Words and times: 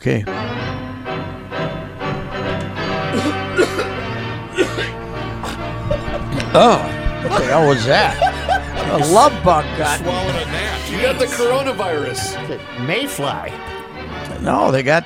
Okay. 0.00 0.24
oh, 6.54 6.80
what 7.28 7.38
the 7.38 7.44
hell 7.44 7.68
was 7.68 7.84
that? 7.84 8.16
A 8.92 9.12
love 9.12 9.32
bug 9.44 9.66
got. 9.76 10.00
Swallowed 10.00 10.36
a 10.36 10.46
gnat. 10.46 10.90
You 10.90 11.02
got 11.02 11.18
the 11.18 11.26
coronavirus. 11.26 12.32
Mayfly. 12.86 13.50
No, 14.40 14.72
they 14.72 14.82
got. 14.82 15.04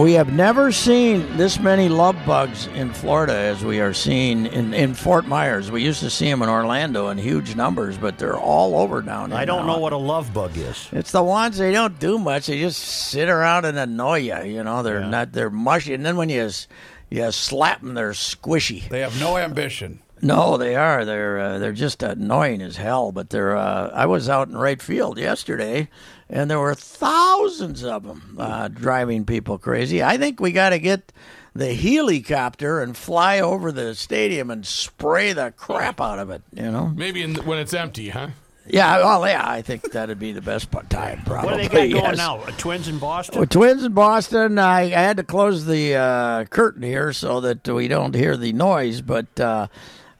We 0.00 0.14
have 0.14 0.32
never 0.32 0.72
seen 0.72 1.36
this 1.36 1.60
many 1.60 1.90
love 1.90 2.16
bugs 2.24 2.68
in 2.68 2.90
Florida 2.90 3.34
as 3.34 3.62
we 3.62 3.80
are 3.80 3.92
seeing 3.92 4.46
in, 4.46 4.72
in 4.72 4.94
Fort 4.94 5.26
Myers. 5.26 5.70
We 5.70 5.84
used 5.84 6.00
to 6.00 6.08
see 6.08 6.24
them 6.24 6.40
in 6.40 6.48
Orlando 6.48 7.08
in 7.10 7.18
huge 7.18 7.54
numbers, 7.54 7.98
but 7.98 8.16
they're 8.16 8.38
all 8.38 8.78
over 8.78 9.02
down 9.02 9.28
there. 9.28 9.38
I 9.38 9.44
don't 9.44 9.66
now. 9.66 9.74
know 9.74 9.78
what 9.78 9.92
a 9.92 9.98
love 9.98 10.32
bug 10.32 10.56
is. 10.56 10.88
It's 10.90 11.12
the 11.12 11.22
ones 11.22 11.58
they 11.58 11.70
don't 11.70 11.98
do 11.98 12.18
much. 12.18 12.46
They 12.46 12.58
just 12.60 12.78
sit 12.78 13.28
around 13.28 13.66
and 13.66 13.78
annoy 13.78 14.20
you. 14.20 14.42
You 14.42 14.64
know, 14.64 14.82
they're 14.82 15.04
not. 15.04 15.32
They're 15.32 15.50
mushy, 15.50 15.92
and 15.92 16.06
then 16.06 16.16
when 16.16 16.30
you 16.30 16.48
you 17.10 17.30
slap 17.30 17.82
them, 17.82 17.92
they're 17.92 18.12
squishy. 18.12 18.88
They 18.88 19.00
have 19.00 19.20
no 19.20 19.36
ambition. 19.36 20.00
No, 20.22 20.56
they 20.56 20.76
are. 20.76 21.04
They're 21.04 21.38
uh, 21.38 21.58
they're 21.58 21.72
just 21.72 22.02
annoying 22.02 22.62
as 22.62 22.78
hell. 22.78 23.12
But 23.12 23.28
they're. 23.28 23.54
Uh, 23.54 23.90
I 23.92 24.06
was 24.06 24.30
out 24.30 24.48
in 24.48 24.56
right 24.56 24.80
field 24.80 25.18
yesterday, 25.18 25.90
and 26.30 26.50
there 26.50 26.60
were 26.60 26.74
thousands 26.74 27.84
of 27.84 28.04
them 28.04 28.36
uh, 28.38 28.68
driving 28.68 29.24
people 29.24 29.58
crazy. 29.58 30.02
I 30.02 30.16
think 30.16 30.40
we 30.40 30.52
got 30.52 30.70
to 30.70 30.78
get 30.78 31.12
the 31.54 31.74
helicopter 31.74 32.80
and 32.80 32.96
fly 32.96 33.40
over 33.40 33.72
the 33.72 33.94
stadium 33.94 34.50
and 34.50 34.64
spray 34.64 35.32
the 35.32 35.52
crap 35.56 36.00
out 36.00 36.18
of 36.18 36.30
it. 36.30 36.42
You 36.54 36.70
know. 36.70 36.92
Maybe 36.94 37.22
in, 37.22 37.34
when 37.34 37.58
it's 37.58 37.74
empty, 37.74 38.10
huh? 38.10 38.28
Yeah. 38.66 38.98
Well, 38.98 39.26
yeah. 39.26 39.44
I 39.44 39.62
think 39.62 39.90
that'd 39.90 40.20
be 40.20 40.32
the 40.32 40.40
best 40.40 40.70
part- 40.70 40.88
time. 40.88 41.22
Probably. 41.26 41.50
What 41.50 41.62
do 41.62 41.68
they 41.68 41.88
got 41.88 42.00
going 42.00 42.04
yes. 42.10 42.16
now? 42.16 42.36
Uh, 42.38 42.50
Twins 42.52 42.86
in 42.86 42.98
Boston? 42.98 43.38
Well, 43.38 43.46
Twins 43.46 43.82
in 43.82 43.92
Boston. 43.92 44.58
I, 44.60 44.82
I 44.82 44.88
had 44.88 45.16
to 45.16 45.24
close 45.24 45.66
the 45.66 45.96
uh, 45.96 46.44
curtain 46.44 46.84
here 46.84 47.12
so 47.12 47.40
that 47.40 47.66
we 47.66 47.88
don't 47.88 48.14
hear 48.14 48.36
the 48.36 48.52
noise, 48.52 49.00
but 49.00 49.40
uh, 49.40 49.66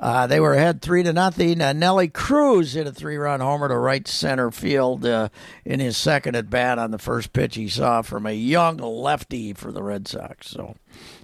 uh, 0.01 0.27
they 0.27 0.41
were 0.41 0.55
ahead 0.55 0.81
three 0.81 1.03
to 1.03 1.13
nothing. 1.13 1.61
Uh, 1.61 1.73
Nelly 1.75 2.09
Cruz 2.09 2.73
hit 2.73 2.87
a 2.87 2.93
three-run 2.93 3.41
homer 3.41 3.69
to 3.69 3.77
right 3.77 4.09
center 4.09 4.51
field 4.51 5.05
uh, 5.05 5.29
in 5.65 5.79
his 5.79 5.97
second 5.97 6.35
at 6.35 6.49
bat 6.49 6.79
on 6.79 6.91
the 6.91 6.99
first 6.99 7.33
pitch 7.35 7.55
he 7.55 7.69
saw 7.69 8.01
from 8.01 8.25
a 8.27 8.33
young 8.33 8.79
lefty 8.79 9.53
for 9.53 9.71
the 9.71 9.83
Red 9.83 10.09
Sox. 10.09 10.49
So 10.49 10.75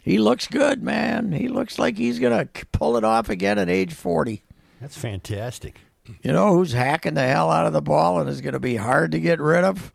he 0.02 0.18
looks 0.18 0.46
good, 0.46 0.82
man. 0.82 1.32
He 1.32 1.48
looks 1.48 1.78
like 1.78 1.96
he's 1.96 2.18
gonna 2.18 2.48
pull 2.72 2.96
it 2.98 3.04
off 3.04 3.30
again 3.30 3.58
at 3.58 3.70
age 3.70 3.94
forty. 3.94 4.44
That's 4.80 4.96
fantastic. 4.96 5.80
You 6.22 6.32
know 6.32 6.52
who's 6.54 6.72
hacking 6.72 7.14
the 7.14 7.26
hell 7.26 7.50
out 7.50 7.66
of 7.66 7.72
the 7.72 7.82
ball 7.82 8.20
and 8.20 8.28
is 8.30 8.40
going 8.40 8.52
to 8.52 8.60
be 8.60 8.76
hard 8.76 9.10
to 9.12 9.18
get 9.18 9.40
rid 9.40 9.64
of? 9.64 9.92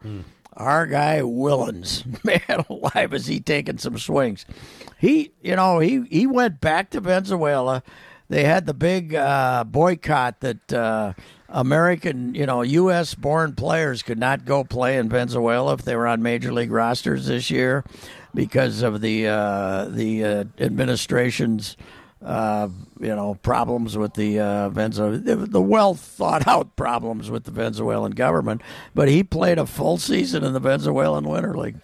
Our 0.54 0.86
guy 0.86 1.22
Willians. 1.22 2.04
Man 2.26 2.66
alive, 2.70 3.14
is 3.14 3.28
he 3.28 3.40
taking 3.40 3.78
some 3.78 3.98
swings? 3.98 4.46
He, 4.98 5.32
you 5.42 5.56
know, 5.56 5.80
he 5.80 6.04
he 6.10 6.28
went 6.28 6.60
back 6.60 6.90
to 6.90 7.00
Venezuela. 7.00 7.82
They 8.32 8.46
had 8.46 8.66
the 8.66 8.74
big 8.74 9.14
uh, 9.14 9.66
boycott 9.66 10.40
that 10.40 10.72
uh, 10.72 11.12
American, 11.50 12.34
you 12.34 12.46
know, 12.46 12.62
U.S. 12.62 13.14
born 13.14 13.56
players 13.56 14.04
could 14.04 14.18
not 14.18 14.46
go 14.46 14.64
play 14.64 14.96
in 14.96 15.10
Venezuela 15.10 15.74
if 15.74 15.82
they 15.82 15.98
were 15.98 16.08
on 16.08 16.22
major 16.22 16.54
league 16.54 16.72
rosters 16.72 17.26
this 17.26 17.52
year 17.52 17.84
because 18.34 18.84
of 18.84 19.02
the 19.02 19.28
uh, 19.28 19.86
the 19.90 20.24
uh, 20.24 20.44
administration's 20.60 21.76
uh, 22.24 22.70
you 23.02 23.14
know, 23.14 23.36
problems 23.36 23.98
with 23.98 24.14
the 24.14 24.40
uh, 24.40 24.70
Venezuela, 24.70 25.18
the, 25.18 25.36
the 25.36 25.62
well 25.62 25.94
thought 25.94 26.48
out 26.48 26.76
problems 26.78 27.30
with 27.30 27.44
the 27.44 27.52
Venezuelan 27.52 28.14
government. 28.14 28.62
But 28.96 29.10
he 29.10 29.26
played 29.26 29.58
a 29.58 29.66
full 29.66 29.98
season 29.98 30.46
in 30.46 30.54
the 30.54 30.60
Venezuelan 30.62 31.28
Winter 31.28 31.58
League, 31.58 31.82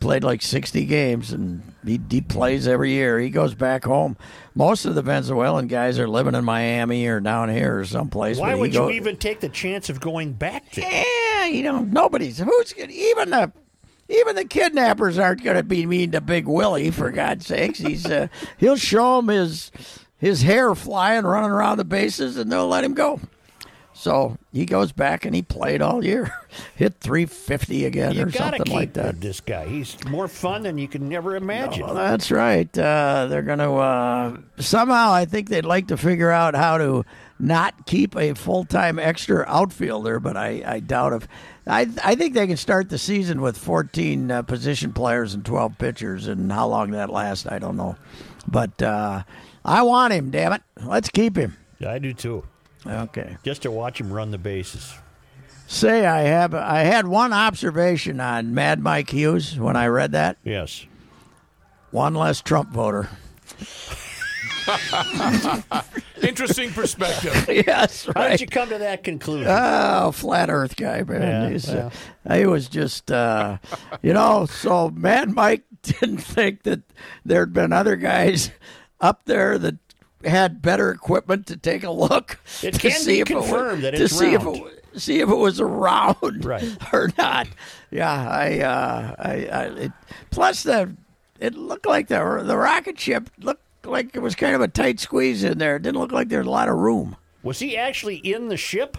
played 0.00 0.24
like 0.24 0.42
60 0.42 0.84
games, 0.84 1.32
and 1.32 1.62
he, 1.84 2.00
he 2.10 2.20
plays 2.20 2.66
every 2.66 2.92
year. 2.92 3.18
He 3.18 3.30
goes 3.30 3.54
back 3.54 3.84
home. 3.84 4.16
Most 4.54 4.84
of 4.84 4.94
the 4.94 5.02
Venezuelan 5.02 5.66
guys 5.66 5.98
are 5.98 6.08
living 6.08 6.34
in 6.34 6.44
Miami 6.44 7.06
or 7.06 7.20
down 7.20 7.48
here 7.48 7.80
or 7.80 7.84
someplace. 7.84 8.38
Why 8.38 8.54
would 8.54 8.74
you 8.74 8.90
even 8.90 9.16
take 9.16 9.40
the 9.40 9.48
chance 9.48 9.88
of 9.88 10.00
going 10.00 10.32
back 10.32 10.72
there? 10.72 11.04
yeah, 11.36 11.46
you 11.46 11.62
know, 11.62 11.80
nobody's 11.80 12.38
who's 12.38 12.72
gonna, 12.72 12.92
even 12.92 13.30
the 13.30 13.52
even 14.08 14.36
the 14.36 14.44
kidnappers 14.44 15.18
aren't 15.18 15.42
going 15.42 15.56
to 15.56 15.62
be 15.62 15.84
mean 15.86 16.12
to 16.12 16.20
Big 16.20 16.46
Willie. 16.46 16.90
For 16.90 17.10
God's 17.10 17.46
sakes, 17.46 17.78
he's 17.78 18.06
uh, 18.06 18.28
he'll 18.58 18.76
show 18.76 19.18
him 19.18 19.28
his 19.28 19.70
his 20.18 20.42
hair 20.42 20.74
flying, 20.74 21.24
running 21.24 21.50
around 21.50 21.78
the 21.78 21.84
bases, 21.84 22.36
and 22.36 22.50
they'll 22.50 22.68
let 22.68 22.84
him 22.84 22.94
go. 22.94 23.20
So 23.98 24.36
he 24.52 24.66
goes 24.66 24.92
back 24.92 25.24
and 25.24 25.34
he 25.34 25.40
played 25.40 25.80
all 25.80 26.04
year, 26.04 26.30
hit 26.76 26.96
350 27.00 27.86
again 27.86 28.12
You 28.14 28.26
or 28.26 28.30
something 28.30 28.62
keep 28.64 28.74
like 28.74 28.92
that. 28.92 29.22
this 29.22 29.40
guy. 29.40 29.66
He's 29.66 29.96
more 30.06 30.28
fun 30.28 30.64
than 30.64 30.76
you 30.76 30.86
can 30.86 31.08
never 31.08 31.34
imagine. 31.34 31.82
Well, 31.86 31.94
that's 31.94 32.30
right. 32.30 32.68
Uh, 32.78 33.26
they're 33.30 33.40
going 33.40 33.58
to 33.58 33.72
uh, 33.72 34.36
somehow. 34.58 35.12
I 35.12 35.24
think 35.24 35.48
they'd 35.48 35.64
like 35.64 35.88
to 35.88 35.96
figure 35.96 36.30
out 36.30 36.54
how 36.54 36.76
to 36.76 37.06
not 37.38 37.86
keep 37.86 38.14
a 38.16 38.34
full 38.34 38.64
time 38.64 38.98
extra 38.98 39.46
outfielder, 39.48 40.20
but 40.20 40.36
I, 40.36 40.62
I 40.66 40.80
doubt 40.80 41.14
if. 41.14 41.28
I 41.66 41.88
I 42.04 42.14
think 42.16 42.34
they 42.34 42.46
can 42.46 42.58
start 42.58 42.90
the 42.90 42.98
season 42.98 43.40
with 43.40 43.58
14 43.58 44.30
uh, 44.30 44.42
position 44.42 44.92
players 44.92 45.32
and 45.34 45.44
12 45.44 45.78
pitchers, 45.78 46.28
and 46.28 46.52
how 46.52 46.68
long 46.68 46.90
that 46.92 47.08
lasts, 47.10 47.46
I 47.46 47.58
don't 47.58 47.76
know. 47.78 47.96
But 48.46 48.80
uh, 48.82 49.22
I 49.64 49.82
want 49.82 50.12
him. 50.12 50.30
Damn 50.30 50.52
it, 50.52 50.62
let's 50.84 51.08
keep 51.08 51.36
him. 51.36 51.56
Yeah, 51.78 51.92
I 51.92 51.98
do 51.98 52.12
too. 52.12 52.44
Okay. 52.88 53.36
Just 53.42 53.62
to 53.62 53.70
watch 53.70 54.00
him 54.00 54.12
run 54.12 54.30
the 54.30 54.38
bases. 54.38 54.94
Say 55.66 56.06
I 56.06 56.22
have. 56.22 56.54
I 56.54 56.80
had 56.80 57.08
one 57.08 57.32
observation 57.32 58.20
on 58.20 58.54
Mad 58.54 58.80
Mike 58.80 59.10
Hughes 59.10 59.58
when 59.58 59.76
I 59.76 59.88
read 59.88 60.12
that. 60.12 60.36
Yes. 60.44 60.86
One 61.90 62.14
less 62.14 62.40
Trump 62.40 62.70
voter. 62.70 63.08
Interesting 66.22 66.70
perspective. 66.70 67.46
yes, 67.66 68.06
How 68.06 68.12
right. 68.22 68.30
did 68.32 68.40
you 68.40 68.46
come 68.46 68.68
to 68.70 68.78
that 68.78 69.04
conclusion? 69.04 69.48
Oh, 69.48 70.10
flat 70.12 70.50
Earth 70.50 70.76
guy, 70.76 71.02
man. 71.02 71.22
Yeah, 71.22 71.48
He's, 71.50 71.68
uh, 71.68 71.90
he 72.32 72.46
was 72.46 72.68
just, 72.68 73.10
uh, 73.12 73.58
you 74.02 74.12
know. 74.12 74.46
So 74.46 74.90
Mad 74.90 75.30
Mike 75.34 75.64
didn't 75.82 76.18
think 76.18 76.62
that 76.64 76.80
there'd 77.24 77.52
been 77.52 77.72
other 77.72 77.96
guys 77.96 78.50
up 79.00 79.24
there 79.26 79.58
that 79.58 79.76
had 80.24 80.62
better 80.62 80.90
equipment 80.90 81.46
to 81.46 81.56
take 81.56 81.84
a 81.84 81.90
look 81.90 82.38
It 82.62 82.74
to 82.74 82.90
see 82.90 83.20
if 83.20 83.30
it 83.30 83.34
was- 83.36 83.44
confirmed 83.46 83.84
that 83.84 83.92
to 83.92 84.04
it's 84.04 84.16
see 84.16 84.34
if 84.34 84.42
it 84.44 84.82
see 85.00 85.20
if 85.20 85.28
it 85.28 85.34
was 85.36 85.60
around 85.60 86.44
Right. 86.44 86.76
or 86.92 87.10
not. 87.18 87.48
Yeah, 87.90 88.10
I, 88.30 88.60
uh, 88.60 89.14
I, 89.18 89.30
I 89.46 89.62
it, 89.84 89.92
plus 90.30 90.62
the 90.62 90.94
it 91.38 91.54
looked 91.54 91.84
like 91.86 92.08
the 92.08 92.42
the 92.44 92.56
rocket 92.56 92.98
ship 92.98 93.28
looked 93.38 93.62
like 93.84 94.16
it 94.16 94.20
was 94.20 94.34
kind 94.34 94.54
of 94.54 94.60
a 94.62 94.68
tight 94.68 94.98
squeeze 94.98 95.44
in 95.44 95.58
there. 95.58 95.76
It 95.76 95.82
didn't 95.82 96.00
look 96.00 96.12
like 96.12 96.28
there 96.30 96.38
was 96.40 96.48
a 96.48 96.50
lot 96.50 96.68
of 96.68 96.76
room. 96.76 97.16
was 97.42 97.58
he 97.58 97.76
actually 97.76 98.16
in 98.16 98.48
the 98.48 98.56
ship? 98.56 98.96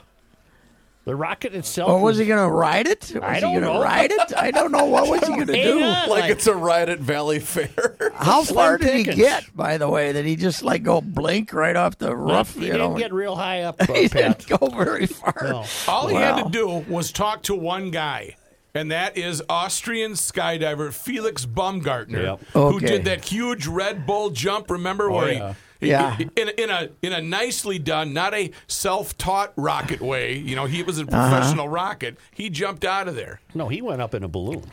The 1.08 1.16
rocket 1.16 1.56
itself? 1.56 1.90
Or 1.90 2.02
was 2.02 2.18
he 2.18 2.26
going 2.26 2.46
to 2.46 2.54
ride 2.54 2.86
it? 2.86 3.14
Was 3.16 3.24
I 3.24 3.40
don't 3.40 3.54
going 3.54 3.64
to 3.64 3.74
know. 3.74 3.82
ride 3.82 4.12
it? 4.12 4.34
I 4.36 4.52
don't 4.52 4.74
know. 4.74 4.84
What 4.86 5.08
was 5.10 5.22
he 5.22 5.28
going 5.36 5.48
to 5.48 5.54
do? 5.54 5.80
Like, 5.88 6.08
Like- 6.10 6.32
it's 6.32 6.48
a 6.48 6.54
ride 6.54 6.90
at 6.90 7.00
Valleyfair. 7.00 8.12
How 8.16 8.44
far 8.44 8.78
did 8.78 8.94
he 8.94 9.04
get? 9.16 9.46
By 9.56 9.78
the 9.78 9.88
way, 9.90 10.12
did 10.12 10.26
he 10.26 10.36
just 10.36 10.64
like 10.64 10.84
go 10.84 11.00
blink 11.00 11.54
right 11.54 11.78
off 11.78 11.98
the 11.98 12.14
roof? 12.14 12.56
He 12.56 12.66
you 12.66 12.72
didn't 12.74 12.92
know? 12.92 12.98
get 12.98 13.14
real 13.14 13.38
high 13.38 13.62
up, 13.62 13.78
uh, 13.90 13.94
he 13.94 14.10
Pat. 14.10 14.40
didn't 14.40 14.60
go 14.60 14.68
very 14.68 15.06
far. 15.08 15.34
No. 15.44 15.66
All 15.88 16.08
he 16.08 16.16
had 16.16 16.44
to 16.44 16.50
do 16.50 16.68
was 16.68 17.14
talk 17.14 17.44
to 17.44 17.56
one 17.56 17.90
guy, 17.90 18.36
and 18.74 18.92
that 18.92 19.16
is 19.18 19.42
Austrian 19.50 20.12
skydiver 20.12 20.92
Felix 20.94 21.46
Baumgartner, 21.46 22.22
Yep. 22.22 22.40
who 22.52 22.80
did 22.82 23.06
that 23.06 23.24
huge 23.24 23.66
Red 23.66 24.06
Bull 24.06 24.30
jump. 24.30 24.70
Remember 24.70 25.10
where 25.10 25.32
yeah. 25.32 25.54
he. 25.54 25.56
He- 25.80 25.90
Yeah. 25.90 26.18
in, 26.36 26.50
in 26.50 26.70
a 26.70 26.90
in 27.02 27.14
a 27.14 27.22
nicely 27.22 27.80
done, 27.80 28.14
not 28.14 28.34
a 28.34 28.52
self-taught 28.68 29.54
rocket 29.56 30.02
way. 30.02 30.36
You 30.38 30.56
know, 30.56 30.66
he 30.66 30.84
was 30.84 31.00
a 31.00 31.04
Uh-huh. 31.04 31.30
professional 31.30 31.68
rocket. 31.70 32.18
He 32.34 32.50
jumped 32.50 32.86
out 32.86 33.08
of 33.08 33.16
there. 33.16 33.40
No, 33.54 33.68
he 33.68 33.82
went 33.82 34.02
up 34.02 34.14
in 34.14 34.24
a 34.24 34.28
balloon. 34.28 34.64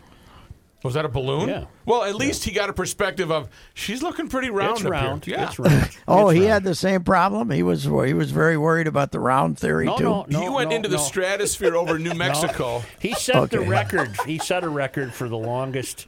Was 0.82 0.92
that 0.94 1.06
a 1.06 1.08
balloon? 1.08 1.48
Yeah. 1.48 1.64
Well, 1.86 2.04
at 2.04 2.14
least 2.14 2.44
he 2.44 2.50
got 2.52 2.68
a 2.68 2.74
perspective 2.74 3.32
of 3.32 3.48
she's 3.72 4.02
looking 4.02 4.28
pretty 4.28 4.50
round. 4.50 4.72
it's 4.80 4.82
round. 4.84 5.24
Here. 5.24 5.36
Yeah. 5.38 5.46
It's 5.48 5.58
round. 5.58 5.88
Oh, 6.06 6.28
It's 6.28 6.34
he 6.34 6.40
round. 6.40 6.52
had 6.52 6.64
the 6.64 6.74
same 6.74 7.02
problem. 7.04 7.50
He 7.50 7.62
was 7.62 7.84
he 7.84 8.12
was 8.12 8.30
very 8.30 8.58
worried 8.58 8.86
about 8.86 9.10
the 9.10 9.18
round 9.18 9.58
theory 9.58 9.86
No, 9.86 9.96
too. 9.96 10.04
no, 10.04 10.26
no. 10.28 10.40
he 10.42 10.48
went 10.50 10.70
no, 10.70 10.76
into 10.76 10.90
the 10.90 10.98
stratosphere 10.98 11.74
over 11.74 11.98
New 11.98 12.12
Mexico. 12.26 12.82
He 12.98 13.14
set 13.14 13.50
the 13.50 13.60
record. 13.60 14.14
He 14.26 14.36
set 14.36 14.62
a 14.62 14.68
record 14.68 15.14
for 15.14 15.26
the 15.26 15.38
longest 15.38 16.06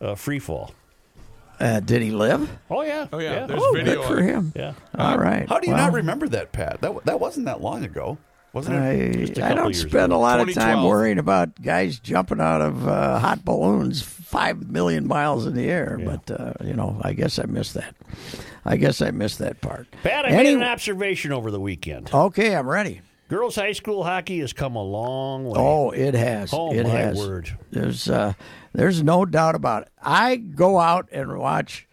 uh, 0.00 0.16
free 0.16 0.40
fall. 0.40 0.74
Uh, 1.60 1.80
did 1.80 2.02
he 2.02 2.10
live? 2.10 2.48
Oh 2.70 2.82
yeah. 2.82 3.06
Oh 3.12 3.18
yeah, 3.18 3.46
there's 3.46 3.60
Oh, 3.62 3.72
video. 3.72 3.94
good 3.94 3.98
of 4.00 4.06
for 4.06 4.22
him. 4.22 4.52
Yeah. 4.54 4.74
All 4.96 5.18
right. 5.18 5.48
How 5.48 5.58
do 5.58 5.66
you 5.68 5.74
Well, 5.74 5.86
not 5.86 5.92
remember 5.94 6.28
that, 6.28 6.52
Pat? 6.52 6.80
That 6.80 7.04
that 7.06 7.18
wasn't 7.20 7.46
that 7.46 7.60
long 7.60 7.84
ago, 7.84 8.16
wasn't 8.52 8.76
it? 8.76 9.38
a 9.38 9.42
I, 9.42 9.46
I 9.46 9.48
couple 9.48 9.56
don't 9.64 9.74
years 9.74 9.88
spend 9.90 10.12
a 10.12 10.16
lot 10.18 10.40
of 10.40 10.52
time 10.54 10.84
worrying 10.84 11.18
about 11.18 11.60
guys 11.60 11.98
jumping 11.98 12.40
out 12.40 12.60
of 12.60 12.86
uh, 12.86 13.18
hot 13.18 13.44
balloons 13.44 14.02
five 14.02 14.70
million 14.70 15.06
miles 15.08 15.46
in 15.46 15.54
the 15.54 15.68
air. 15.68 15.98
But 16.04 16.30
uh, 16.30 16.52
you 16.64 16.74
know, 16.74 17.00
I 17.02 17.12
guess 17.12 17.38
I 17.40 17.46
missed 17.46 17.74
that. 17.74 17.94
I 18.64 18.76
guess 18.76 19.02
I 19.02 19.10
missed 19.10 19.38
that 19.40 19.60
part. 19.60 19.88
Pat, 20.04 20.26
I 20.26 20.28
Any- 20.28 20.44
made 20.50 20.54
an 20.58 20.62
observation 20.62 21.32
over 21.32 21.50
the 21.50 21.60
weekend. 21.60 22.10
Okay, 22.14 22.54
I'm 22.54 22.68
ready. 22.68 23.00
Girls 23.28 23.56
high 23.56 23.72
school 23.72 24.04
hockey 24.04 24.38
has 24.40 24.54
come 24.54 24.74
a 24.74 24.82
long 24.82 25.44
way. 25.44 25.52
Oh, 25.56 25.90
it 25.90 26.14
has. 26.14 26.50
Oh, 26.52 26.72
it 26.72 26.84
my 26.84 26.88
has. 26.88 27.18
word. 27.18 27.58
There's 27.70 28.08
uh, 28.08 28.32
there's 28.78 29.02
no 29.02 29.24
doubt 29.24 29.56
about 29.56 29.82
it. 29.82 29.88
I 30.00 30.36
go 30.36 30.78
out 30.78 31.08
and 31.10 31.36
watch 31.36 31.88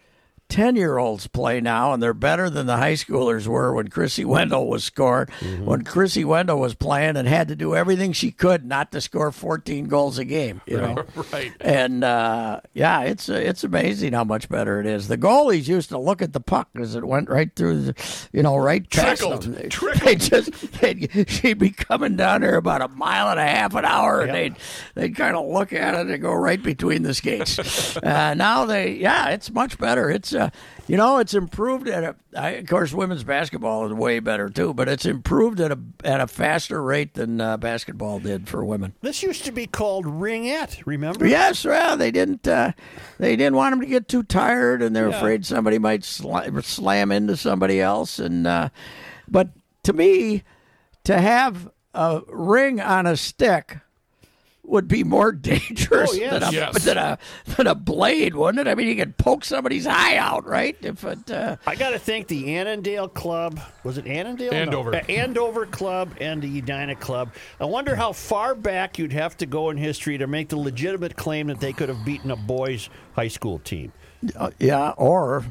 ten 0.48 0.76
year 0.76 0.98
olds 0.98 1.26
play 1.26 1.60
now, 1.60 1.92
and 1.92 2.02
they're 2.02 2.14
better 2.14 2.48
than 2.48 2.66
the 2.66 2.76
high 2.76 2.94
schoolers 2.94 3.46
were 3.46 3.72
when 3.74 3.88
Krissy 3.88 4.24
Wendell 4.24 4.68
was 4.68 4.84
scoring. 4.84 5.26
Mm-hmm. 5.40 5.64
When 5.64 5.84
Krissy 5.84 6.24
Wendell 6.24 6.58
was 6.58 6.74
playing 6.74 7.16
and 7.16 7.26
had 7.28 7.48
to 7.48 7.56
do 7.56 7.74
everything 7.74 8.12
she 8.12 8.30
could 8.30 8.64
not 8.64 8.92
to 8.92 9.00
score 9.00 9.32
14 9.32 9.86
goals 9.86 10.18
a 10.18 10.24
game. 10.24 10.60
You 10.66 10.78
know. 10.78 11.04
Right. 11.32 11.52
And 11.60 12.04
uh, 12.04 12.60
yeah, 12.72 13.02
it's 13.02 13.28
it's 13.28 13.64
amazing 13.64 14.12
how 14.12 14.22
much 14.22 14.48
better 14.48 14.80
it 14.80 14.86
is. 14.86 15.08
The 15.08 15.18
goalies 15.18 15.66
used 15.66 15.88
to 15.88 15.98
look 15.98 16.22
at 16.22 16.32
the 16.32 16.40
puck 16.40 16.68
as 16.76 16.94
it 16.94 17.04
went 17.04 17.28
right 17.28 17.50
through, 17.54 17.82
the, 17.82 18.28
you 18.32 18.42
know, 18.42 18.56
right 18.56 18.88
past 18.88 19.22
Trickled. 19.22 19.42
them. 19.42 19.68
Trickled. 19.68 20.02
they 20.02 20.14
just 20.14 20.72
they'd, 20.80 21.28
she'd 21.28 21.58
be 21.58 21.70
coming 21.70 22.16
down 22.16 22.42
there 22.42 22.56
about 22.56 22.82
a 22.82 22.88
mile 22.88 23.28
and 23.30 23.40
a 23.40 23.46
half 23.46 23.74
an 23.74 23.84
hour, 23.84 24.20
and 24.20 24.34
they'd 24.34 24.56
they'd 24.94 25.16
kind 25.16 25.36
of 25.36 25.46
look 25.46 25.72
at 25.72 25.94
it 25.94 26.06
and 26.06 26.22
go 26.22 26.32
right 26.32 26.62
between 26.62 27.02
the 27.02 27.14
skates. 27.14 27.96
uh, 28.02 28.34
now 28.34 28.64
they, 28.66 28.92
yeah, 28.94 29.30
it's 29.30 29.50
much 29.50 29.78
better. 29.78 30.10
It's 30.10 30.32
uh, 30.36 30.50
you 30.86 30.96
know, 30.96 31.18
it's 31.18 31.34
improved 31.34 31.88
at 31.88 32.04
a. 32.04 32.16
I, 32.36 32.50
of 32.50 32.66
course, 32.66 32.92
women's 32.92 33.24
basketball 33.24 33.86
is 33.86 33.92
way 33.92 34.20
better 34.20 34.48
too, 34.48 34.74
but 34.74 34.88
it's 34.88 35.06
improved 35.06 35.60
at 35.60 35.72
a 35.72 35.78
at 36.04 36.20
a 36.20 36.26
faster 36.26 36.82
rate 36.82 37.14
than 37.14 37.40
uh, 37.40 37.56
basketball 37.56 38.20
did 38.20 38.48
for 38.48 38.64
women. 38.64 38.94
This 39.00 39.22
used 39.22 39.44
to 39.46 39.52
be 39.52 39.66
called 39.66 40.04
ringette. 40.04 40.82
Remember? 40.86 41.26
Yes, 41.26 41.64
well, 41.64 41.96
they 41.96 42.10
didn't. 42.10 42.46
Uh, 42.46 42.72
they 43.18 43.36
didn't 43.36 43.56
want 43.56 43.72
them 43.72 43.80
to 43.80 43.86
get 43.86 44.08
too 44.08 44.22
tired, 44.22 44.82
and 44.82 44.94
they're 44.94 45.08
afraid 45.08 45.46
somebody 45.46 45.78
might 45.78 46.02
sla- 46.02 46.62
slam 46.64 47.10
into 47.10 47.36
somebody 47.36 47.80
else. 47.80 48.18
And 48.18 48.46
uh, 48.46 48.68
but 49.26 49.48
to 49.84 49.92
me, 49.92 50.42
to 51.04 51.20
have 51.20 51.70
a 51.94 52.20
ring 52.28 52.80
on 52.80 53.06
a 53.06 53.16
stick 53.16 53.78
would 54.68 54.88
be 54.88 55.04
more 55.04 55.32
dangerous 55.32 56.10
Oh, 56.10 56.14
yes. 56.14 56.32
than, 56.32 56.42
a, 56.42 56.52
Yes. 56.52 56.84
than 56.84 56.98
a 56.98 57.18
than 57.56 57.66
a 57.66 57.74
blade, 57.74 58.34
wouldn't 58.34 58.66
it? 58.66 58.70
I 58.70 58.74
mean, 58.74 58.88
you 58.88 58.96
could 58.96 59.16
poke 59.16 59.44
somebody's 59.44 59.86
eye 59.86 60.16
out, 60.16 60.46
right? 60.46 60.76
If 60.82 61.04
it. 61.04 61.30
Uh, 61.30 61.56
I 61.66 61.74
got 61.76 61.90
to 61.90 61.98
thank 61.98 62.28
the 62.28 62.56
Annandale 62.56 63.08
Club. 63.08 63.60
Was 63.84 63.98
it 63.98 64.06
Annandale? 64.06 64.50
No. 64.52 64.56
Andover. 64.58 64.94
Uh, 64.94 65.00
Andover 65.08 65.66
Club 65.66 66.12
and 66.20 66.42
the 66.42 66.58
Edina 66.58 66.94
Club. 66.96 67.32
I 67.60 67.64
wonder 67.64 67.94
how 67.94 68.12
far 68.12 68.54
back 68.54 68.98
you'd 68.98 69.12
have 69.12 69.36
to 69.38 69.46
go 69.46 69.70
in 69.70 69.76
history 69.76 70.18
to 70.18 70.26
make 70.26 70.48
the 70.48 70.56
legitimate 70.58 71.16
claim 71.16 71.46
that 71.48 71.60
they 71.60 71.72
could 71.72 71.88
have 71.88 72.04
beaten 72.04 72.30
a 72.30 72.36
boys' 72.36 72.88
high 73.14 73.28
school 73.28 73.58
team. 73.60 73.92
uh, 74.36 74.50
yeah, 74.58 74.90
or 74.96 75.44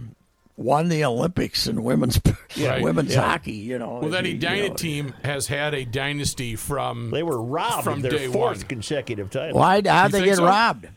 won 0.58 0.88
the 0.90 1.04
Olympics 1.04 1.68
in 1.68 1.84
women's 1.84 2.20
Right. 2.60 2.82
women's 2.82 3.14
Yeah. 3.14 3.22
hockey. 3.22 3.52
You 3.54 3.78
know, 3.80 4.00
Well, 4.02 4.12
that 4.12 4.26
you 4.26 4.36
Edina 4.36 4.74
team 4.76 5.14
has 5.24 5.48
had 5.48 5.74
a 5.74 5.84
dynasty 5.86 6.56
from. 6.56 7.12
They 7.12 7.24
were 7.24 7.42
robbed 7.42 7.84
From 7.84 7.94
of 7.96 8.02
their 8.04 8.12
day 8.12 8.28
fourth 8.28 8.60
one. 8.60 8.68
consecutive 8.68 9.30
title. 9.30 9.60
Why? 9.60 9.82
How'd 9.86 10.14
You 10.14 10.20
they 10.20 10.26
get 10.26 10.38
so? 10.38 10.46
robbed? 10.46 10.88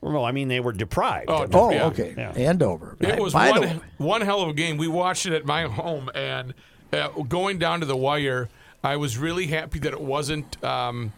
Well, 0.00 0.12
no, 0.12 0.24
I 0.24 0.32
mean 0.32 0.48
they 0.48 0.60
were 0.60 0.72
deprived. 0.72 1.30
Oh, 1.30 1.46
Oh, 1.52 1.70
Yeah. 1.70 1.86
okay. 1.86 2.14
Yeah. 2.16 2.32
Andover. 2.32 2.96
It 3.00 3.18
was 3.20 3.32
By 3.32 3.50
one, 3.52 3.80
one 3.98 4.20
hell 4.20 4.42
of 4.42 4.48
a 4.50 4.52
game. 4.52 4.76
We 4.76 4.88
watched 4.88 5.24
it 5.26 5.32
at 5.32 5.46
my 5.46 5.62
home, 5.62 6.10
and 6.14 6.52
uh, 6.92 7.08
going 7.08 7.58
down 7.58 7.80
to 7.80 7.86
the 7.86 7.96
wire, 7.96 8.48
I 8.82 8.96
was 8.96 9.16
really 9.16 9.46
happy 9.46 9.78
that 9.78 9.92
it 9.94 10.00
wasn't 10.00 10.62
um, 10.62 11.12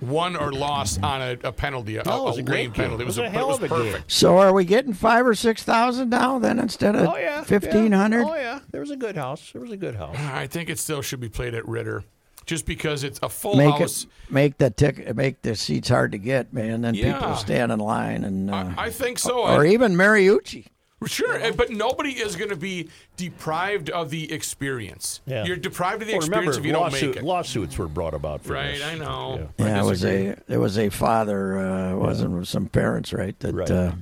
won 0.00 0.36
or 0.36 0.52
lost 0.52 1.02
on 1.02 1.22
a, 1.22 1.36
a 1.44 1.52
penalty, 1.52 1.96
a, 1.96 2.02
No, 2.04 2.28
a 2.28 2.32
a 2.34 2.42
great 2.42 2.46
lane 2.48 2.64
game. 2.66 2.72
penalty. 2.72 3.02
It 3.04 3.06
was 3.06 3.18
a, 3.18 3.24
a 3.24 3.28
hell 3.30 3.44
it 3.44 3.48
was 3.48 3.56
of 3.58 3.62
a 3.64 3.68
game. 3.68 3.92
perfect. 3.92 4.12
So 4.12 4.38
are 4.38 4.52
we 4.52 4.64
getting 4.64 4.92
five 4.92 5.26
or 5.26 5.34
six 5.34 5.62
thousand 5.62 6.10
now 6.10 6.38
then 6.38 6.58
instead 6.58 6.94
of 6.96 7.08
Oh 7.08 7.16
yeah, 7.16 7.42
fifteen 7.42 7.92
hundred? 7.92 8.20
yeah. 8.24 8.30
Oh 8.30 8.34
yeah, 8.34 8.58
there 8.70 8.80
was 8.80 8.90
a 8.90 8.96
good 8.96 9.16
house. 9.16 9.50
There 9.52 9.62
was 9.62 9.70
a 9.70 9.76
good 9.76 9.94
house. 9.94 10.16
I 10.18 10.46
think 10.46 10.68
it 10.68 10.78
still 10.78 11.00
should 11.02 11.20
be 11.20 11.28
played 11.28 11.54
at 11.54 11.66
Ridder, 11.66 12.04
just 12.44 12.66
because 12.66 13.04
it's 13.04 13.18
a 13.22 13.28
full 13.28 13.56
Make 13.56 13.78
house. 13.78 14.04
it 14.04 14.08
make 14.32 14.58
the 14.58 14.70
tick 14.70 15.14
make 15.16 15.42
the 15.42 15.54
seats 15.56 15.88
hard 15.88 16.12
to 16.12 16.18
get, 16.18 16.52
man. 16.52 16.82
Then 16.82 16.94
Yeah. 16.94 17.18
people 17.18 17.36
stand 17.36 17.72
in 17.72 17.78
line 17.78 18.24
and 18.24 18.50
uh, 18.50 18.70
I, 18.76 18.86
I 18.86 18.90
think 18.90 19.18
so. 19.18 19.40
or 19.44 19.64
I- 19.64 19.68
even 19.68 19.94
Mariucci. 19.94 20.66
Sure, 21.06 21.36
eh, 21.38 21.50
but 21.56 21.70
nobody 21.70 22.10
is 22.10 22.36
going 22.36 22.50
to 22.50 22.56
be 22.56 22.88
deprived 23.16 23.90
of 23.90 24.10
the 24.10 24.32
experience. 24.32 25.20
Yeah. 25.26 25.44
You're 25.44 25.56
deprived 25.56 26.02
of 26.02 26.08
the 26.08 26.14
Well, 26.14 26.22
remember, 26.22 26.50
experience 26.50 26.56
if 26.58 26.64
you 26.66 26.72
don't 26.72 26.92
make 26.92 27.16
it. 27.16 27.22
lawsuits 27.24 27.76
were 27.78 27.88
brought 27.88 28.14
about 28.14 28.42
for 28.42 28.54
Right, 28.54 28.72
this. 28.74 28.82
I 28.84 28.94
know. 28.96 29.50
Yeah. 29.58 29.66
Yeah, 29.66 29.80
it 29.82 29.84
was 29.84 30.04
a 30.04 30.36
there 30.46 30.60
was 30.60 30.78
a 30.78 30.88
father, 30.90 31.58
uh, 31.58 31.96
wasn't 31.96 32.32
with 32.38 32.48
some 32.48 32.66
parents, 32.66 33.12
right? 33.12 33.38
That, 33.40 33.54
Right. 33.54 33.70
Uh, 33.70 33.92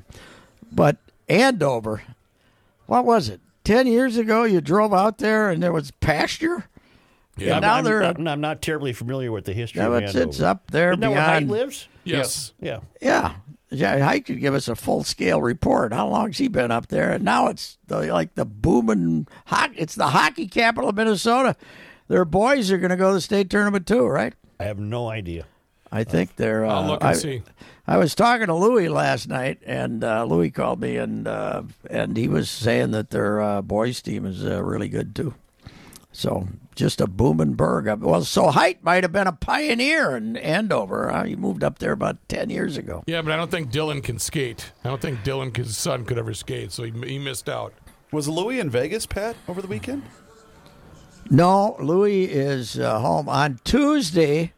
but 0.70 0.96
Andover, 1.28 2.02
what 2.86 3.04
was 3.04 3.28
it? 3.28 3.40
Ten 3.64 3.86
years 3.86 4.16
ago, 4.16 4.44
you 4.44 4.60
drove 4.60 4.92
out 4.92 5.18
there 5.18 5.50
and 5.50 5.62
there 5.62 5.72
was 5.72 5.90
pasture. 5.92 6.64
Yeah. 7.36 7.54
And 7.54 7.62
now 7.62 7.74
I'm, 7.76 7.84
they're 7.84 8.02
I'm, 8.02 8.28
I'm 8.28 8.40
not 8.40 8.60
terribly 8.60 8.92
familiar 8.92 9.32
with 9.32 9.44
the 9.46 9.52
history 9.54 9.80
Yeah, 9.80 9.88
of 9.88 10.02
it's, 10.02 10.14
it's 10.14 10.40
up 10.40 10.70
there 10.70 10.90
Isn't 10.92 11.00
that 11.00 11.10
where 11.12 11.20
Hyde 11.20 11.46
beyond. 11.46 11.50
lives? 11.50 11.88
Yes. 12.04 12.52
Yeah. 12.60 12.80
Yeah. 13.00 13.34
Yeah, 13.72 14.04
Hike 14.04 14.26
could 14.26 14.40
give 14.40 14.54
us 14.54 14.68
a 14.68 14.76
full 14.76 15.02
scale 15.02 15.40
report. 15.40 15.92
How 15.92 16.06
long's 16.06 16.38
he 16.38 16.48
been 16.48 16.70
up 16.70 16.88
there? 16.88 17.10
And 17.10 17.24
now 17.24 17.48
it's 17.48 17.78
the, 17.86 18.12
like 18.12 18.34
the 18.34 18.44
booming 18.44 19.26
hockey. 19.46 19.76
It's 19.78 19.94
the 19.94 20.08
hockey 20.08 20.46
capital 20.46 20.90
of 20.90 20.96
Minnesota. 20.96 21.56
Their 22.08 22.26
boys 22.26 22.70
are 22.70 22.78
going 22.78 22.90
to 22.90 22.96
go 22.96 23.08
to 23.08 23.14
the 23.14 23.20
state 23.22 23.48
tournament 23.48 23.86
too, 23.86 24.06
right? 24.06 24.34
I 24.60 24.64
have 24.64 24.78
no 24.78 25.08
idea. 25.08 25.46
I 25.90 26.04
think 26.04 26.36
they're. 26.36 26.64
Uh, 26.64 26.74
I'll 26.74 26.86
look 26.86 27.00
and 27.02 27.10
I, 27.10 27.12
see. 27.14 27.42
I 27.86 27.98
was 27.98 28.14
talking 28.14 28.46
to 28.46 28.54
Louis 28.54 28.88
last 28.88 29.28
night, 29.28 29.58
and 29.66 30.04
uh, 30.04 30.24
Louis 30.24 30.50
called 30.50 30.80
me, 30.80 30.96
and 30.96 31.26
uh, 31.26 31.62
and 31.90 32.16
he 32.16 32.28
was 32.28 32.48
saying 32.48 32.92
that 32.92 33.10
their 33.10 33.40
uh, 33.40 33.62
boys 33.62 34.00
team 34.00 34.24
is 34.24 34.44
uh, 34.44 34.62
really 34.62 34.88
good 34.88 35.14
too. 35.14 35.34
So 36.12 36.46
just 36.74 37.00
a 37.00 37.06
booming 37.06 37.54
burg. 37.54 37.86
Well, 38.02 38.22
so 38.24 38.50
Height 38.50 38.82
might 38.84 39.02
have 39.02 39.12
been 39.12 39.26
a 39.26 39.32
pioneer 39.32 40.16
in 40.16 40.36
Andover. 40.36 41.10
Uh, 41.10 41.24
he 41.24 41.36
moved 41.36 41.64
up 41.64 41.78
there 41.78 41.92
about 41.92 42.18
ten 42.28 42.50
years 42.50 42.76
ago. 42.76 43.02
Yeah, 43.06 43.22
but 43.22 43.32
I 43.32 43.36
don't 43.36 43.50
think 43.50 43.70
Dylan 43.70 44.02
can 44.02 44.18
skate. 44.18 44.72
I 44.84 44.88
don't 44.88 45.00
think 45.00 45.20
Dylan, 45.20 45.56
his 45.56 45.76
son, 45.76 46.04
could 46.04 46.18
ever 46.18 46.34
skate, 46.34 46.70
so 46.72 46.82
he, 46.82 46.92
he 47.06 47.18
missed 47.18 47.48
out. 47.48 47.72
Was 48.12 48.28
Louis 48.28 48.60
in 48.60 48.68
Vegas, 48.68 49.06
Pat, 49.06 49.36
over 49.48 49.62
the 49.62 49.68
weekend? 49.68 50.02
No, 51.30 51.76
Louis 51.80 52.24
is 52.24 52.78
uh, 52.78 52.98
home 53.00 53.28
on 53.28 53.58
Tuesday. 53.64 54.52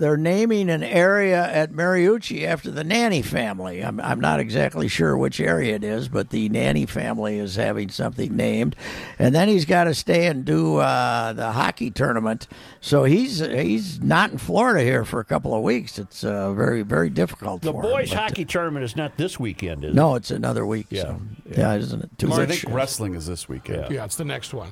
They're 0.00 0.16
naming 0.16 0.70
an 0.70 0.82
area 0.82 1.46
at 1.46 1.72
Mariucci 1.72 2.44
after 2.44 2.70
the 2.70 2.82
Nanne 2.82 3.22
family. 3.22 3.84
I'm, 3.84 4.00
I'm 4.00 4.18
not 4.18 4.40
exactly 4.40 4.88
sure 4.88 5.14
which 5.14 5.40
area 5.40 5.74
it 5.74 5.84
is, 5.84 6.08
but 6.08 6.30
the 6.30 6.48
Nanne 6.48 6.86
family 6.86 7.38
is 7.38 7.56
having 7.56 7.90
something 7.90 8.34
named, 8.34 8.76
and 9.18 9.34
then 9.34 9.48
he's 9.48 9.66
got 9.66 9.84
to 9.84 9.94
stay 9.94 10.26
and 10.26 10.46
do 10.46 10.78
uh, 10.78 11.34
the 11.34 11.52
hockey 11.52 11.90
tournament. 11.90 12.48
So 12.80 13.04
he's 13.04 13.40
he's 13.40 14.00
not 14.00 14.32
in 14.32 14.38
Florida 14.38 14.82
here 14.82 15.04
for 15.04 15.20
a 15.20 15.24
couple 15.24 15.54
of 15.54 15.62
weeks. 15.62 15.98
It's 15.98 16.24
uh, 16.24 16.54
very 16.54 16.80
very 16.80 17.10
difficult. 17.10 17.60
The 17.60 17.70
for 17.72 17.84
him, 17.84 17.90
boys' 17.90 18.08
but- 18.08 18.18
hockey 18.18 18.46
tournament 18.46 18.86
is 18.86 18.96
not 18.96 19.18
this 19.18 19.38
weekend, 19.38 19.84
is 19.84 19.90
it? 19.90 19.94
No, 19.94 20.14
it's 20.14 20.30
another 20.30 20.64
week. 20.64 20.86
Yeah. 20.88 21.02
so. 21.02 21.20
yeah, 21.50 21.74
isn't 21.74 22.04
it? 22.04 22.10
Two 22.16 22.28
Because 22.28 22.38
I 22.38 22.46
think 22.46 22.74
wrestling 22.74 23.14
is 23.16 23.26
this 23.26 23.50
weekend. 23.50 23.92
Yeah, 23.92 24.06
it's 24.06 24.16
the 24.16 24.24
next 24.24 24.54
one. 24.54 24.70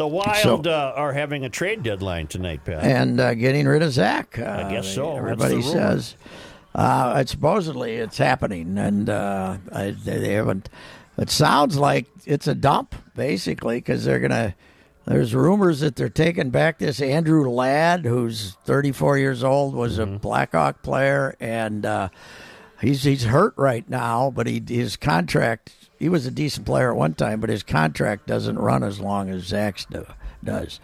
The 0.00 0.06
Wild 0.06 0.66
uh, 0.66 0.94
are 0.96 1.12
having 1.12 1.44
a 1.44 1.50
trade 1.50 1.82
deadline 1.82 2.26
tonight, 2.26 2.64
Pat. 2.64 2.82
and 2.82 3.20
uh, 3.20 3.34
getting 3.34 3.66
rid 3.68 3.82
of 3.82 3.92
Zach. 3.92 4.38
Uh, 4.38 4.64
I 4.66 4.70
guess 4.70 4.94
so. 4.94 5.14
Everybody 5.14 5.60
says 5.60 6.16
uh, 6.74 7.16
it's 7.18 7.30
supposedly 7.32 7.96
it's 7.96 8.16
happening, 8.16 8.78
and 8.78 9.10
uh, 9.10 9.58
I, 9.70 9.90
they 9.90 10.16
they 10.18 10.32
haven't. 10.32 10.70
It 11.18 11.28
sounds 11.28 11.76
like 11.76 12.06
it's 12.24 12.46
a 12.46 12.54
dump, 12.54 12.94
basically, 13.14 13.76
because 13.76 14.06
they're 14.06 14.20
gonna. 14.20 14.54
There's 15.04 15.34
rumors 15.34 15.80
that 15.80 15.96
they're 15.96 16.08
taking 16.08 16.48
back 16.48 16.78
this 16.78 17.02
Andrew 17.02 17.50
Ladd, 17.50 18.06
who's 18.06 18.56
34 18.64 19.18
years 19.18 19.44
old, 19.44 19.74
was 19.74 19.98
Mm-hmm. 19.98 20.14
a 20.14 20.18
Blackhawk 20.18 20.80
player, 20.82 21.36
and 21.40 21.84
uh, 21.84 22.08
he's 22.80 23.02
he's 23.02 23.24
hurt 23.24 23.54
right 23.56 23.88
now. 23.88 24.30
But 24.30 24.46
he 24.46 24.62
his 24.66 24.96
contract. 24.96 25.72
He 25.98 26.08
was 26.08 26.26
a 26.26 26.30
decent 26.30 26.66
player 26.66 26.90
at 26.90 26.96
one 26.96 27.14
time, 27.14 27.40
but 27.40 27.50
his 27.50 27.62
contract 27.62 28.26
doesn't 28.26 28.58
run 28.58 28.82
as 28.82 29.00
long 29.00 29.28
as 29.28 29.44
Zach's 29.44 29.84
do, 29.84 30.06
does. 30.42 30.80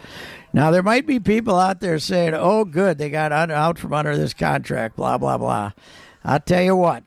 Now 0.53 0.71
there 0.71 0.83
might 0.83 1.07
be 1.07 1.19
people 1.19 1.57
out 1.57 1.81
there 1.81 1.99
saying, 1.99 2.35
"Oh, 2.35 2.65
good, 2.65 2.99
they 2.99 3.11
got 3.11 3.33
out 3.33 3.79
from 3.79 3.93
under 3.93 4.17
this 4.17 4.35
contract." 4.35 4.97
Blah 4.97 5.19
blah 5.19 5.39
blah. 5.39 5.73
I'll 6.25 6.41
tell 6.41 6.63
you 6.63 6.77
what. 6.77 7.03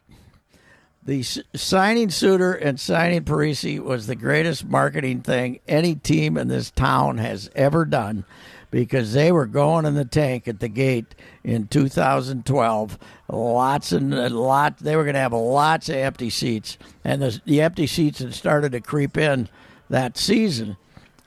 The 1.05 1.24
signing 1.24 2.12
Suter 2.12 2.53
and 2.53 2.79
signing 2.79 3.24
Parise 3.24 3.79
was 3.79 4.05
the 4.05 4.15
greatest 4.15 4.65
marketing 4.65 5.22
thing 5.22 5.60
any 5.67 5.96
team 5.96 6.38
in 6.38 6.50
this 6.50 6.69
town 6.69 7.17
has 7.17 7.50
ever 7.55 7.86
done 7.86 8.25
because 8.71 9.13
they 9.13 9.31
were 9.31 9.45
going 9.45 9.85
in 9.85 9.95
the 9.95 10.05
tank 10.05 10.47
at 10.47 10.59
the 10.59 10.67
gate 10.67 11.15
in 11.43 11.67
2012. 11.67 12.99
Lots 13.27 13.91
and 13.91 14.13
a 14.13 14.29
lot. 14.29 14.77
They 14.77 14.95
were 14.95 15.03
going 15.03 15.15
to 15.15 15.19
have 15.19 15.33
lots 15.33 15.89
of 15.89 15.95
empty 15.95 16.29
seats, 16.29 16.77
and 17.03 17.21
the, 17.21 17.41
the 17.45 17.61
empty 17.61 17.88
seats 17.88 18.19
had 18.19 18.33
started 18.33 18.71
to 18.73 18.81
creep 18.81 19.17
in 19.17 19.49
that 19.89 20.17
season. 20.17 20.77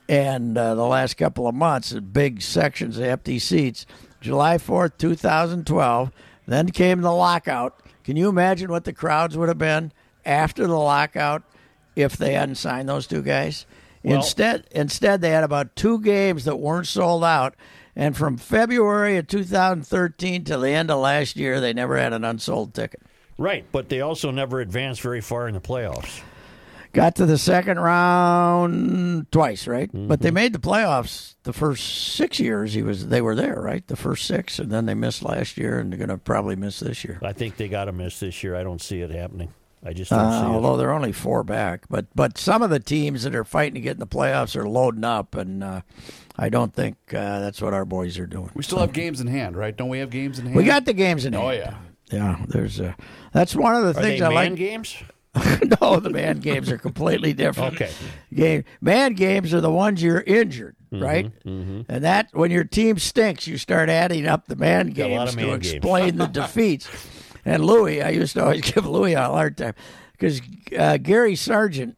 And 0.09 0.57
uh, 0.57 0.75
the 0.75 0.85
last 0.85 1.15
couple 1.15 1.47
of 1.47 1.55
months, 1.55 1.93
big 1.93 2.41
sections 2.41 2.97
of 2.97 3.05
empty 3.05 3.39
seats. 3.39 3.85
July 4.21 4.57
4th, 4.57 4.97
2012. 4.97 6.11
Then 6.45 6.69
came 6.71 7.01
the 7.01 7.11
lockout. 7.11 7.79
Can 8.03 8.17
you 8.17 8.27
imagine 8.27 8.69
what 8.69 8.83
the 8.83 8.93
crowds 8.93 9.37
would 9.37 9.47
have 9.47 9.57
been 9.57 9.91
after 10.25 10.67
the 10.67 10.77
lockout 10.77 11.43
if 11.95 12.17
they 12.17 12.33
hadn't 12.33 12.55
signed 12.55 12.89
those 12.89 13.07
two 13.07 13.21
guys? 13.21 13.65
Well- 14.03 14.17
instead, 14.17 14.65
instead 14.71 15.21
they 15.21 15.29
had 15.31 15.43
about 15.43 15.75
two 15.75 15.99
games 16.01 16.45
that 16.45 16.57
weren't 16.59 16.87
sold 16.87 17.23
out, 17.23 17.55
And 17.95 18.17
from 18.17 18.37
February 18.37 19.17
of 19.17 19.27
2013 19.27 20.45
till 20.45 20.61
the 20.61 20.71
end 20.71 20.89
of 20.89 20.99
last 20.99 21.35
year, 21.35 21.59
they 21.61 21.73
never 21.73 21.95
had 21.95 22.11
an 22.11 22.23
unsold 22.23 22.73
ticket. 22.73 23.03
Right, 23.37 23.65
but 23.71 23.89
they 23.89 24.01
also 24.01 24.31
never 24.31 24.59
advanced 24.61 25.01
very 25.01 25.21
far 25.21 25.47
in 25.47 25.53
the 25.53 25.61
playoffs. 25.61 26.21
Got 26.93 27.15
to 27.17 27.25
the 27.25 27.37
second 27.37 27.79
round 27.79 29.31
twice, 29.31 29.67
right? 29.67 29.91
Mm-hmm. 29.91 30.07
But 30.07 30.21
they 30.21 30.29
made 30.31 30.53
the 30.53 30.59
playoffs 30.59 31.35
the 31.43 31.53
first 31.53 32.15
six 32.15 32.39
years. 32.39 32.73
He 32.73 32.83
was 32.83 33.07
they 33.07 33.21
were 33.21 33.35
there, 33.35 33.59
right? 33.59 33.85
The 33.87 33.95
first 33.95 34.25
six, 34.25 34.59
and 34.59 34.71
then 34.71 34.85
they 34.85 34.93
missed 34.93 35.23
last 35.23 35.57
year, 35.57 35.79
and 35.79 35.91
they're 35.91 35.97
going 35.97 36.09
to 36.09 36.17
probably 36.17 36.55
miss 36.55 36.79
this 36.79 37.03
year. 37.03 37.19
I 37.23 37.33
think 37.33 37.57
they 37.57 37.67
got 37.67 37.85
to 37.85 37.91
miss 37.91 38.19
this 38.19 38.43
year. 38.43 38.55
I 38.55 38.63
don't 38.63 38.81
see 38.81 39.01
it 39.01 39.09
happening. 39.09 39.53
I 39.85 39.93
just 39.93 40.11
don't 40.11 40.19
Uh, 40.19 40.39
see 40.41 40.45
it. 40.45 40.49
although 40.49 40.77
they're 40.77 40.93
only 40.93 41.11
four 41.11 41.43
back, 41.43 41.85
but 41.89 42.05
but 42.15 42.37
some 42.37 42.61
of 42.61 42.69
the 42.69 42.79
teams 42.79 43.23
that 43.23 43.35
are 43.35 43.43
fighting 43.43 43.73
to 43.75 43.81
get 43.81 43.93
in 43.93 43.99
the 43.99 44.07
playoffs 44.07 44.55
are 44.55 44.67
loading 44.67 45.03
up, 45.03 45.35
and 45.35 45.63
uh, 45.63 45.81
I 46.37 46.49
don't 46.49 46.73
think 46.73 46.95
uh, 47.13 47.39
that's 47.41 47.61
what 47.61 47.73
our 47.73 47.85
boys 47.85 48.17
are 48.17 48.25
doing. 48.27 48.49
We 48.53 48.63
still 48.63 48.79
have 48.79 48.93
games 48.93 49.19
in 49.19 49.27
hand, 49.27 49.55
right? 49.57 49.75
Don't 49.75 49.89
we 49.89 49.99
have 49.99 50.09
games 50.09 50.39
in 50.39 50.45
hand? 50.45 50.55
We 50.55 50.63
got 50.63 50.85
the 50.85 50.93
games 50.93 51.25
in 51.25 51.33
hand. 51.33 51.45
Oh 51.45 51.49
yeah. 51.51 51.75
yeah. 52.11 52.45
There's 52.47 52.79
uh, 52.79 52.93
that's 53.33 53.55
one 53.55 53.75
of 53.75 53.83
the 53.83 53.99
Are 53.99 54.03
things 54.03 54.19
they 54.19 54.25
I 54.25 54.29
man 54.29 54.51
like. 54.51 54.55
games? 54.55 54.95
no, 55.81 55.99
the 55.99 56.11
man 56.11 56.39
games 56.39 56.71
are 56.71 56.77
completely 56.77 57.33
different. 57.33 57.73
Okay. 57.73 57.91
Game 58.33 58.63
man 58.81 59.13
games 59.15 59.51
are 59.53 59.61
the 59.61 59.71
ones 59.71 60.01
you're 60.01 60.21
injured, 60.21 60.75
Mm-hmm, 60.93 61.03
right? 61.03 61.31
And 61.43 62.03
that 62.03 62.29
when 62.33 62.51
your 62.51 62.63
team 62.65 62.99
stinks, 62.99 63.47
you 63.47 63.57
start 63.57 63.89
adding 63.89 64.27
up 64.27 64.45
the 64.45 64.55
man 64.55 64.91
Got 64.91 65.09
a 65.09 65.15
lot 65.15 65.19
games 65.25 65.29
of 65.33 65.39
to 65.39 65.45
man 65.47 65.59
games. 65.59 65.73
explain 65.73 66.17
the 66.17 66.27
defeats. 66.27 66.87
And 67.45 67.65
Louis, 67.65 68.01
I 68.01 68.09
used 68.09 68.33
to 68.33 68.43
always 68.43 68.61
give 68.71 68.85
Louis 68.85 69.13
a 69.13 69.21
hard 69.23 69.57
time 69.57 69.75
because 70.13 70.41
uh, 70.77 70.97
Gary 70.97 71.35
Sargent 71.35 71.97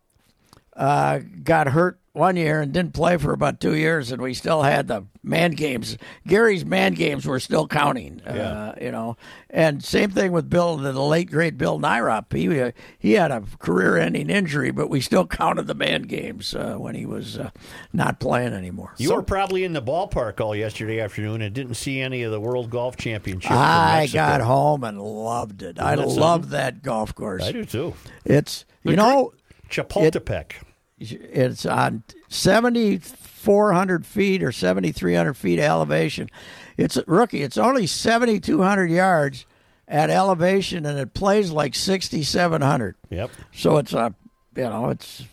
uh, 0.75 1.19
got 1.43 1.67
hurt 1.67 1.99
one 2.15 2.37
year 2.37 2.61
and 2.61 2.71
didn't 2.71 2.93
play 2.93 3.17
for 3.17 3.33
about 3.33 3.59
two 3.59 3.75
years, 3.75 4.11
and 4.11 4.21
we 4.21 4.33
still 4.33 4.63
had 4.63 4.87
the 4.87 5.05
man 5.21 5.51
games. 5.51 5.97
Gary's 6.25 6.65
man 6.65 6.93
games 6.93 7.25
were 7.25 7.41
still 7.41 7.67
counting, 7.67 8.21
uh, 8.21 8.73
you 8.79 8.89
know. 8.91 9.17
And 9.49 9.83
same 9.83 10.11
thing 10.11 10.31
with 10.31 10.49
Bill, 10.49 10.77
the 10.77 10.93
late 10.93 11.29
great 11.29 11.57
Bill 11.57 11.77
Nyrop. 11.77 12.31
He 12.33 12.59
uh, 12.59 12.71
he 12.97 13.13
had 13.13 13.31
a 13.31 13.43
career-ending 13.59 14.29
injury, 14.29 14.71
but 14.71 14.89
we 14.89 15.01
still 15.01 15.27
counted 15.27 15.67
the 15.67 15.75
man 15.75 16.03
games 16.03 16.55
uh, 16.55 16.75
when 16.75 16.95
he 16.95 17.05
was 17.05 17.37
uh, 17.37 17.51
not 17.91 18.19
playing 18.21 18.53
anymore. 18.53 18.93
You 18.97 19.13
were 19.13 19.23
probably 19.23 19.65
in 19.65 19.73
the 19.73 19.81
ballpark 19.81 20.39
all 20.39 20.55
yesterday 20.55 21.01
afternoon 21.01 21.41
and 21.41 21.53
didn't 21.53 21.75
see 21.75 21.99
any 21.99 22.23
of 22.23 22.31
the 22.31 22.39
World 22.39 22.69
Golf 22.69 22.95
Championship. 22.95 23.51
I 23.51 24.07
got 24.11 24.39
home 24.39 24.85
and 24.85 25.01
loved 25.01 25.63
it. 25.63 25.79
I 25.79 25.97
that 25.97 26.07
love 26.07 26.49
that 26.51 26.81
golf 26.81 27.13
course. 27.13 27.43
I 27.43 27.51
do 27.51 27.65
too. 27.65 27.93
It's 28.23 28.63
you 28.83 28.95
know 28.95 29.33
Chapultepec. 29.69 30.53
It's 30.99 31.65
on 31.65 32.03
7,400 32.29 34.05
feet 34.05 34.43
or 34.43 34.51
7,300 34.51 35.33
feet 35.35 35.59
elevation. 35.59 36.29
It's 36.77 36.97
rookie. 37.07 37.41
It's 37.43 37.57
only 37.57 37.87
7,200 37.87 38.89
yards 38.89 39.45
at 39.87 40.09
elevation, 40.09 40.85
and 40.85 40.97
it 40.99 41.13
plays 41.13 41.51
like 41.51 41.75
6,700. 41.75 42.95
Yep. 43.09 43.31
So 43.53 43.77
it's 43.77 43.93
a, 43.93 44.13
you 44.55 44.63
know, 44.63 44.89
it's 44.89 45.23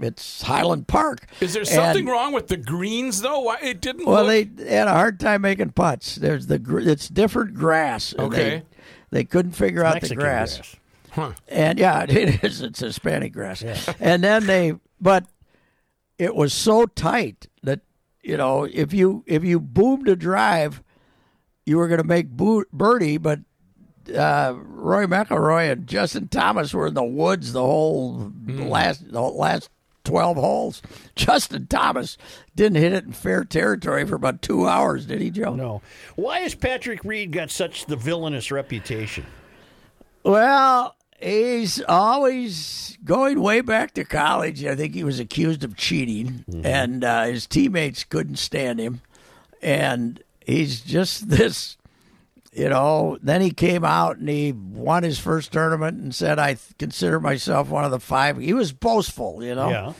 it's 0.00 0.42
Highland 0.42 0.88
Park. 0.88 1.26
Is 1.40 1.52
there 1.52 1.60
And- 1.62 1.68
something 1.68 2.06
wrong 2.06 2.32
with 2.32 2.48
the 2.48 2.56
greens 2.56 3.20
though? 3.22 3.40
Why 3.40 3.58
it 3.62 3.80
didn't 3.80 4.06
Well, 4.06 4.24
look 4.24 4.56
they 4.56 4.68
had 4.74 4.88
a 4.88 4.92
hard 4.92 5.20
time 5.20 5.42
making 5.42 5.70
putts. 5.70 6.16
There's 6.16 6.48
the 6.48 6.60
it's 6.84 7.08
different 7.08 7.54
grass. 7.54 8.12
Okay. 8.18 8.36
They, 8.36 8.62
they 9.10 9.24
couldn't 9.24 9.52
figure 9.52 9.84
out 9.84 9.94
Mexican 9.94 10.18
the 10.18 10.24
grass. 10.24 10.56
grass. 10.56 10.76
Huh. 11.12 11.32
And 11.46 11.78
yeah, 11.78 12.02
it 12.08 12.42
is. 12.42 12.60
It's 12.60 12.80
Hispanic 12.80 13.32
grass. 13.32 13.62
Yeah. 13.62 13.76
And 14.00 14.24
then 14.24 14.46
they, 14.46 14.72
but 15.04 15.26
it 16.18 16.34
was 16.34 16.52
so 16.54 16.86
tight 16.86 17.46
that 17.62 17.80
you 18.22 18.36
know 18.36 18.64
if 18.64 18.92
you 18.92 19.22
if 19.26 19.44
you 19.44 19.60
boomed 19.60 20.08
a 20.08 20.16
drive, 20.16 20.82
you 21.66 21.76
were 21.76 21.86
going 21.86 22.00
to 22.00 22.06
make 22.06 22.28
boo- 22.30 22.66
birdie, 22.72 23.18
but. 23.18 23.40
Uh, 24.14 24.52
Rory 24.58 25.06
McIlroy 25.06 25.72
and 25.72 25.86
Justin 25.86 26.28
Thomas 26.28 26.74
were 26.74 26.88
in 26.88 26.92
the 26.92 27.02
woods 27.02 27.54
the 27.54 27.62
whole 27.62 28.30
last 28.46 29.10
the 29.10 29.18
last 29.18 29.70
twelve 30.04 30.36
holes. 30.36 30.82
Justin 31.16 31.66
Thomas 31.68 32.18
didn't 32.54 32.76
hit 32.76 32.92
it 32.92 33.04
in 33.04 33.12
fair 33.12 33.46
territory 33.46 34.04
for 34.04 34.16
about 34.16 34.42
two 34.42 34.68
hours, 34.68 35.06
did 35.06 35.22
he, 35.22 35.30
Joe? 35.30 35.54
No. 35.54 35.80
Why 36.16 36.40
has 36.40 36.54
Patrick 36.54 37.02
Reed 37.02 37.32
got 37.32 37.50
such 37.50 37.86
the 37.86 37.96
villainous 37.96 38.50
reputation? 38.50 39.24
Well, 40.22 40.96
he's 41.24 41.82
always 41.88 42.98
going 43.04 43.40
way 43.40 43.60
back 43.60 43.94
to 43.94 44.04
college. 44.04 44.64
I 44.64 44.74
think 44.74 44.94
he 44.94 45.04
was 45.04 45.18
accused 45.18 45.64
of 45.64 45.76
cheating, 45.76 46.44
and 46.64 47.02
uh, 47.02 47.24
his 47.24 47.46
teammates 47.46 48.04
couldn't 48.04 48.36
stand 48.36 48.78
him. 48.78 49.00
And 49.62 50.22
he's 50.44 50.80
just 50.80 51.28
this, 51.30 51.76
you 52.52 52.68
know. 52.68 53.18
Then 53.22 53.40
he 53.40 53.50
came 53.50 53.84
out 53.84 54.18
and 54.18 54.28
he 54.28 54.52
won 54.52 55.02
his 55.02 55.18
first 55.18 55.52
tournament 55.52 55.98
and 55.98 56.14
said, 56.14 56.38
"I 56.38 56.56
consider 56.78 57.18
myself 57.18 57.68
one 57.68 57.84
of 57.84 57.90
the 57.90 58.00
five. 58.00 58.38
He 58.38 58.52
was 58.52 58.72
boastful, 58.72 59.42
you 59.42 59.54
know. 59.54 59.70
Yeah. 59.70 59.92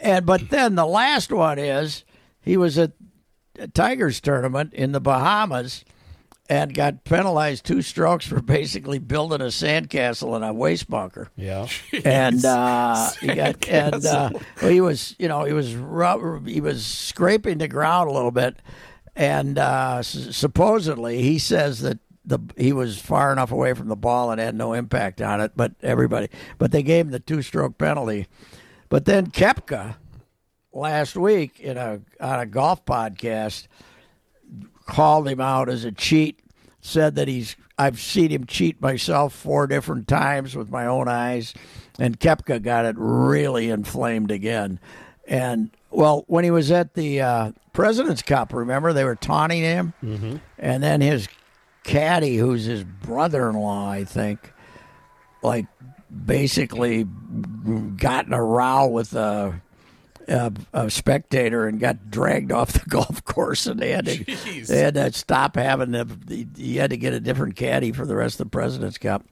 And 0.00 0.26
but 0.26 0.48
then 0.50 0.74
the 0.74 0.86
last 0.86 1.30
one 1.30 1.58
is 1.58 2.04
he 2.40 2.56
was 2.56 2.78
at 2.78 2.92
a 3.58 3.68
Tigers 3.68 4.20
tournament 4.20 4.72
in 4.72 4.92
the 4.92 5.00
Bahamas 5.00 5.84
and 6.52 6.74
got 6.74 7.02
penalized 7.04 7.64
two 7.64 7.80
strokes 7.80 8.26
for 8.26 8.42
basically 8.42 8.98
building 8.98 9.40
a 9.40 9.44
sandcastle 9.44 10.36
in 10.36 10.42
a 10.42 10.52
waste 10.52 10.90
bunker. 10.90 11.30
Yeah. 11.34 11.66
And 12.04 12.44
uh, 12.44 13.10
he 13.20 13.28
got 13.28 13.66
and 13.66 14.04
uh, 14.04 14.30
well, 14.60 14.70
he 14.70 14.82
was 14.82 15.16
you 15.18 15.28
know 15.28 15.44
he 15.44 15.54
was 15.54 15.74
rub- 15.74 16.46
he 16.46 16.60
was 16.60 16.84
scraping 16.84 17.56
the 17.56 17.68
ground 17.68 18.10
a 18.10 18.12
little 18.12 18.30
bit, 18.30 18.56
and 19.16 19.58
uh, 19.58 19.96
s- 20.00 20.36
supposedly 20.36 21.22
he 21.22 21.38
says 21.38 21.80
that 21.80 21.98
the 22.26 22.38
he 22.58 22.74
was 22.74 23.00
far 23.00 23.32
enough 23.32 23.50
away 23.50 23.72
from 23.72 23.88
the 23.88 23.96
ball 23.96 24.30
and 24.30 24.38
had 24.38 24.54
no 24.54 24.74
impact 24.74 25.22
on 25.22 25.40
it. 25.40 25.52
But 25.56 25.72
everybody, 25.82 26.28
but 26.58 26.70
they 26.70 26.82
gave 26.82 27.06
him 27.06 27.12
the 27.12 27.18
two 27.20 27.40
stroke 27.40 27.78
penalty. 27.78 28.26
But 28.90 29.06
then 29.06 29.28
Koepka 29.28 29.94
last 30.74 31.16
week 31.16 31.60
in 31.60 31.78
a 31.78 32.02
on 32.20 32.40
a 32.40 32.46
golf 32.46 32.84
podcast 32.84 33.68
called 34.84 35.28
him 35.28 35.40
out 35.40 35.70
as 35.70 35.84
a 35.86 35.92
cheat. 35.92 36.40
Said 36.84 37.14
that 37.14 37.28
he's 37.28 37.54
I've 37.78 38.00
seen 38.00 38.30
him 38.30 38.44
cheat 38.44 38.82
myself 38.82 39.32
four 39.32 39.66
different 39.66 40.08
times 40.08 40.56
with 40.56 40.68
my 40.68 40.84
own 40.84 41.08
eyes, 41.08 41.54
and 41.98 42.18
Koepka 42.18 42.60
got 42.60 42.84
it 42.84 42.96
really 42.98 43.70
inflamed 43.70 44.30
again. 44.30 44.80
And 45.26 45.70
well, 45.90 46.24
when 46.26 46.42
he 46.42 46.50
was 46.50 46.70
at 46.72 46.94
the 46.94 47.20
uh, 47.20 47.52
President's 47.72 48.22
Cup, 48.22 48.52
remember 48.52 48.92
they 48.92 49.04
were 49.04 49.14
taunting 49.14 49.62
him, 49.62 49.94
mm-hmm. 50.02 50.36
and 50.58 50.82
then 50.82 51.00
his 51.00 51.28
caddy, 51.84 52.36
who's 52.36 52.64
his 52.64 52.84
brother-in-law, 52.84 53.88
I 53.88 54.04
think, 54.04 54.52
like 55.42 55.66
basically 56.24 57.04
got 57.96 58.26
in 58.26 58.32
a 58.32 58.42
row 58.42 58.88
with 58.88 59.14
a, 59.14 59.60
a, 60.28 60.52
a 60.72 60.90
spectator 60.90 61.66
and 61.66 61.80
got 61.80 62.10
dragged 62.10 62.52
off 62.52 62.72
the 62.72 62.80
golf 62.88 63.24
course, 63.24 63.66
and 63.66 63.80
they 63.80 63.90
had 63.90 64.06
to 64.06 64.24
Jeez. 64.24 64.66
they 64.68 64.78
had 64.78 64.94
to 64.94 65.12
stop 65.12 65.56
having 65.56 65.92
the. 65.92 66.46
He 66.56 66.76
had 66.76 66.90
to 66.90 66.96
get 66.96 67.12
a 67.12 67.20
different 67.20 67.56
caddy 67.56 67.92
for 67.92 68.06
the 68.06 68.16
rest 68.16 68.40
of 68.40 68.46
the 68.46 68.50
President's 68.50 68.98
Cup. 68.98 69.24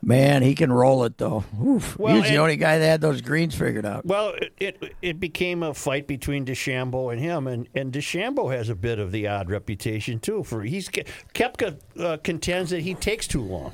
Man, 0.00 0.42
he 0.42 0.54
can 0.54 0.72
roll 0.72 1.02
it 1.04 1.18
though. 1.18 1.44
Oof. 1.60 1.98
Well, 1.98 2.14
he 2.14 2.20
was 2.20 2.30
the 2.30 2.36
only 2.36 2.56
guy 2.56 2.78
that 2.78 2.86
had 2.86 3.00
those 3.00 3.20
greens 3.20 3.56
figured 3.56 3.84
out. 3.84 4.06
Well, 4.06 4.34
it, 4.40 4.52
it 4.60 4.94
it 5.02 5.20
became 5.20 5.64
a 5.64 5.74
fight 5.74 6.06
between 6.06 6.46
DeChambeau 6.46 7.12
and 7.12 7.20
him, 7.20 7.48
and 7.48 7.68
and 7.74 7.92
DeChambeau 7.92 8.54
has 8.54 8.68
a 8.68 8.76
bit 8.76 9.00
of 9.00 9.10
the 9.10 9.26
odd 9.26 9.50
reputation 9.50 10.20
too. 10.20 10.44
For 10.44 10.62
he's 10.62 10.88
Koepka 10.88 11.80
uh, 11.98 12.16
contends 12.22 12.70
that 12.70 12.82
he 12.82 12.94
takes 12.94 13.26
too 13.26 13.42
long. 13.42 13.72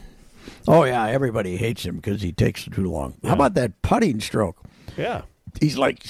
Oh 0.67 0.85
yeah, 0.85 1.07
everybody 1.07 1.57
hates 1.57 1.85
him 1.85 1.97
because 1.97 2.23
he 2.23 2.33
takes 2.33 2.65
too 2.65 2.91
long. 2.91 3.15
How 3.23 3.35
about 3.35 3.55
that 3.55 3.83
putting 3.83 4.21
stroke? 4.21 4.57
Yeah. 4.97 5.23
He's 5.61 5.79
like 5.79 6.03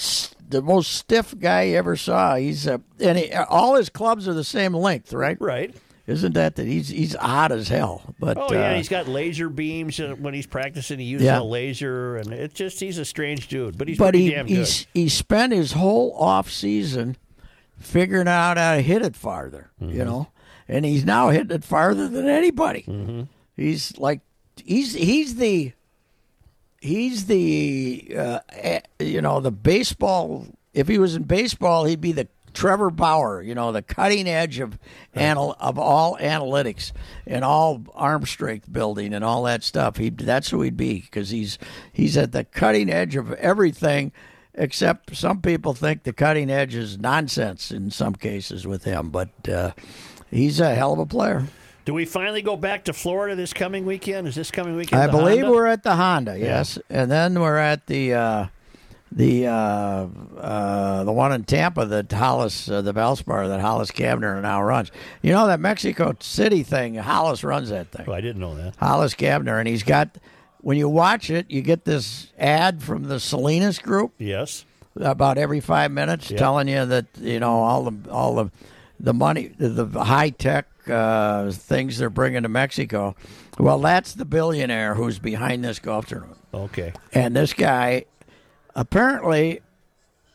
the 0.48 0.62
most 0.62 0.92
stiff 0.92 1.34
guy 1.38 1.62
you 1.62 1.76
ever 1.76 1.96
saw. 1.96 2.36
He's 2.36 2.66
uh, 2.68 2.78
and 3.00 3.18
he, 3.18 3.32
all 3.32 3.74
his 3.76 3.88
clubs 3.88 4.26
are 4.28 4.34
the 4.34 4.44
same 4.44 4.74
length, 4.74 5.12
right? 5.12 5.36
Right. 5.40 5.74
Isn't 6.06 6.34
that 6.34 6.56
that 6.56 6.66
he's 6.66 6.88
he's 6.90 7.16
odd 7.16 7.50
as 7.50 7.68
hell? 7.68 8.02
But 8.20 8.36
Oh 8.36 8.52
yeah, 8.52 8.72
uh, 8.72 8.74
he's 8.76 8.90
got 8.90 9.08
laser 9.08 9.48
beams 9.48 9.98
uh, 9.98 10.14
when 10.18 10.34
he's 10.34 10.46
practicing. 10.46 10.98
He 10.98 11.06
uses 11.06 11.24
Yeah. 11.24 11.40
a 11.40 11.42
laser, 11.42 12.16
and 12.18 12.30
it's 12.32 12.52
just 12.54 12.78
he's 12.78 12.98
a 12.98 13.06
strange 13.06 13.48
dude, 13.48 13.78
but 13.78 13.88
he's 13.88 13.96
but 13.96 14.10
pretty 14.12 14.24
he 14.24 14.30
damn 14.30 14.46
he's, 14.46 14.86
he 14.92 15.08
spent 15.08 15.52
his 15.54 15.72
whole 15.72 16.12
off 16.18 16.50
season 16.50 17.16
figuring 17.78 18.28
out 18.28 18.58
how 18.58 18.74
to 18.74 18.82
hit 18.82 19.00
it 19.02 19.16
farther, 19.16 19.70
Mm-hmm. 19.80 19.96
you 19.96 20.04
know, 20.04 20.28
and 20.68 20.84
he's 20.84 21.04
now 21.06 21.30
hitting 21.30 21.56
it 21.56 21.64
farther 21.64 22.06
than 22.08 22.28
anybody. 22.28 22.84
Mm-hmm. 22.86 23.22
He's 23.56 23.96
like 23.96 24.20
he's 24.62 24.92
he's 24.92 25.36
the 25.36 25.72
he's 26.84 27.26
the 27.26 28.14
uh, 28.16 28.38
eh, 28.50 28.80
you 29.00 29.20
know 29.22 29.40
the 29.40 29.50
baseball. 29.50 30.46
If 30.72 30.88
he 30.88 30.98
was 30.98 31.14
in 31.14 31.22
baseball, 31.22 31.84
he'd 31.84 32.00
be 32.00 32.12
the 32.12 32.28
Trevor 32.52 32.90
Bauer, 32.90 33.42
you 33.42 33.54
know, 33.54 33.72
the 33.72 33.82
cutting 33.82 34.28
edge 34.28 34.58
of 34.58 34.78
anal- 35.14 35.56
of 35.58 35.78
all 35.78 36.16
analytics 36.20 36.92
and 37.26 37.44
all 37.44 37.84
arm 37.94 38.26
strength 38.26 38.72
building 38.72 39.14
and 39.14 39.24
all 39.24 39.42
that 39.44 39.64
stuff. 39.64 39.96
He 39.96 40.10
that's 40.10 40.50
who 40.50 40.62
he'd 40.62 40.76
be 40.76 41.00
because 41.00 41.30
he's 41.30 41.58
he's 41.92 42.16
at 42.16 42.32
the 42.32 42.44
cutting 42.44 42.90
edge 42.90 43.16
of 43.16 43.32
everything. 43.32 44.12
except 44.56 45.16
some 45.16 45.40
people 45.40 45.74
think 45.74 46.04
the 46.04 46.12
cutting 46.12 46.48
edge 46.48 46.76
is 46.76 46.96
nonsense 46.96 47.72
in 47.72 47.90
some 47.90 48.14
cases 48.14 48.64
with 48.66 48.84
him. 48.84 49.10
But 49.10 49.48
uh, 49.48 49.72
he's 50.30 50.60
a 50.60 50.74
hell 50.74 50.92
of 50.92 51.00
a 51.00 51.06
player. 51.06 51.46
Do 51.84 51.92
we 51.92 52.04
finally 52.06 52.40
go 52.40 52.56
back 52.56 52.84
to 52.84 52.92
Florida 52.92 53.34
this 53.36 53.52
coming 53.52 53.84
weekend? 53.84 54.26
Is 54.26 54.34
this 54.34 54.50
coming 54.50 54.74
weekend? 54.76 55.02
I 55.02 55.06
believe 55.06 55.42
Honda? 55.42 55.50
we're 55.52 55.66
at 55.66 55.82
the 55.82 55.96
Honda, 55.96 56.38
yes, 56.38 56.78
and 56.88 57.10
then 57.10 57.38
we're 57.38 57.58
at 57.58 57.86
the 57.86 58.14
uh, 58.14 58.46
the 59.12 59.46
uh, 59.46 59.52
uh, 60.38 61.04
the 61.04 61.12
one 61.12 61.32
in 61.32 61.44
Tampa 61.44 61.84
that 61.84 62.10
Hollis, 62.10 62.70
uh, 62.70 62.80
the 62.80 62.94
Valspar 62.94 63.48
that 63.48 63.60
Hollis 63.60 63.90
Cavner 63.90 64.40
now 64.40 64.62
runs. 64.62 64.90
You 65.20 65.32
know 65.32 65.46
that 65.46 65.60
Mexico 65.60 66.16
City 66.20 66.62
thing, 66.62 66.94
Hollis 66.94 67.44
runs 67.44 67.68
that 67.68 67.90
thing. 67.92 68.06
Oh, 68.08 68.12
I 68.12 68.22
didn't 68.22 68.40
know 68.40 68.54
that. 68.54 68.76
Hollis 68.76 69.14
Cavner, 69.14 69.58
and 69.58 69.68
he's 69.68 69.82
got. 69.82 70.16
When 70.62 70.78
you 70.78 70.88
watch 70.88 71.28
it, 71.28 71.50
you 71.50 71.60
get 71.60 71.84
this 71.84 72.32
ad 72.38 72.82
from 72.82 73.02
the 73.02 73.20
Salinas 73.20 73.78
Group 73.78 74.14
Yes. 74.16 74.64
about 74.96 75.36
every 75.36 75.60
five 75.60 75.90
minutes, 75.90 76.28
telling 76.28 76.68
you 76.68 76.86
that 76.86 77.04
you 77.20 77.38
know 77.38 77.58
all 77.58 77.82
the 77.90 78.10
all 78.10 78.34
the 78.36 78.50
the 78.98 79.12
money, 79.12 79.48
the 79.58 79.84
high 80.02 80.30
tech 80.30 80.66
uh, 80.88 81.50
things 81.50 81.98
they're 81.98 82.10
bringing 82.10 82.42
to 82.42 82.48
Mexico. 82.48 83.14
Well, 83.58 83.78
that's 83.78 84.14
the 84.14 84.24
billionaire 84.24 84.94
who's 84.94 85.18
behind 85.18 85.64
this 85.64 85.78
golf 85.78 86.06
tournament, 86.06 86.38
Okay. 86.52 86.92
and 87.12 87.34
this 87.36 87.52
guy 87.52 88.04
apparently, 88.74 89.60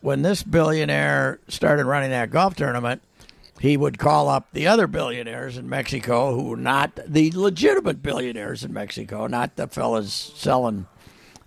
when 0.01 0.21
this 0.21 0.43
billionaire 0.43 1.39
started 1.47 1.85
running 1.85 2.11
that 2.11 2.29
golf 2.31 2.55
tournament. 2.55 3.01
He 3.61 3.75
would 3.75 3.97
call 3.99 4.29
up 4.29 4.47
the 4.53 4.67
other 4.67 4.87
billionaires 4.87 5.57
in 5.57 5.67
Mexico 5.67 6.33
who 6.33 6.43
were 6.51 6.55
not 6.55 6.97
the 7.05 7.29
legitimate 7.31 8.01
billionaires 8.01 8.63
in 8.63 8.71
Mexico, 8.71 9.27
not 9.27 9.57
the 9.57 9.67
fellas 9.67 10.13
selling 10.13 10.87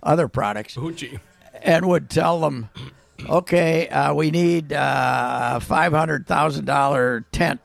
other 0.03 0.27
products 0.27 0.75
Hoochie. 0.75 1.19
and 1.63 1.87
would 1.87 2.11
tell 2.11 2.39
them, 2.41 2.69
okay, 3.27 3.87
uh, 3.89 4.13
we 4.13 4.29
need 4.29 4.71
uh, 4.73 5.59
five 5.59 5.91
hundred 5.91 6.27
thousand 6.27 6.65
dollar 6.65 7.25
tent 7.31 7.61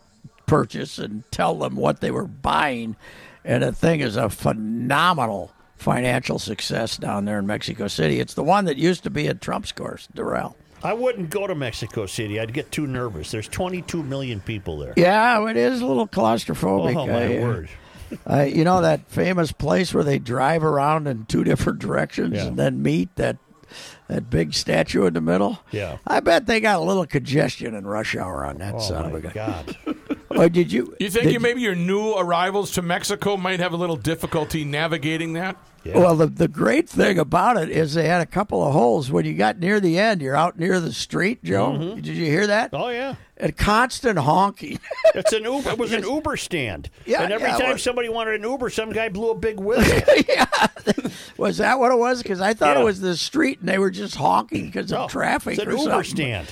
purchase, 0.49 0.99
and 0.99 1.23
tell 1.31 1.55
them 1.55 1.77
what 1.77 2.01
they 2.01 2.11
were 2.11 2.27
buying, 2.27 2.97
and 3.45 3.63
the 3.63 3.73
thing 3.73 4.01
is 4.01 4.17
a 4.17 4.29
phenomenal 4.29 5.53
financial 5.77 6.39
success 6.41 6.97
down 6.97 7.25
there 7.25 7.39
in 7.39 7.47
Mexico 7.47 7.87
City. 7.87 8.19
It's 8.19 8.35
the 8.35 8.43
one 8.43 8.65
that 8.65 8.77
used 8.77 9.05
to 9.05 9.11
be 9.11 9.29
at 9.29 9.41
Trump's 9.41 9.71
course, 9.73 10.09
Doral. 10.15 10.55
I 10.83 10.93
wouldn't 10.93 11.31
go 11.31 11.47
to 11.47 11.55
Mexico 11.55 12.07
City. 12.07 12.39
I'd 12.41 12.53
get 12.53 12.71
too 12.71 12.87
nervous. 12.87 13.31
There's 13.31 13.49
22 13.49 14.03
million 14.03 14.41
people 14.41 14.79
there. 14.79 14.95
Yeah, 14.97 15.49
it 15.49 15.57
is 15.57 15.81
a 15.81 15.87
little 15.87 16.07
claustrophobic. 16.07 16.97
Oh, 16.97 17.07
my 17.07 17.35
I, 17.35 17.39
uh, 17.39 17.43
word. 17.43 17.69
Uh, 18.27 18.41
you 18.49 18.65
know 18.65 18.81
that 18.81 19.07
famous 19.11 19.53
place 19.53 19.93
where 19.93 20.03
they 20.03 20.19
drive 20.19 20.65
around 20.65 21.07
in 21.07 21.27
two 21.27 21.45
different 21.51 21.79
directions 21.79 22.33
Yeah. 22.37 22.47
and 22.47 22.57
then 22.57 22.81
meet 22.83 23.15
that 23.17 23.37
that 24.07 24.31
big 24.31 24.55
statue 24.55 25.05
in 25.05 25.13
the 25.13 25.21
middle. 25.21 25.59
Yeah. 25.73 25.99
I 26.07 26.21
bet 26.21 26.47
they 26.47 26.59
got 26.59 26.79
a 26.79 26.83
little 26.83 27.05
congestion 27.05 27.75
in 27.75 27.87
rush 27.87 28.17
hour 28.17 28.47
on 28.47 28.57
that 28.59 28.77
Oh, 28.77 28.79
son 28.79 29.05
of 29.05 29.15
a 29.15 29.21
gun. 29.21 29.33
God. 29.35 29.77
Or 30.31 30.49
did 30.49 30.71
you? 30.73 30.95
You 31.01 31.09
think 31.11 31.33
you, 31.33 31.41
maybe 31.41 31.61
your 31.63 31.75
new 31.75 32.13
arrivals 32.15 32.71
to 32.73 32.83
Mexico 32.83 33.37
might 33.37 33.61
have 33.61 33.73
a 33.73 33.77
little 33.77 33.97
difficulty 33.97 34.65
navigating 34.65 35.33
that? 35.35 35.57
Yeah. 35.85 35.99
Well, 35.99 36.17
the 36.17 36.27
the 36.27 36.49
great 36.49 36.89
thing 36.89 37.19
about 37.19 37.57
it 37.57 37.71
is 37.71 37.95
they 37.95 38.07
had 38.09 38.21
a 38.21 38.27
couple 38.27 38.63
of 38.67 38.73
holes. 38.75 39.11
When 39.11 39.25
you 39.25 39.35
got 39.35 39.59
near 39.59 39.81
the 39.81 39.99
end, 39.99 40.21
you're 40.21 40.37
out 40.37 40.59
near 40.59 40.81
the 40.81 40.93
street, 40.93 41.43
Joe. 41.43 41.71
Mm-hmm. 41.71 41.95
Did 42.01 42.17
you 42.17 42.27
hear 42.27 42.47
that? 42.49 42.71
Oh, 42.75 42.89
yeah. 42.91 43.15
And 43.39 43.57
constant 43.57 44.19
honking. 44.19 44.79
It's 45.15 45.33
an 45.33 45.45
Uber. 45.45 45.71
It 45.71 45.79
was 45.79 45.93
an 45.93 46.03
Uber 46.09 46.37
stand. 46.37 46.91
Yeah, 47.07 47.23
and 47.23 47.33
every 47.33 47.49
yeah, 47.49 47.57
time 47.57 47.69
well- 47.71 47.79
somebody 47.79 48.09
wanted 48.11 48.35
an 48.35 48.43
Uber, 48.49 48.69
some 48.71 48.91
guy 48.91 49.09
blew 49.09 49.31
a 49.31 49.35
big 49.35 49.59
whistle. 49.61 49.99
yeah. 50.29 50.45
was 51.39 51.57
that 51.59 51.79
what 51.79 51.91
it 51.91 51.99
was? 51.99 52.23
Because 52.23 52.41
I 52.41 52.53
thought 52.55 52.77
Yeah. 52.77 52.83
it 52.83 52.85
was 52.85 53.01
the 53.01 53.17
street, 53.17 53.61
and 53.61 53.69
they 53.69 53.79
were 53.79 53.91
just 53.91 54.17
honking 54.17 54.67
because 54.67 54.93
of 54.93 55.11
traffic 55.11 55.55
It's 55.55 55.63
an 55.63 55.69
or 55.69 55.73
Uber 55.73 55.83
something. 56.05 56.05
stand. 56.05 56.49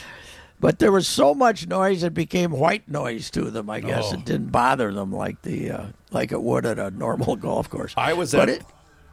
But 0.59 0.79
there 0.79 0.91
was 0.93 1.07
so 1.07 1.35
much 1.35 1.67
noise 1.67 2.03
it 2.03 2.15
became 2.15 2.51
white 2.51 2.89
noise 2.89 3.31
to 3.33 3.51
them. 3.51 3.69
I 3.69 3.81
guess 3.81 4.07
Oh. 4.11 4.15
it 4.15 4.25
didn't 4.25 4.51
bother 4.53 4.93
them 4.93 5.13
like 5.13 5.43
the 5.43 5.71
uh, 5.71 5.83
like 6.11 6.33
it 6.33 6.43
would 6.43 6.65
at 6.67 6.79
a 6.79 6.91
normal 6.91 7.37
golf 7.49 7.69
course. 7.69 7.93
I 7.97 8.15
was 8.15 8.33
But 8.33 8.49
at. 8.49 8.57
it- 8.61 8.63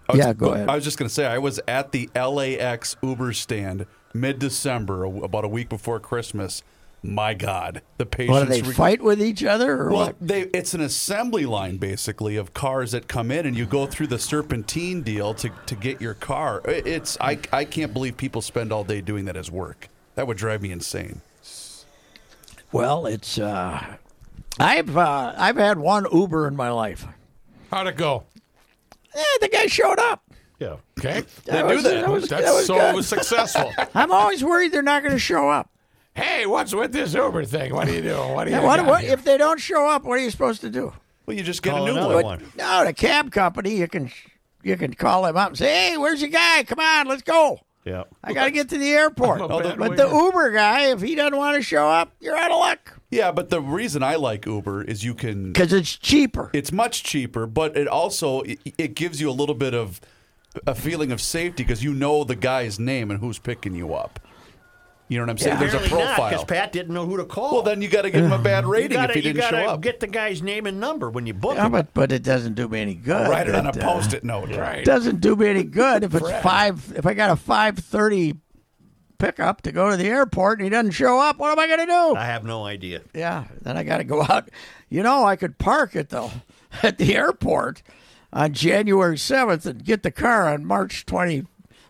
I 0.09 0.11
was- 0.13 0.19
Yeah, 0.19 0.33
go 0.33 0.53
ahead. 0.53 0.69
I 0.69 0.75
was 0.75 0.83
just 0.83 0.97
going 0.97 1.07
to 1.07 1.13
say 1.13 1.25
I 1.25 1.37
was 1.37 1.59
at 1.67 1.91
the 1.93 2.09
LAX 2.15 2.95
Uber 3.01 3.31
stand 3.33 3.85
mid-December, 4.13 5.05
about 5.05 5.45
a 5.45 5.47
week 5.47 5.69
before 5.69 5.99
Christmas. 5.99 6.61
My 7.05 7.33
God, 7.33 7.81
the 7.97 8.05
patients. 8.05 8.31
what 8.31 8.47
do 8.47 8.53
they 8.53 8.61
re- 8.61 8.73
fight 8.73 9.01
with 9.01 9.21
each 9.21 9.43
other 9.43 9.73
or 9.81 9.89
Well, 9.89 10.05
what? 10.07 10.15
they, 10.21 10.43
it's 10.53 10.73
an 10.73 10.79
assembly 10.79 11.45
line 11.45 11.75
basically 11.75 12.37
of 12.37 12.53
cars 12.53 12.93
that 12.93 13.09
come 13.09 13.29
in, 13.29 13.45
and 13.45 13.57
you 13.57 13.65
go 13.65 13.85
through 13.85 14.07
the 14.07 14.17
serpentine 14.19 15.01
deal 15.01 15.33
to, 15.33 15.49
to 15.65 15.75
get 15.75 15.99
your 15.99 16.13
car. 16.13 16.61
It's 16.63 17.17
I 17.19 17.39
I 17.51 17.65
can't 17.65 17.91
believe 17.93 18.15
people 18.15 18.41
spend 18.41 18.71
all 18.71 18.85
day 18.85 19.01
doing 19.01 19.25
that 19.25 19.35
as 19.35 19.51
work. 19.51 19.89
That 20.15 20.27
would 20.27 20.37
drive 20.37 20.61
me 20.61 20.71
insane. 20.71 21.21
Well, 22.73 23.05
it's 23.05 23.37
uh, 23.39 23.97
I've 24.59 24.97
uh, 24.97 25.33
I've 25.37 25.55
had 25.57 25.77
one 25.77 26.05
Uber 26.11 26.47
in 26.47 26.55
my 26.55 26.69
life. 26.71 27.05
How'd 27.71 27.87
it 27.87 27.95
go? 27.97 28.23
Eh, 29.15 29.21
the 29.41 29.47
guy 29.47 29.67
showed 29.67 29.99
up. 29.99 30.23
Yeah. 30.59 30.77
Okay. 30.99 31.23
That 31.45 31.65
was- 31.67 31.83
that 31.83 32.09
was- 32.09 32.27
That's 32.29 32.43
that 32.45 32.53
was 32.53 32.65
so 32.65 32.75
good. 32.75 32.89
it 32.89 32.95
was 32.95 33.07
successful. 33.07 33.71
I'm 33.95 34.11
always 34.11 34.43
worried 34.43 34.71
they're 34.71 34.81
not 34.81 35.03
going 35.03 35.13
to 35.13 35.19
show 35.19 35.49
up. 35.49 35.69
hey, 36.15 36.45
what's 36.45 36.73
with 36.73 36.91
this 36.93 37.13
Uber 37.13 37.45
thing? 37.45 37.73
What 37.73 37.87
are 37.87 37.91
you 37.93 38.01
doing? 38.01 38.33
What 38.33 38.47
are 38.47 38.49
you 38.49 38.55
Yeah, 38.57 38.63
what, 38.63 38.77
got 38.77 38.85
what 38.87 39.01
here? 39.01 39.13
if 39.13 39.23
they 39.23 39.37
don't 39.37 39.59
show 39.59 39.87
up? 39.87 40.03
What 40.03 40.19
are 40.19 40.21
you 40.23 40.31
supposed 40.31 40.61
to 40.61 40.69
do? 40.69 40.93
Well, 41.25 41.35
you 41.37 41.43
just 41.43 41.61
get 41.63 41.71
Call 41.71 41.83
a 41.85 41.91
new 41.91 41.97
another 41.97 42.15
one. 42.15 42.23
one. 42.25 42.43
No, 42.57 42.85
the 42.85 42.93
cab 42.93 43.31
company 43.31 43.75
you 43.77 43.87
can 43.87 44.11
you 44.63 44.75
can 44.77 44.93
call 44.93 45.23
them 45.23 45.35
up 45.37 45.49
and 45.49 45.57
say, 45.57 45.89
"Hey, 45.91 45.97
where's 45.97 46.21
your 46.21 46.29
guy? 46.29 46.63
Come 46.63 46.79
on, 46.79 47.07
let's 47.07 47.21
go." 47.23 47.59
Yeah. 47.85 48.03
I 48.23 48.33
got 48.33 48.45
to 48.45 48.51
get 48.51 48.69
to 48.69 48.77
the 48.77 48.91
airport. 48.93 49.41
I'm 49.51 49.77
but 49.77 49.97
the. 49.97 50.07
Uber 50.09 50.51
guy, 50.51 50.91
if 50.91 51.01
he 51.01 51.15
doesn't 51.15 51.37
want 51.37 51.57
to 51.57 51.61
show 51.61 51.87
up, 51.87 52.13
you're 52.19 52.35
out 52.37 52.51
of 52.51 52.57
luck 52.59 52.99
Yeah, 53.11 53.31
but 53.31 53.49
the 53.49 53.61
reason 53.61 54.03
I 54.03 54.15
like 54.15 54.45
Uber 54.45 54.83
is 54.83 55.03
you 55.03 55.13
can. 55.13 55.51
because 55.51 55.73
it's 55.73 55.97
cheaper. 55.97 56.49
It's 56.53 56.71
much 56.71 57.03
cheaper, 57.03 57.45
but 57.45 57.75
it 57.75 57.87
also 57.87 58.41
it, 58.41 58.59
it 58.77 58.95
gives 58.95 59.19
you 59.19 59.29
a 59.29 59.33
little 59.33 59.55
bit 59.55 59.73
of 59.73 59.99
a 60.67 60.75
feeling 60.75 61.11
of 61.11 61.19
safety 61.19 61.63
because 61.63 61.83
you 61.83 61.93
know 61.93 62.23
the 62.23 62.35
guy's 62.35 62.79
name 62.79 63.11
and 63.11 63.19
who's 63.19 63.39
picking 63.39 63.75
you 63.75 63.93
up. 63.93 64.19
You 65.09 65.17
know 65.19 65.25
what 65.25 65.31
I'm 65.31 65.37
saying? 65.37 65.59
There's 65.59 65.73
a 65.73 65.79
profile. 65.79 66.29
because 66.29 66.45
Pat 66.45 66.71
didn't 66.71 66.93
know 66.93 67.05
who 67.05 67.17
to 67.17 67.25
call. 67.25 67.51
well, 67.53 67.61
then 67.61 67.81
you 67.81 67.87
got 67.89 68.03
to 68.03 68.09
give 68.09 68.23
him 68.23 68.31
a 68.31 68.37
bad 68.41 68.65
rating 68.65 68.91
gotta, 68.97 69.11
if 69.17 69.21
he 69.21 69.27
you 69.27 69.33
didn't 69.33 69.49
show 69.49 69.57
gotta 69.57 69.71
up. 69.73 69.81
get 69.81 69.99
the 69.99 70.07
guy's 70.07 70.41
name 70.41 70.65
and 70.65 70.79
number 70.79 71.09
when 71.09 71.25
you 71.27 71.33
book 71.33 71.55
Yeah, 71.55 71.65
him. 71.65 71.71
but 71.73 71.93
but 71.93 72.11
it 72.11 72.23
doesn't 72.23 72.53
do 72.55 72.67
me 72.67 72.79
any 72.81 72.95
good. 72.95 73.27
Write 73.29 73.47
it 73.49 73.55
on 73.55 73.65
a 73.67 73.69
uh, 73.69 73.73
post-it 73.73 74.23
note. 74.23 74.49
Right. 74.55 74.79
It 74.79 74.85
doesn't 74.85 75.19
do 75.21 75.35
me 75.35 75.47
any 75.47 75.63
good 75.63 76.03
if 76.03 76.15
it's 76.15 76.31
five. 76.41 76.93
If 76.95 77.05
I 77.05 77.13
got 77.13 77.29
a 77.31 77.35
five 77.35 77.77
thirty 77.77 78.35
pickup 79.19 79.61
to 79.63 79.71
go 79.71 79.89
to 79.89 79.97
the 79.97 80.05
airport 80.07 80.59
and 80.59 80.65
he 80.65 80.69
doesn't 80.69 80.91
show 80.91 81.19
up, 81.19 81.37
what 81.37 81.51
am 81.51 81.59
I 81.59 81.67
going 81.67 81.79
to 81.79 81.85
do? 81.85 82.15
I 82.15 82.25
have 82.25 82.43
no 82.43 82.65
idea. 82.65 83.01
Yeah, 83.13 83.45
then 83.61 83.77
I 83.77 83.83
got 83.83 83.97
to 83.99 84.03
go 84.03 84.21
out. 84.21 84.49
You 84.89 85.03
know, 85.03 85.23
I 85.25 85.35
could 85.35 85.57
park 85.57 85.95
at 85.95 86.09
the 86.09 86.29
at 86.83 86.97
the 86.97 87.15
airport 87.15 87.83
on 88.31 88.53
January 88.53 89.17
seventh 89.17 89.65
and 89.65 89.83
get 89.83 90.03
the 90.03 90.11
car 90.11 90.47
on 90.47 90.65
March 90.65 91.05
twenty 91.05 91.45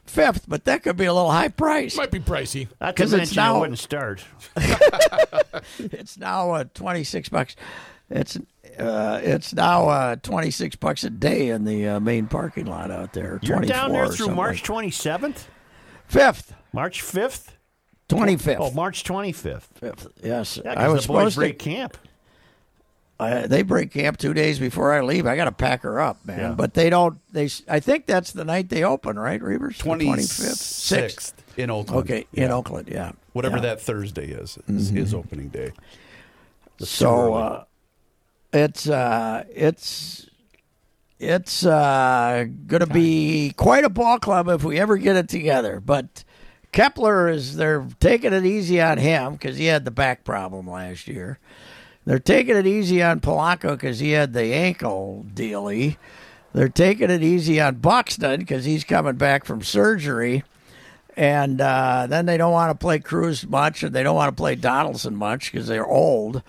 fifth, 0.06 0.46
but 0.48 0.66
that 0.66 0.84
could 0.84 0.98
be 0.98 1.06
a 1.06 1.14
little 1.14 1.32
high 1.32 1.48
price. 1.50 1.96
Might 1.98 2.12
be 2.12 2.20
pricey. 2.20 2.68
Not 2.82 2.96
to 2.96 3.02
'Cause 3.04 3.14
it's 3.14 3.18
mention 3.20 3.40
I 3.40 3.48
now- 3.48 3.60
wouldn't 3.60 3.80
start. 3.80 4.24
It's 5.80 6.18
now 6.18 6.52
uh, 6.52 6.64
twenty 6.74 7.04
six 7.04 7.30
bucks. 7.30 7.56
It's 8.10 8.38
uh, 8.80 9.20
it's 9.24 9.54
now 9.54 9.88
uh, 9.88 10.16
twenty 10.18 10.52
six 10.52 10.76
bucks 10.76 11.04
a 11.04 11.10
day 11.10 11.50
in 11.50 11.64
the 11.64 11.88
uh, 11.88 12.00
main 12.00 12.28
parking 12.28 12.66
lot 12.66 12.92
out 12.92 13.14
there. 13.14 13.40
You're 13.42 13.60
down 13.62 13.92
there 13.92 14.08
through 14.08 14.36
March 14.36 14.64
27th? 14.64 15.46
fifth, 16.08 16.54
March 16.74 17.02
5th? 17.04 17.50
twenty 18.10 18.36
fifth. 18.38 18.58
Oh, 18.60 18.72
March 18.72 19.04
25th. 19.04 19.64
Fifth. 19.76 20.08
Yes, 20.24 20.60
Yeah, 20.64 20.72
I 20.72 20.76
'cause 20.76 20.94
was 20.94 21.02
the 21.04 21.08
boys 21.08 21.18
supposed 21.34 21.36
break 21.38 21.60
to. 21.60 21.64
camp. 21.66 21.98
I, 23.24 23.48
they 23.48 23.62
break 23.64 23.92
camp 23.92 24.18
two 24.18 24.34
days 24.34 24.60
before 24.60 24.94
I 24.94 25.02
leave. 25.02 25.26
I 25.26 25.36
got 25.36 25.46
to 25.46 25.52
pack 25.52 25.84
her 25.84 26.00
up, 26.00 26.26
man. 26.26 26.40
Yeah. 26.40 26.52
But 26.52 26.74
they 26.74 26.90
don't. 26.90 27.20
They. 27.32 27.50
I 27.68 27.80
think 27.80 28.06
that's 28.06 28.32
the 28.32 28.46
night 28.46 28.70
they 28.70 28.84
open, 28.84 29.18
right, 29.18 29.42
Reavers? 29.42 29.78
Twenty 29.78 30.06
fifth, 30.16 30.58
sixth 30.58 31.34
in 31.58 31.70
Oakland. 31.70 32.04
Okay, 32.10 32.26
in 32.34 32.52
Oakland, 32.52 32.90
yeah. 32.92 33.14
Whatever 33.34 33.58
Yeah. 33.58 33.62
that 33.64 33.82
Thursday 33.82 34.28
is, 34.28 34.60
is, 34.68 34.92
is 34.92 35.14
opening 35.14 35.48
day. 35.50 35.72
So 36.80 37.34
uh, 37.34 37.64
it's 38.52 38.90
uh, 38.90 39.44
it's 39.54 40.28
it's 41.20 41.66
uh, 41.66 42.46
going 42.68 42.82
to 42.86 42.94
be 42.94 43.54
quite 43.56 43.84
a 43.86 43.90
ball 43.90 44.20
club 44.20 44.50
if 44.50 44.64
we 44.64 44.80
ever 44.80 44.98
get 44.98 45.16
it 45.16 45.30
together. 45.30 45.80
But 45.80 46.24
Kepler 46.72 47.30
is 47.30 47.56
they're 47.56 47.88
taking 48.00 48.34
it 48.34 48.46
easy 48.46 48.82
on 48.82 48.98
him 48.98 49.34
because 49.34 49.58
he 49.58 49.66
had 49.66 49.86
the 49.86 49.92
back 49.92 50.24
problem 50.24 50.68
last 50.70 51.08
year. 51.08 51.40
They're 52.06 52.20
taking 52.20 52.56
it 52.56 52.68
easy 52.68 53.02
on 53.02 53.22
Polanco 53.22 53.72
because 53.72 54.00
he 54.00 54.12
had 54.12 54.34
the 54.34 54.54
ankle 54.54 55.26
dealy. 55.34 55.98
They're 56.54 56.70
taking 56.70 57.10
it 57.10 57.24
easy 57.24 57.60
on 57.62 57.76
Buxton 57.76 58.40
because 58.40 58.66
he's 58.66 58.84
coming 58.84 59.16
back 59.16 59.46
from 59.46 59.62
surgery. 59.62 60.44
And 61.16 61.62
uh, 61.62 62.08
then 62.08 62.26
they 62.26 62.38
don't 62.38 62.52
want 62.52 62.72
to 62.72 62.84
play 62.84 63.00
Cruz 63.00 63.46
much, 63.48 63.84
and 63.84 63.94
they 63.94 64.04
don't 64.04 64.16
want 64.16 64.36
to 64.36 64.42
play 64.42 64.56
Donaldson 64.56 65.16
much 65.16 65.52
because 65.52 65.68
they're 65.68 65.86
old. 65.86 66.42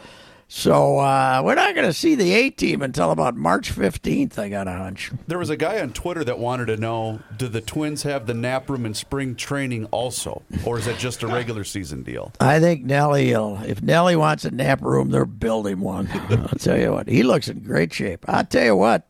So 0.46 0.98
uh, 0.98 1.42
we're 1.44 1.54
not 1.54 1.74
going 1.74 1.86
to 1.86 1.92
see 1.92 2.14
the 2.14 2.32
A 2.32 2.50
team 2.50 2.82
until 2.82 3.10
about 3.10 3.34
March 3.34 3.74
15th. 3.74 4.38
I 4.38 4.48
got 4.48 4.68
a 4.68 4.72
hunch. 4.72 5.10
There 5.26 5.38
was 5.38 5.50
a 5.50 5.56
guy 5.56 5.80
on 5.80 5.92
Twitter 5.92 6.22
that 6.24 6.38
wanted 6.38 6.66
to 6.66 6.76
know: 6.76 7.20
Do 7.36 7.48
the 7.48 7.60
Twins 7.60 8.02
have 8.02 8.26
the 8.26 8.34
nap 8.34 8.68
room 8.68 8.86
in 8.86 8.94
spring 8.94 9.34
training 9.34 9.86
also, 9.86 10.42
or 10.64 10.78
is 10.78 10.84
that 10.84 10.98
just 10.98 11.22
a 11.22 11.26
regular 11.26 11.64
season 11.64 12.02
deal? 12.02 12.32
I 12.40 12.60
think 12.60 12.84
Nelly 12.84 13.32
will. 13.32 13.58
If 13.66 13.82
Nelly 13.82 14.16
wants 14.16 14.44
a 14.44 14.50
nap 14.50 14.82
room, 14.82 15.10
they're 15.10 15.24
building 15.24 15.80
one. 15.80 16.08
I'll 16.30 16.58
tell 16.58 16.78
you 16.78 16.92
what, 16.92 17.08
he 17.08 17.22
looks 17.22 17.48
in 17.48 17.60
great 17.60 17.92
shape. 17.92 18.24
I'll 18.28 18.44
tell 18.44 18.64
you 18.64 18.76
what, 18.76 19.08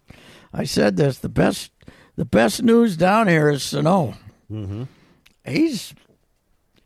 I 0.53 0.65
said 0.65 0.97
this: 0.97 1.19
the 1.19 1.29
best, 1.29 1.73
the 2.17 2.25
best 2.25 2.63
news 2.63 2.97
down 2.97 3.29
here 3.29 3.51
is 3.51 3.63
Sano. 3.63 4.15
Mm-hmm. 4.51 4.85
He's 5.45 5.95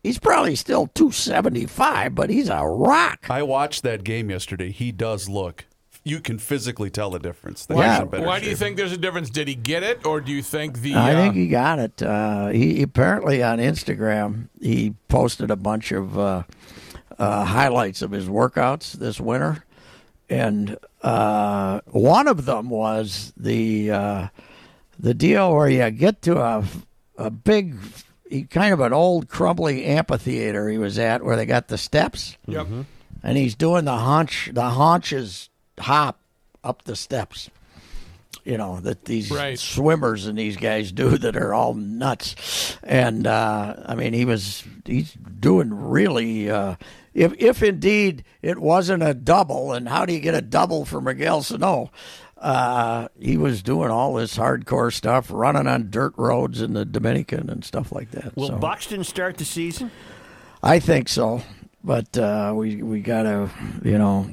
he's 0.03 0.19
probably 0.19 0.55
still 0.55 0.87
two 0.87 1.11
seventy 1.11 1.65
five, 1.65 2.15
but 2.15 2.29
he's 2.29 2.49
a 2.49 2.65
rock. 2.65 3.27
I 3.29 3.43
watched 3.43 3.83
that 3.83 4.03
game 4.03 4.29
yesterday. 4.29 4.71
He 4.71 4.91
does 4.91 5.29
look. 5.29 5.65
You 6.03 6.21
can 6.21 6.39
physically 6.39 6.89
tell 6.89 7.09
the 7.09 7.19
difference. 7.19 7.65
That 7.65 7.77
Yeah. 7.77 8.03
he's 8.05 8.13
in 8.13 8.25
Why 8.25 8.39
do 8.39 8.49
you 8.49 8.55
think 8.55 8.77
there's 8.77 8.93
a 8.93 8.97
difference? 8.97 9.29
Did 9.29 9.47
he 9.47 9.55
get 9.55 9.83
it, 9.83 10.05
or 10.05 10.21
do 10.21 10.31
you 10.31 10.41
think 10.41 10.79
the? 10.79 10.95
I 10.95 11.13
uh, 11.13 11.15
think 11.15 11.35
he 11.35 11.47
got 11.47 11.79
it. 11.79 12.01
Uh, 12.01 12.47
he 12.47 12.81
apparently 12.81 13.43
on 13.43 13.59
Instagram 13.59 14.47
he 14.61 14.93
posted 15.07 15.51
a 15.51 15.55
bunch 15.55 15.91
of 15.91 16.17
uh, 16.17 16.43
uh, 17.17 17.45
highlights 17.45 18.01
of 18.01 18.11
his 18.11 18.27
workouts 18.29 18.93
this 18.93 19.19
winter, 19.19 19.65
and 20.29 20.77
uh, 21.01 21.81
one 21.87 22.27
of 22.27 22.45
them 22.45 22.69
was 22.69 23.33
the 23.35 23.91
uh, 23.91 24.27
the 24.97 25.13
deal 25.13 25.53
where 25.53 25.69
you 25.69 25.91
get 25.91 26.21
to 26.23 26.39
a 26.39 26.63
a 27.17 27.29
big, 27.29 27.75
he- 28.29 28.43
kind 28.43 28.73
of 28.73 28.79
an 28.79 28.93
old 28.93 29.27
crumbly 29.27 29.85
amphitheater 29.85 30.69
he 30.69 30.77
was 30.77 30.97
at 30.99 31.23
where 31.23 31.35
they 31.35 31.45
got 31.45 31.67
the 31.67 31.77
steps, 31.77 32.37
Yep. 32.47 32.67
and 33.23 33.37
he's 33.37 33.55
doing 33.55 33.85
the 33.85 33.97
haunch 33.97 34.49
the 34.53 34.69
haunches 34.69 35.49
hop 35.79 36.19
up 36.63 36.83
the 36.83 36.95
steps. 36.95 37.49
You 38.45 38.57
know 38.57 38.79
that 38.81 39.05
these 39.05 39.29
Right. 39.31 39.59
swimmers 39.59 40.25
and 40.25 40.37
these 40.37 40.55
guys 40.57 40.91
do 40.91 41.17
that 41.17 41.35
are 41.35 41.53
all 41.53 41.73
nuts, 41.73 42.77
and 42.83 43.27
uh, 43.27 43.75
I 43.85 43.95
mean 43.95 44.13
he 44.13 44.25
was 44.25 44.63
he's 44.85 45.13
doing 45.39 45.73
really. 45.73 46.49
Uh, 46.49 46.75
if 47.13 47.33
if 47.39 47.61
indeed 47.63 48.23
it 48.41 48.59
wasn't 48.59 49.03
a 49.03 49.13
double, 49.13 49.73
and 49.73 49.89
how 49.89 50.05
do 50.05 50.13
you 50.13 50.19
get 50.19 50.35
a 50.35 50.41
double 50.41 50.85
for 50.85 51.01
Miguel 51.01 51.41
Sano? 51.41 51.91
Uh, 52.39 53.09
he 53.19 53.35
was 53.35 53.61
doing 53.61 53.91
all 53.91 54.13
this 54.13 54.37
hardcore 54.37 54.93
stuff, 54.93 55.29
running 55.29 55.67
on 55.67 55.89
dirt 55.89 56.13
roads 56.15 56.61
in 56.61 56.73
the 56.73 56.85
Dominican 56.85 57.49
and 57.49 57.65
stuff 57.65 57.91
like 57.91 58.11
that. 58.11 58.35
Will 58.37 58.47
so. 58.47 58.57
Buxton 58.57 59.03
start 59.03 59.37
the 59.37 59.43
season? 59.43 59.91
I 60.63 60.79
think 60.79 61.09
so, 61.09 61.41
but 61.83 62.17
uh, 62.17 62.53
we 62.55 62.81
we 62.81 63.01
gotta, 63.01 63.49
you 63.83 63.97
know, 63.97 64.29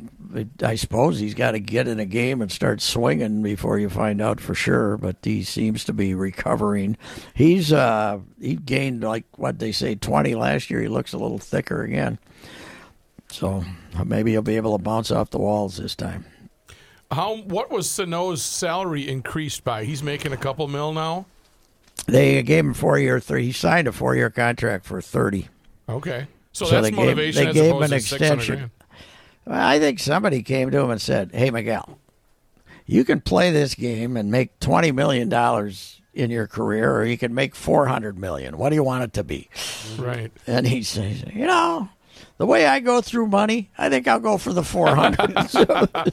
I 0.62 0.76
suppose 0.76 1.18
he's 1.18 1.34
got 1.34 1.52
to 1.52 1.58
get 1.58 1.88
in 1.88 1.98
a 1.98 2.04
game 2.04 2.42
and 2.42 2.52
start 2.52 2.80
swinging 2.80 3.42
before 3.42 3.78
you 3.78 3.88
find 3.88 4.20
out 4.20 4.40
for 4.40 4.54
sure. 4.54 4.96
But 4.96 5.16
he 5.22 5.42
seems 5.42 5.84
to 5.84 5.92
be 5.92 6.14
recovering. 6.14 6.96
He's 7.34 7.72
uh, 7.72 8.20
he 8.40 8.54
gained 8.54 9.02
like 9.02 9.24
what 9.36 9.58
they 9.58 9.72
say 9.72 9.96
twenty 9.96 10.36
last 10.36 10.70
year. 10.70 10.80
He 10.80 10.88
looks 10.88 11.12
a 11.12 11.18
little 11.18 11.38
thicker 11.38 11.82
again, 11.82 12.20
so 13.32 13.64
maybe 14.04 14.30
he'll 14.30 14.42
be 14.42 14.56
able 14.56 14.78
to 14.78 14.82
bounce 14.82 15.10
off 15.10 15.30
the 15.30 15.38
walls 15.38 15.76
this 15.76 15.96
time. 15.96 16.24
How? 17.10 17.36
What 17.36 17.70
was 17.70 17.88
Sano's 17.88 18.42
salary 18.42 19.08
increased 19.08 19.64
by? 19.64 19.84
He's 19.84 20.02
making 20.02 20.32
a 20.32 20.36
couple 20.36 20.66
mil 20.68 20.92
now. 20.92 21.26
They 22.06 22.42
gave 22.42 22.64
him 22.64 22.74
four 22.74 22.98
year 22.98 23.20
three. 23.20 23.44
He 23.46 23.52
signed 23.52 23.88
a 23.88 23.92
four 23.92 24.14
year 24.16 24.30
contract 24.30 24.84
for 24.84 25.00
thirty. 25.00 25.48
Okay, 25.88 26.26
so, 26.52 26.64
So 26.64 26.70
that's 26.72 26.84
they 26.86 26.90
gave- 26.90 26.98
motivation 26.98 27.44
they 27.44 27.48
as 27.50 27.54
gave 27.54 27.74
him 27.74 27.82
an 27.82 27.92
extension. 27.92 28.70
Well, 29.46 29.60
I 29.60 29.78
think 29.78 30.00
somebody 30.00 30.42
came 30.42 30.70
to 30.72 30.78
him 30.80 30.90
and 30.90 31.00
said, 31.00 31.30
"Hey, 31.32 31.50
Miguel, 31.50 31.98
you 32.86 33.04
can 33.04 33.20
play 33.20 33.50
this 33.52 33.74
game 33.74 34.16
and 34.16 34.30
make 34.30 34.58
twenty 34.58 34.90
million 34.90 35.28
dollars 35.28 36.00
in 36.12 36.30
your 36.30 36.46
career, 36.48 36.92
or 36.96 37.04
you 37.04 37.16
can 37.16 37.34
make 37.34 37.54
four 37.54 37.86
hundred 37.86 38.18
million. 38.18 38.58
What 38.58 38.70
do 38.70 38.74
you 38.74 38.82
want 38.82 39.04
it 39.04 39.12
to 39.14 39.22
be?" 39.24 39.48
Right. 39.96 40.32
And 40.46 40.66
he 40.66 40.82
says, 40.82 41.22
"You 41.32 41.46
know, 41.46 41.88
the 42.38 42.46
way 42.46 42.66
I 42.66 42.80
go 42.80 43.00
through 43.00 43.28
money, 43.28 43.70
I 43.78 43.88
think 43.88 44.08
I'll 44.08 44.18
go 44.20 44.36
for 44.38 44.52
the 44.52 44.64
four 44.64 44.94
hundred. 44.94 45.32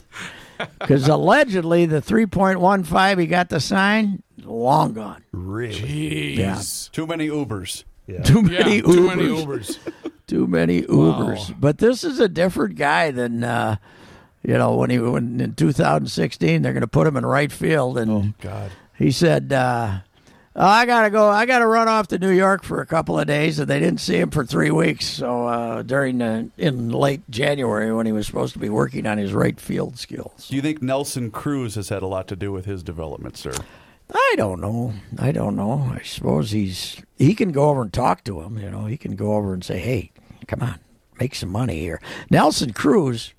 Because 0.78 1.08
allegedly, 1.08 1.86
the 1.86 2.00
three 2.00 2.26
point 2.26 2.60
one 2.60 2.84
five 2.84 3.18
he 3.18 3.26
got 3.26 3.48
the 3.48 3.60
sign, 3.60 4.22
long 4.42 4.92
gone. 4.94 5.24
Really? 5.32 6.36
Jeez. 6.36 6.90
Too 6.92 7.06
many 7.06 7.28
Ubers. 7.28 7.84
Too 8.24 8.42
Yeah. 8.42 8.62
many 8.64 8.82
too 8.82 8.88
Ubers. 8.88 9.06
many 9.06 9.22
Ubers. 9.28 9.78
too 10.26 10.46
many 10.46 10.82
Ubers. 10.82 11.54
But 11.58 11.78
this 11.78 12.04
is 12.04 12.20
a 12.20 12.28
different 12.28 12.76
guy 12.76 13.10
than 13.10 13.42
uh, 13.44 13.76
you 14.42 14.54
know 14.54 14.74
when 14.76 14.90
he 14.90 14.98
when 14.98 15.40
in 15.40 15.54
2016 15.54 16.62
they're 16.62 16.72
going 16.72 16.80
to 16.82 16.86
put 16.86 17.06
him 17.06 17.16
in 17.16 17.24
right 17.24 17.50
field, 17.50 17.96
and 17.98 18.10
oh, 18.10 18.24
God. 18.40 18.70
he 18.96 19.10
said, 19.10 19.52
uh, 19.52 20.00
"I 20.56 20.86
got 20.86 21.02
to 21.02 21.10
go. 21.10 21.28
I 21.28 21.46
got 21.46 21.58
to 21.58 21.66
run 21.66 21.88
off 21.88 22.08
to 22.08 22.18
New 22.18 22.30
York 22.30 22.62
for 22.62 22.80
a 22.80 22.86
couple 22.86 23.18
of 23.18 23.26
days," 23.26 23.58
and 23.58 23.68
they 23.68 23.80
didn't 23.80 24.00
see 24.00 24.16
him 24.16 24.30
for 24.30 24.44
three 24.44 24.70
weeks. 24.70 25.06
So 25.06 25.46
uh, 25.46 25.82
during 25.82 26.18
the, 26.18 26.50
in 26.56 26.90
late 26.90 27.28
January 27.30 27.92
when 27.92 28.06
he 28.06 28.12
was 28.12 28.26
supposed 28.26 28.52
to 28.54 28.58
be 28.58 28.68
working 28.68 29.06
on 29.06 29.18
his 29.18 29.32
right 29.32 29.58
field 29.60 29.98
skills. 29.98 30.48
Do 30.48 30.56
you 30.56 30.62
think 30.62 30.82
Nelson 30.82 31.30
Cruz 31.30 31.74
has 31.74 31.88
had 31.88 32.02
a 32.02 32.06
lot 32.06 32.28
to 32.28 32.36
do 32.36 32.52
with 32.52 32.66
his 32.66 32.82
development, 32.82 33.36
sir? 33.36 33.54
I 34.12 34.34
don't 34.36 34.60
know. 34.60 34.92
I 35.18 35.32
don't 35.32 35.56
know. 35.56 35.90
I 35.92 36.02
suppose 36.02 36.50
he's 36.50 37.00
he 37.18 37.34
can 37.34 37.52
go 37.52 37.70
over 37.70 37.82
and 37.82 37.92
talk 37.92 38.22
to 38.24 38.40
him. 38.42 38.58
You 38.58 38.70
know, 38.70 38.86
he 38.86 38.96
can 38.96 39.16
go 39.16 39.34
over 39.34 39.54
and 39.54 39.64
say, 39.64 39.78
"Hey, 39.78 40.12
come 40.46 40.62
on, 40.62 40.78
make 41.18 41.34
some 41.34 41.48
money 41.50 41.80
here." 41.80 42.00
Nelson 42.30 42.72
Cruz, 42.72 43.32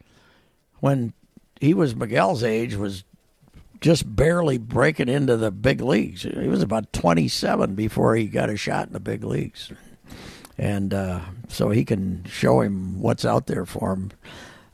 when 0.80 1.14
he 1.62 1.74
was 1.74 1.96
Miguel's 1.96 2.44
age, 2.44 2.76
was 2.76 3.04
just 3.82 4.16
barely 4.16 4.58
breaking 4.58 5.10
into 5.10 5.38
the 5.38 5.52
big 5.52 5.82
leagues. 5.82 6.24
He 6.24 6.48
was 6.48 6.62
about 6.62 6.92
twenty-seven 6.94 7.76
before 7.76 8.16
he 8.16 8.26
got 8.28 8.50
a 8.50 8.58
shot 8.58 8.88
in 8.88 8.94
the 8.94 9.00
big 9.00 9.24
leagues, 9.24 9.72
and 10.58 10.94
uh, 10.94 11.22
so 11.50 11.70
he 11.70 11.86
can 11.86 12.24
show 12.26 12.62
him 12.62 13.02
what's 13.02 13.26
out 13.26 13.48
there 13.48 13.66
for 13.66 13.94
him. 13.94 14.12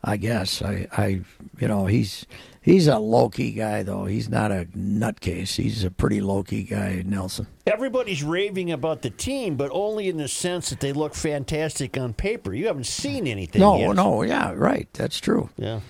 I 0.04 0.18
guess 0.18 0.64
I, 0.64 0.88
I, 0.98 1.22
you 1.60 1.68
know, 1.68 1.86
he's 1.86 2.26
he's 2.60 2.88
a 2.88 2.98
low 2.98 3.30
key 3.30 3.52
guy 3.52 3.84
though. 3.84 4.06
He's 4.06 4.30
not 4.30 4.52
a 4.52 4.68
nutcase. 4.76 5.58
He's 5.62 5.84
a 5.84 5.92
pretty 5.92 6.22
low 6.22 6.42
key 6.42 6.64
guy, 6.64 7.04
Nelson. 7.06 7.46
Everybody's 7.68 8.24
raving 8.24 8.72
about 8.72 9.04
the 9.04 9.12
team, 9.12 9.58
but 9.58 9.70
only 9.72 10.10
in 10.10 10.18
the 10.18 10.28
sense 10.28 10.72
that 10.72 10.80
they 10.80 10.92
look 10.92 11.14
fantastic 11.14 12.00
on 12.00 12.14
paper. 12.14 12.52
You 12.52 12.66
haven't 12.66 12.88
seen 12.88 13.28
anything 13.28 13.62
No, 13.62 13.78
yet. 13.78 13.96
no, 13.96 14.24
yeah, 14.24 14.54
right. 14.56 14.88
That's 14.94 15.20
true. 15.20 15.52
Yeah. 15.56 15.82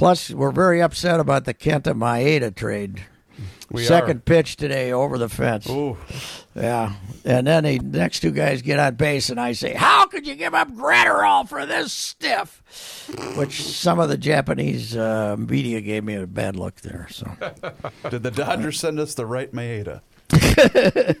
Plus, 0.00 0.30
we're 0.30 0.50
very 0.50 0.80
upset 0.80 1.20
about 1.20 1.44
the 1.44 1.52
Kenta 1.52 1.92
Maeda 1.92 2.54
trade. 2.54 3.02
We 3.70 3.84
Second 3.84 4.24
pitch 4.24 4.56
today 4.56 4.92
over 4.92 5.18
the 5.18 5.28
fence. 5.28 5.68
Ooh. 5.68 5.98
Yeah, 6.54 6.94
and 7.22 7.46
then 7.46 7.64
the 7.64 7.78
next 7.80 8.20
two 8.20 8.30
guys 8.30 8.62
get 8.62 8.78
on 8.78 8.94
base, 8.94 9.28
and 9.28 9.38
I 9.38 9.52
say, 9.52 9.74
"How 9.74 10.06
could 10.06 10.26
you 10.26 10.36
give 10.36 10.54
up 10.54 10.70
Graterol 10.70 11.46
for 11.46 11.66
this 11.66 11.92
stiff?" 11.92 12.62
Which 13.36 13.62
some 13.62 14.00
of 14.00 14.08
the 14.08 14.16
Japanese 14.16 14.96
uh, 14.96 15.36
media 15.38 15.82
gave 15.82 16.02
me 16.02 16.14
a 16.14 16.26
bad 16.26 16.56
look 16.56 16.76
there. 16.76 17.06
So 17.10 17.30
Did 18.08 18.22
the 18.22 18.30
Dodgers 18.30 18.80
send 18.80 18.98
us 19.00 19.12
the 19.12 19.26
right 19.26 19.52
Maeda? 19.52 20.00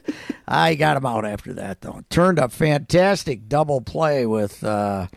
I 0.48 0.74
got 0.74 0.96
him 0.96 1.04
out 1.04 1.26
after 1.26 1.52
that, 1.52 1.82
though. 1.82 2.00
Turned 2.08 2.38
a 2.38 2.48
fantastic 2.48 3.46
double 3.46 3.82
play 3.82 4.24
with 4.24 4.64
uh, 4.64 5.08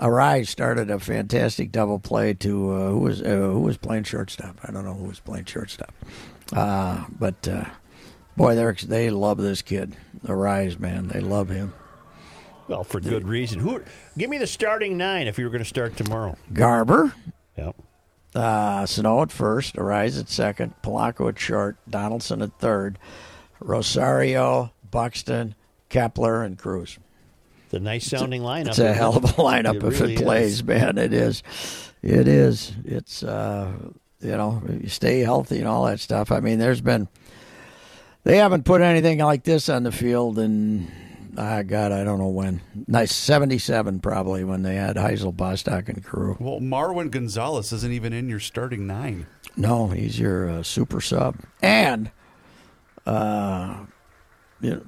Arraez. 0.00 0.48
Started 0.48 0.90
a 0.90 0.98
fantastic 0.98 1.72
double 1.72 1.98
play 1.98 2.34
to 2.34 2.70
uh, 2.72 2.88
who 2.90 2.98
was 2.98 3.22
uh, 3.22 3.26
who 3.26 3.60
was 3.60 3.76
playing 3.76 4.04
shortstop. 4.04 4.58
I 4.64 4.70
don't 4.72 4.84
know 4.84 4.94
who 4.94 5.04
was 5.06 5.20
playing 5.20 5.46
shortstop, 5.46 5.94
uh, 6.52 7.04
but 7.18 7.46
uh, 7.48 7.64
boy, 8.36 8.54
they 8.54 8.72
they 8.86 9.10
love 9.10 9.38
this 9.38 9.62
kid. 9.62 9.96
Arraez, 10.26 10.78
man, 10.78 11.08
they 11.08 11.20
love 11.20 11.48
him. 11.48 11.72
Well, 12.68 12.82
for 12.82 13.00
good 13.00 13.28
reason. 13.28 13.60
Who? 13.60 13.80
Give 14.18 14.28
me 14.28 14.38
the 14.38 14.46
starting 14.46 14.96
nine 14.96 15.28
if 15.28 15.38
you 15.38 15.44
were 15.44 15.50
going 15.50 15.62
to 15.62 15.68
start 15.68 15.96
tomorrow. 15.96 16.36
Garver, 16.52 17.14
Yep. 17.56 17.76
uh, 18.34 18.84
Sano 18.86 19.22
at 19.22 19.30
first, 19.30 19.76
Arraez 19.76 20.18
at 20.18 20.28
second, 20.28 20.74
Polanco 20.82 21.28
at 21.28 21.38
short, 21.38 21.76
Donaldson 21.88 22.42
at 22.42 22.58
third, 22.58 22.98
Rosario, 23.60 24.72
Buxton, 24.90 25.54
Kepler, 25.90 26.42
and 26.42 26.58
Cruz. 26.58 26.98
The 27.70 27.80
nice 27.80 28.06
sounding 28.06 28.42
lineup. 28.42 28.68
It's 28.68 28.78
a 28.78 28.92
hell 28.94 29.16
of 29.16 29.24
a 29.24 29.28
lineup 29.42 29.76
It 29.76 29.84
if 29.84 30.00
really 30.00 30.14
it 30.14 30.20
is. 30.20 30.22
plays, 30.22 30.64
man. 30.64 30.98
It 30.98 31.12
is. 31.12 31.42
It 32.02 32.28
is. 32.28 32.72
It's 32.84 33.22
uh, 33.22 33.72
you 34.20 34.36
know, 34.36 34.62
you 34.80 34.88
stay 34.88 35.20
healthy 35.20 35.58
and 35.58 35.66
all 35.68 35.84
that 35.86 36.00
stuff. 36.00 36.30
I 36.32 36.40
mean, 36.40 36.58
there's 36.58 36.80
been 36.80 37.08
they 38.24 38.36
haven't 38.38 38.64
put 38.64 38.80
anything 38.80 39.18
like 39.18 39.44
this 39.44 39.68
on 39.68 39.82
the 39.82 39.92
field 39.92 40.38
in 40.38 40.90
ah 41.36 41.62
God, 41.62 41.92
I 41.92 42.02
don't 42.04 42.18
know 42.18 42.28
when. 42.28 42.60
Nice 42.86 43.14
seventy 43.14 43.58
seven 43.58 43.98
probably 44.00 44.44
when 44.44 44.62
they 44.62 44.76
had 44.76 44.96
Hisle, 44.96 45.32
Bostock, 45.32 45.88
and 45.88 46.04
Carew. 46.04 46.36
Well, 46.38 46.60
Marwin 46.60 47.10
Gonzalez 47.10 47.72
isn't 47.72 47.92
even 47.92 48.12
in 48.12 48.28
your 48.28 48.40
starting 48.40 48.86
nine. 48.86 49.26
No, 49.56 49.88
he's 49.88 50.18
your 50.18 50.48
uh, 50.48 50.62
super 50.62 51.00
sub, 51.00 51.36
and 51.62 52.10
uh, 53.06 53.84
you 54.60 54.70
know, 54.70 54.76
s- 54.76 54.86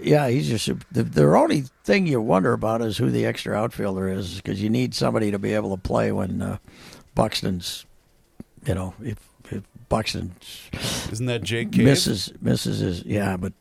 yeah, 0.00 0.28
he's 0.28 0.48
your 0.48 0.58
super. 0.58 0.84
The, 0.92 1.02
the 1.02 1.24
only 1.36 1.62
thing 1.84 2.06
you 2.06 2.20
wonder 2.20 2.52
about 2.52 2.82
is 2.82 2.96
who 2.96 3.10
the 3.10 3.26
extra 3.26 3.54
outfielder 3.54 4.08
is, 4.08 4.36
because 4.36 4.62
you 4.62 4.70
need 4.70 4.94
somebody 4.94 5.30
to 5.30 5.38
be 5.38 5.52
able 5.54 5.76
to 5.76 5.80
play 5.82 6.12
when 6.12 6.40
uh, 6.42 6.58
Buxton's, 7.14 7.84
you 8.66 8.74
know, 8.74 8.94
if 9.02 9.18
if 9.50 9.62
Buxton 9.88 10.34
Isn't 11.12 11.26
that 11.26 11.42
Jake 11.42 11.72
Cave? 11.72 11.84
misses 11.84 12.32
misses 12.40 12.78
his 12.78 13.02
yeah, 13.04 13.36
but 13.36 13.52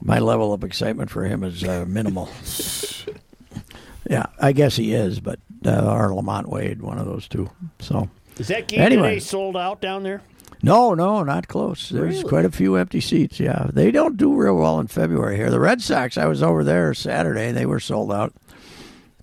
my 0.00 0.18
level 0.18 0.52
of 0.52 0.62
excitement 0.64 1.10
for 1.10 1.24
him 1.24 1.42
is 1.42 1.64
uh, 1.64 1.84
minimal. 1.88 2.28
yeah, 4.08 4.26
I 4.40 4.52
guess 4.52 4.76
he 4.76 4.94
is, 4.94 5.20
but 5.20 5.38
uh, 5.66 5.92
or 5.92 6.10
LaMonte 6.10 6.46
Wade, 6.46 6.82
one 6.82 6.98
of 6.98 7.06
those 7.06 7.26
two. 7.28 7.50
So 7.80 8.08
Is 8.38 8.48
that 8.48 8.68
game 8.68 8.80
Anyway. 8.80 9.08
today 9.14 9.18
sold 9.20 9.56
out 9.56 9.80
down 9.80 10.02
there? 10.02 10.22
No, 10.62 10.94
no, 10.94 11.22
not 11.22 11.48
close. 11.48 11.88
There's 11.88 12.16
Really? 12.18 12.28
quite 12.28 12.44
a 12.44 12.50
few 12.50 12.74
empty 12.76 13.00
seats. 13.00 13.38
Yeah, 13.38 13.68
they 13.72 13.90
don't 13.90 14.16
do 14.16 14.34
real 14.34 14.56
well 14.56 14.80
in 14.80 14.86
February 14.88 15.36
here. 15.36 15.50
The 15.50 15.60
Red 15.60 15.80
Sox, 15.82 16.18
I 16.18 16.26
was 16.26 16.42
over 16.42 16.64
there 16.64 16.92
Saturday. 16.94 17.52
They 17.52 17.66
were 17.66 17.80
sold 17.80 18.10
out. 18.12 18.32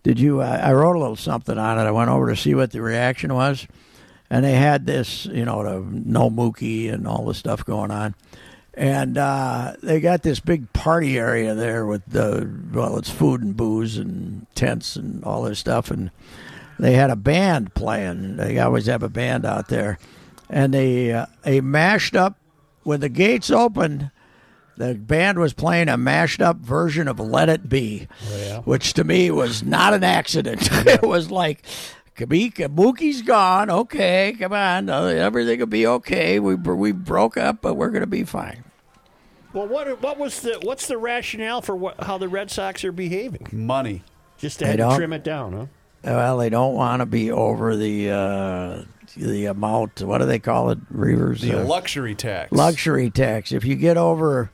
Did 0.04 0.20
you? 0.20 0.42
Uh, 0.42 0.60
I 0.64 0.72
wrote 0.74 0.96
a 0.96 1.00
little 1.00 1.16
something 1.16 1.58
on 1.58 1.78
it. 1.80 1.82
I 1.84 1.92
went 1.92 2.10
over 2.10 2.30
to 2.30 2.36
see 2.36 2.54
what 2.56 2.72
the 2.72 2.82
reaction 2.82 3.34
was, 3.34 3.68
and 4.30 4.46
they 4.46 4.54
had 4.54 4.86
this, 4.86 5.26
you 5.26 5.44
know, 5.46 5.64
the 5.64 5.80
no 5.90 6.30
Mookie 6.30 6.94
and 6.94 7.08
all 7.08 7.26
the 7.26 7.34
stuff 7.34 7.66
going 7.66 7.90
on, 7.92 8.14
and 8.76 9.18
uh, 9.18 9.74
they 9.82 10.00
got 10.00 10.22
this 10.22 10.40
big 10.40 10.72
party 10.74 11.18
area 11.18 11.56
there 11.56 11.86
with 11.88 12.06
the 12.06 12.48
well, 12.72 12.98
it's 12.98 13.10
food 13.10 13.42
and 13.42 13.58
booze 13.58 13.98
and 13.98 14.46
tents 14.54 14.96
and 14.96 15.24
all 15.24 15.42
this 15.42 15.58
stuff, 15.60 15.90
and 15.90 16.12
they 16.78 16.94
had 16.94 17.10
a 17.10 17.16
band 17.16 17.74
playing. 17.74 18.36
They 18.38 18.60
always 18.60 18.86
have 18.86 19.02
a 19.02 19.10
band 19.10 19.44
out 19.44 19.70
there, 19.70 19.98
and 20.50 20.74
they 20.74 21.12
uh, 21.12 21.26
they 21.44 21.62
mashed 21.62 22.16
up 22.16 22.38
when 22.84 23.00
the 23.00 23.10
gates 23.10 23.50
opened. 23.50 24.12
The 24.78 24.96
band 24.96 25.40
was 25.40 25.54
playing 25.54 25.88
a 25.88 25.98
mashed 25.98 26.42
up 26.42 26.58
version 26.58 27.08
of 27.08 27.20
"Let 27.20 27.50
It 27.50 27.70
Be," 27.70 28.08
which 28.66 28.94
to 28.94 29.04
me 29.04 29.32
was 29.32 29.64
not 29.64 29.94
an 29.94 30.04
accident. 30.04 30.70
it 30.72 31.02
was 31.04 31.32
like, 31.32 31.64
Kabika, 32.18 32.68
Mookie's 32.68 33.22
gone. 33.22 33.70
Okay, 33.70 34.36
come 34.38 34.54
on, 34.54 34.90
uh, 34.90 35.06
everything 35.06 35.60
will 35.60 35.68
be 35.68 35.88
okay. 35.88 36.40
We 36.40 36.56
we 36.56 36.92
broke 36.92 37.38
up, 37.38 37.62
but 37.62 37.76
we're 37.76 37.90
gonna 37.90 38.06
be 38.06 38.24
fine. 38.24 38.66
Well, 39.54 39.68
what 39.68 40.02
what 40.02 40.18
was 40.18 40.42
the 40.42 40.60
what's 40.64 40.88
the 40.88 40.98
rationale 40.98 41.62
for 41.62 41.76
what, 41.76 42.04
how 42.04 42.18
the 42.18 42.28
Red 42.28 42.52
Sox 42.52 42.84
are 42.84 42.92
behaving? 42.92 43.48
Money. 43.54 44.04
Just 44.38 44.60
to, 44.60 44.66
to 44.76 44.96
trim 44.96 45.14
it 45.14 45.24
down, 45.24 45.54
huh? 45.54 45.66
Well, 46.06 46.38
they 46.38 46.50
don't 46.50 46.76
want 46.76 47.00
to 47.02 47.06
be 47.06 47.32
over 47.32 47.76
the 47.76 48.12
uh, 48.12 48.82
the 49.18 49.46
amount. 49.48 50.02
What 50.02 50.20
do 50.20 50.26
they 50.26 50.40
call 50.40 50.70
it, 50.70 50.94
Reavers? 50.94 51.42
The 51.42 51.62
Uh, 51.62 51.66
luxury 51.66 52.16
tax. 52.16 52.52
luxury 52.52 53.10
tax. 53.10 53.52
If 53.52 53.66
you 53.66 53.76
get 53.76 53.98
over, 53.98 54.52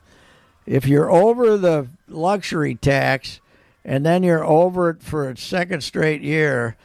if 0.65 0.85
you're 0.87 1.11
over 1.11 1.57
the 1.57 1.87
luxury 2.07 2.75
tax, 2.75 3.39
and 3.83 4.05
then 4.05 4.23
you're 4.23 4.45
over 4.45 4.89
it 4.91 5.01
for 5.03 5.29
a 5.29 5.35
second 5.37 5.81
straight 5.81 6.21
year, 6.21 6.77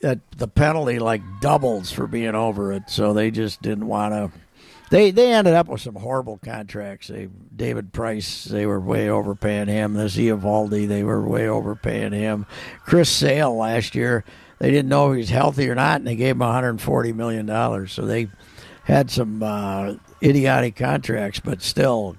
that 0.00 0.18
the 0.36 0.48
penalty 0.48 0.98
like 0.98 1.22
doubles 1.40 1.92
for 1.92 2.06
being 2.06 2.34
over 2.34 2.72
it. 2.72 2.84
So 2.88 3.12
they 3.12 3.30
just 3.30 3.62
didn't 3.62 3.86
want 3.86 4.12
to. 4.14 4.39
They 4.90 5.12
they 5.12 5.32
ended 5.32 5.54
up 5.54 5.68
with 5.68 5.80
some 5.80 5.94
horrible 5.94 6.38
contracts. 6.38 7.08
They 7.08 7.28
David 7.54 7.92
Price, 7.92 8.44
they 8.44 8.66
were 8.66 8.80
way 8.80 9.08
overpaying 9.08 9.68
him. 9.68 9.94
This 9.94 10.16
Eovaldi, 10.16 10.86
they 10.88 11.04
were 11.04 11.26
way 11.26 11.48
overpaying 11.48 12.12
him. 12.12 12.46
Chris 12.84 13.08
Sale 13.08 13.56
last 13.56 13.94
year, 13.94 14.24
they 14.58 14.70
didn't 14.70 14.88
know 14.88 15.10
if 15.10 15.14
he 15.14 15.20
was 15.20 15.30
healthy 15.30 15.70
or 15.70 15.76
not, 15.76 16.00
and 16.00 16.06
they 16.06 16.16
gave 16.16 16.34
him 16.34 16.40
140 16.40 17.12
million 17.12 17.46
dollars. 17.46 17.92
So 17.92 18.04
they 18.04 18.28
had 18.84 19.10
some 19.10 19.42
uh, 19.42 19.94
idiotic 20.22 20.74
contracts, 20.74 21.38
but 21.38 21.62
still, 21.62 22.16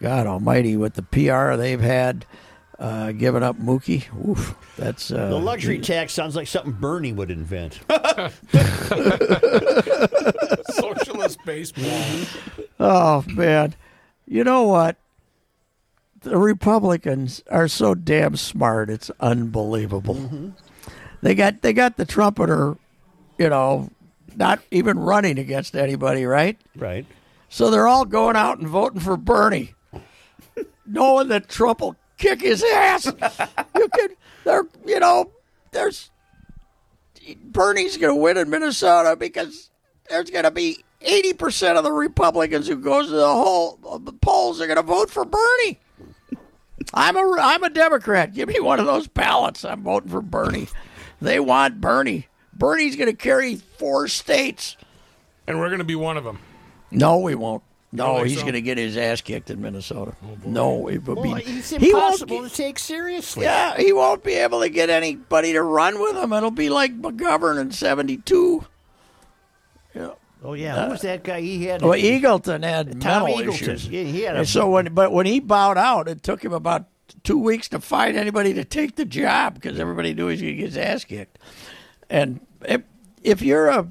God 0.00 0.26
Almighty, 0.26 0.76
with 0.76 0.94
the 0.94 1.02
PR 1.02 1.56
they've 1.56 1.80
had, 1.80 2.26
uh, 2.78 3.12
giving 3.12 3.42
up 3.42 3.56
Mookie, 3.58 4.04
oof, 4.28 4.54
that's 4.76 5.10
uh, 5.10 5.28
The 5.28 5.38
luxury 5.38 5.78
tax 5.78 6.12
sounds 6.12 6.36
like 6.36 6.46
something 6.48 6.72
Bernie 6.72 7.12
would 7.12 7.30
invent. 7.30 7.80
Socialist 10.70 11.38
baseball. 11.44 12.02
Oh 12.80 13.24
man, 13.28 13.74
you 14.26 14.44
know 14.44 14.64
what? 14.64 14.96
The 16.20 16.38
Republicans 16.38 17.42
are 17.50 17.68
so 17.68 17.94
damn 17.94 18.36
smart. 18.36 18.90
It's 18.90 19.10
unbelievable. 19.20 20.52
They 21.22 21.34
got 21.34 21.62
they 21.62 21.72
got 21.72 21.96
the 21.96 22.04
trumpeter, 22.04 22.76
you 23.38 23.48
know, 23.48 23.90
not 24.36 24.60
even 24.70 24.98
running 24.98 25.38
against 25.38 25.76
anybody, 25.76 26.24
right? 26.24 26.58
right. 26.76 27.06
So 27.48 27.70
they're 27.70 27.86
all 27.86 28.04
going 28.04 28.36
out 28.36 28.58
and 28.58 28.66
voting 28.66 29.00
for 29.00 29.16
Bernie, 29.16 29.74
knowing 30.86 31.28
that 31.28 31.48
Trump 31.48 31.80
will 31.80 31.96
kick 32.18 32.40
his 32.40 32.62
ass. 32.62 33.06
you 33.06 33.88
can, 33.88 34.08
they're, 34.44 34.66
you 34.86 35.00
know, 35.00 35.30
there's 35.72 36.10
Bernie's 37.44 37.96
going 37.96 38.14
to 38.14 38.20
win 38.20 38.36
in 38.36 38.50
Minnesota 38.50 39.16
because 39.16 39.70
there's 40.08 40.30
going 40.30 40.44
to 40.44 40.50
be 40.50 40.84
eighty 41.00 41.32
percent 41.32 41.78
of 41.78 41.84
the 41.84 41.92
Republicans 41.92 42.66
who 42.68 42.76
goes 42.76 43.06
to 43.06 43.12
the 43.12 43.26
whole 43.26 43.78
the 43.98 44.12
polls 44.12 44.60
are 44.60 44.66
going 44.66 44.76
to 44.76 44.82
vote 44.82 45.10
for 45.10 45.24
Bernie. 45.24 45.78
I'm 46.92 47.16
a 47.16 47.36
I'm 47.40 47.64
a 47.64 47.70
Democrat. 47.70 48.34
Give 48.34 48.48
me 48.48 48.60
one 48.60 48.80
of 48.80 48.86
those 48.86 49.08
ballots. 49.08 49.64
I'm 49.64 49.82
voting 49.82 50.10
for 50.10 50.20
Bernie. 50.20 50.68
They 51.20 51.40
want 51.40 51.80
Bernie. 51.80 52.28
Bernie's 52.52 52.96
going 52.96 53.10
to 53.10 53.16
carry 53.16 53.56
four 53.56 54.08
states. 54.08 54.76
And 55.46 55.58
we're 55.58 55.68
going 55.68 55.78
to 55.78 55.84
be 55.84 55.96
one 55.96 56.16
of 56.16 56.24
them. 56.24 56.38
No, 56.90 57.18
we 57.18 57.34
won't. 57.34 57.62
No, 57.94 58.22
he's 58.24 58.36
so? 58.38 58.42
going 58.42 58.54
to 58.54 58.60
get 58.60 58.76
his 58.76 58.96
ass 58.96 59.20
kicked 59.20 59.50
in 59.50 59.60
Minnesota. 59.62 60.14
Oh, 60.24 60.36
no, 60.44 60.88
it 60.88 61.06
would 61.06 61.16
Well, 61.18 61.34
be. 61.36 61.42
it's 61.42 61.70
he 61.70 61.76
won't 61.92 62.04
impossible 62.20 62.42
to 62.48 62.54
take 62.54 62.78
seriously. 62.78 63.44
yeah, 63.44 63.76
he 63.76 63.92
won't 63.92 64.24
be 64.24 64.32
able 64.34 64.60
to 64.60 64.68
get 64.68 64.90
anybody 64.90 65.52
to 65.52 65.62
run 65.62 66.00
with 66.00 66.16
him. 66.16 66.32
It'll 66.32 66.50
be 66.50 66.68
like 66.70 67.00
McGovern 67.00 67.60
in 67.60 67.70
'72. 67.70 68.66
Oh 70.46 70.52
yeah, 70.52 70.84
who 70.84 70.90
was 70.90 71.00
that 71.00 71.24
guy? 71.24 71.40
He 71.40 71.64
had 71.64 71.82
uh, 71.82 71.88
Well, 71.88 71.98
Eagleton 71.98 72.62
had 72.64 73.00
Tom 73.00 73.22
mental 73.24 73.38
Eagleton. 73.38 73.48
issues. 73.54 73.88
Yeah, 73.88 74.02
he 74.02 74.20
had 74.22 74.36
a 74.36 74.38
and 74.40 74.48
so 74.48 74.68
when, 74.68 74.92
but 74.92 75.10
when 75.10 75.24
he 75.24 75.40
bowed 75.40 75.78
out, 75.78 76.06
it 76.06 76.22
took 76.22 76.44
him 76.44 76.52
about 76.52 76.84
two 77.22 77.38
weeks 77.38 77.66
to 77.70 77.80
find 77.80 78.14
anybody 78.14 78.52
to 78.52 78.62
take 78.64 78.96
the 78.96 79.06
job 79.06 79.54
because 79.54 79.80
everybody 79.80 80.12
knew 80.12 80.26
he 80.26 80.32
was 80.32 80.40
going 80.42 80.52
to 80.52 80.58
get 80.58 80.66
his 80.66 80.76
ass 80.76 81.04
kicked. 81.04 81.38
And 82.10 82.40
if, 82.66 82.82
if 83.22 83.40
you're 83.40 83.68
a, 83.68 83.88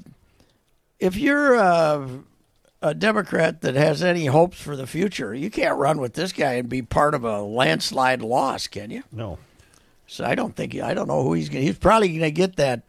if 1.00 1.16
you're 1.16 1.54
a, 1.54 2.08
a 2.84 2.94
Democrat 2.94 3.62
that 3.62 3.74
has 3.74 4.02
any 4.02 4.26
hopes 4.26 4.60
for 4.60 4.76
the 4.76 4.86
future, 4.86 5.34
you 5.34 5.50
can't 5.50 5.78
run 5.78 5.98
with 6.00 6.12
this 6.14 6.32
guy 6.32 6.52
and 6.54 6.68
be 6.68 6.82
part 6.82 7.14
of 7.14 7.24
a 7.24 7.40
landslide 7.40 8.20
loss, 8.22 8.66
can 8.68 8.90
you? 8.90 9.02
no. 9.10 9.38
So 10.06 10.22
I 10.24 10.34
don't 10.34 10.54
think 10.54 10.74
I 10.78 10.92
don't 10.92 11.08
know 11.08 11.22
who 11.22 11.32
he's 11.32 11.48
going. 11.48 11.62
to 11.62 11.66
He's 11.66 11.78
probably 11.78 12.08
going 12.08 12.20
to 12.20 12.30
get 12.30 12.56
that 12.56 12.82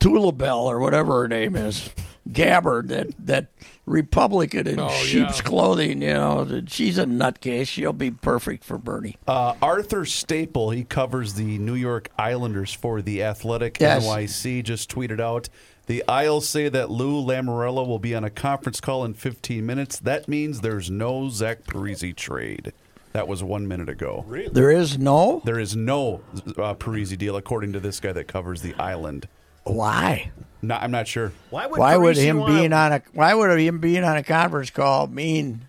Tulabelle 0.00 0.64
or 0.64 0.80
whatever 0.80 1.22
her 1.22 1.28
name 1.28 1.56
is, 1.56 1.90
Gabbard, 2.30 2.88
that 2.88 3.08
that 3.26 3.46
Republican 3.86 4.66
in 4.66 4.80
Oh, 4.80 4.88
sheep's 4.88 5.36
yeah. 5.38 5.42
clothing. 5.44 6.02
You 6.02 6.14
know, 6.14 6.62
she's 6.66 6.98
a 6.98 7.04
nutcase. 7.04 7.68
She'll 7.68 7.92
be 7.92 8.10
perfect 8.10 8.64
for 8.64 8.76
Bernie. 8.78 9.16
Uh, 9.26 9.54
Arthur 9.62 10.04
Staple, 10.06 10.70
he 10.70 10.84
covers 10.84 11.34
the 11.34 11.58
New 11.58 11.74
York 11.74 12.10
Islanders 12.18 12.72
for 12.72 13.00
the 13.02 13.22
Athletic 13.22 13.78
Yes. 13.80 14.04
NYC, 14.06 14.62
just 14.62 14.90
tweeted 14.90 15.20
out 15.20 15.48
the 15.86 16.02
Isles 16.08 16.48
say 16.48 16.68
that 16.68 16.90
Lou 16.90 17.22
Lamoriello 17.22 17.86
will 17.86 17.98
be 17.98 18.14
on 18.14 18.24
a 18.24 18.30
conference 18.30 18.80
call 18.80 19.04
in 19.04 19.14
15 19.14 19.64
minutes. 19.64 19.98
That 19.98 20.28
means 20.28 20.60
there's 20.60 20.90
no 20.90 21.28
Zach 21.28 21.64
Parise 21.64 22.14
trade. 22.16 22.72
That 23.12 23.28
was 23.28 23.42
one 23.44 23.68
minute 23.68 23.88
ago. 23.88 24.24
There 24.52 24.70
is 24.70 24.98
no 24.98 25.40
There 25.44 25.58
is 25.60 25.76
no 25.76 26.22
uh, 26.56 26.74
Parise 26.74 27.16
deal, 27.16 27.36
according 27.36 27.72
to 27.74 27.80
this 27.80 28.00
guy 28.00 28.12
that 28.12 28.26
covers 28.26 28.62
the 28.62 28.74
island. 28.74 29.28
why. 29.64 30.30
Not, 30.62 30.82
I'm 30.82 30.90
not 30.90 31.06
sure. 31.06 31.32
Why 31.50 31.66
would 31.66 31.78
Why 31.78 31.96
would 31.98 32.16
him 32.16 32.38
wanna- 32.38 32.54
being 32.54 32.72
on 32.72 32.92
a 32.92 33.02
Why 33.12 33.34
would 33.34 33.60
him 33.60 33.78
being 33.80 34.02
on 34.02 34.16
a 34.16 34.22
conference 34.22 34.70
call 34.70 35.06
mean 35.06 35.68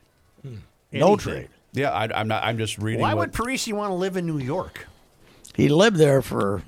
no 0.92 1.18
trade? 1.18 1.50
Yeah, 1.74 1.92
I, 1.92 2.08
I'm 2.18 2.30
not. 2.30 2.44
I'm 2.46 2.58
just 2.58 2.78
reading. 2.78 3.02
Why 3.02 3.14
what, 3.14 3.32
would 3.32 3.34
Parise 3.34 3.72
want 3.74 3.90
to 3.92 3.96
live 3.96 4.16
in 4.16 4.26
New 4.26 4.38
York? 4.38 4.88
He 5.54 5.68
lived 5.68 5.98
there 5.98 6.22
for. 6.22 6.64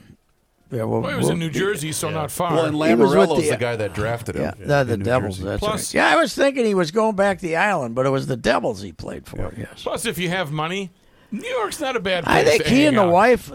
Yeah, 0.70 0.84
well, 0.84 1.02
Well, 1.02 1.12
he 1.12 1.18
was 1.18 1.30
in 1.30 1.40
New 1.40 1.50
Jersey, 1.50 1.92
so 1.94 2.10
not 2.10 2.30
far. 2.30 2.54
Well, 2.54 2.66
and 2.66 2.76
He 2.76 2.96
was 2.96 3.12
Lamoriello's 3.14 3.44
the- 3.44 3.50
the, 3.52 3.58
guy 3.58 3.76
that 3.78 3.94
drafted 3.94 4.36
him. 4.36 4.44
Yeah, 4.60 4.84
the, 4.84 4.98
the 4.98 5.04
Devils. 5.04 5.38
Jersey. 5.38 5.48
That's 5.50 5.60
Plus- 5.60 5.96
right. 5.96 6.00
Yeah, 6.02 6.10
I 6.10 6.16
was 6.18 6.34
thinking 6.36 6.66
he 6.66 6.74
was 6.74 6.92
going 6.92 7.16
back 7.16 7.40
to 7.40 7.46
the 7.46 7.56
island, 7.56 7.96
but 7.96 8.06
it 8.06 8.10
was 8.10 8.28
the 8.28 8.36
Devils 8.38 8.82
he 8.82 8.92
played 8.92 9.26
for. 9.28 9.54
Yes. 9.58 9.84
Plus, 9.84 10.06
if 10.06 10.18
you 10.18 10.28
have 10.30 10.52
money, 10.52 10.92
New 11.32 11.48
York's 11.48 11.80
not 11.80 11.96
a 11.96 12.00
bad 12.02 12.26
place 12.26 12.36
I 12.36 12.44
think 12.44 12.64
to 12.64 12.70
he 12.70 12.76
hang 12.80 12.88
and 12.90 12.98
the 12.98 13.08
wife, 13.08 13.50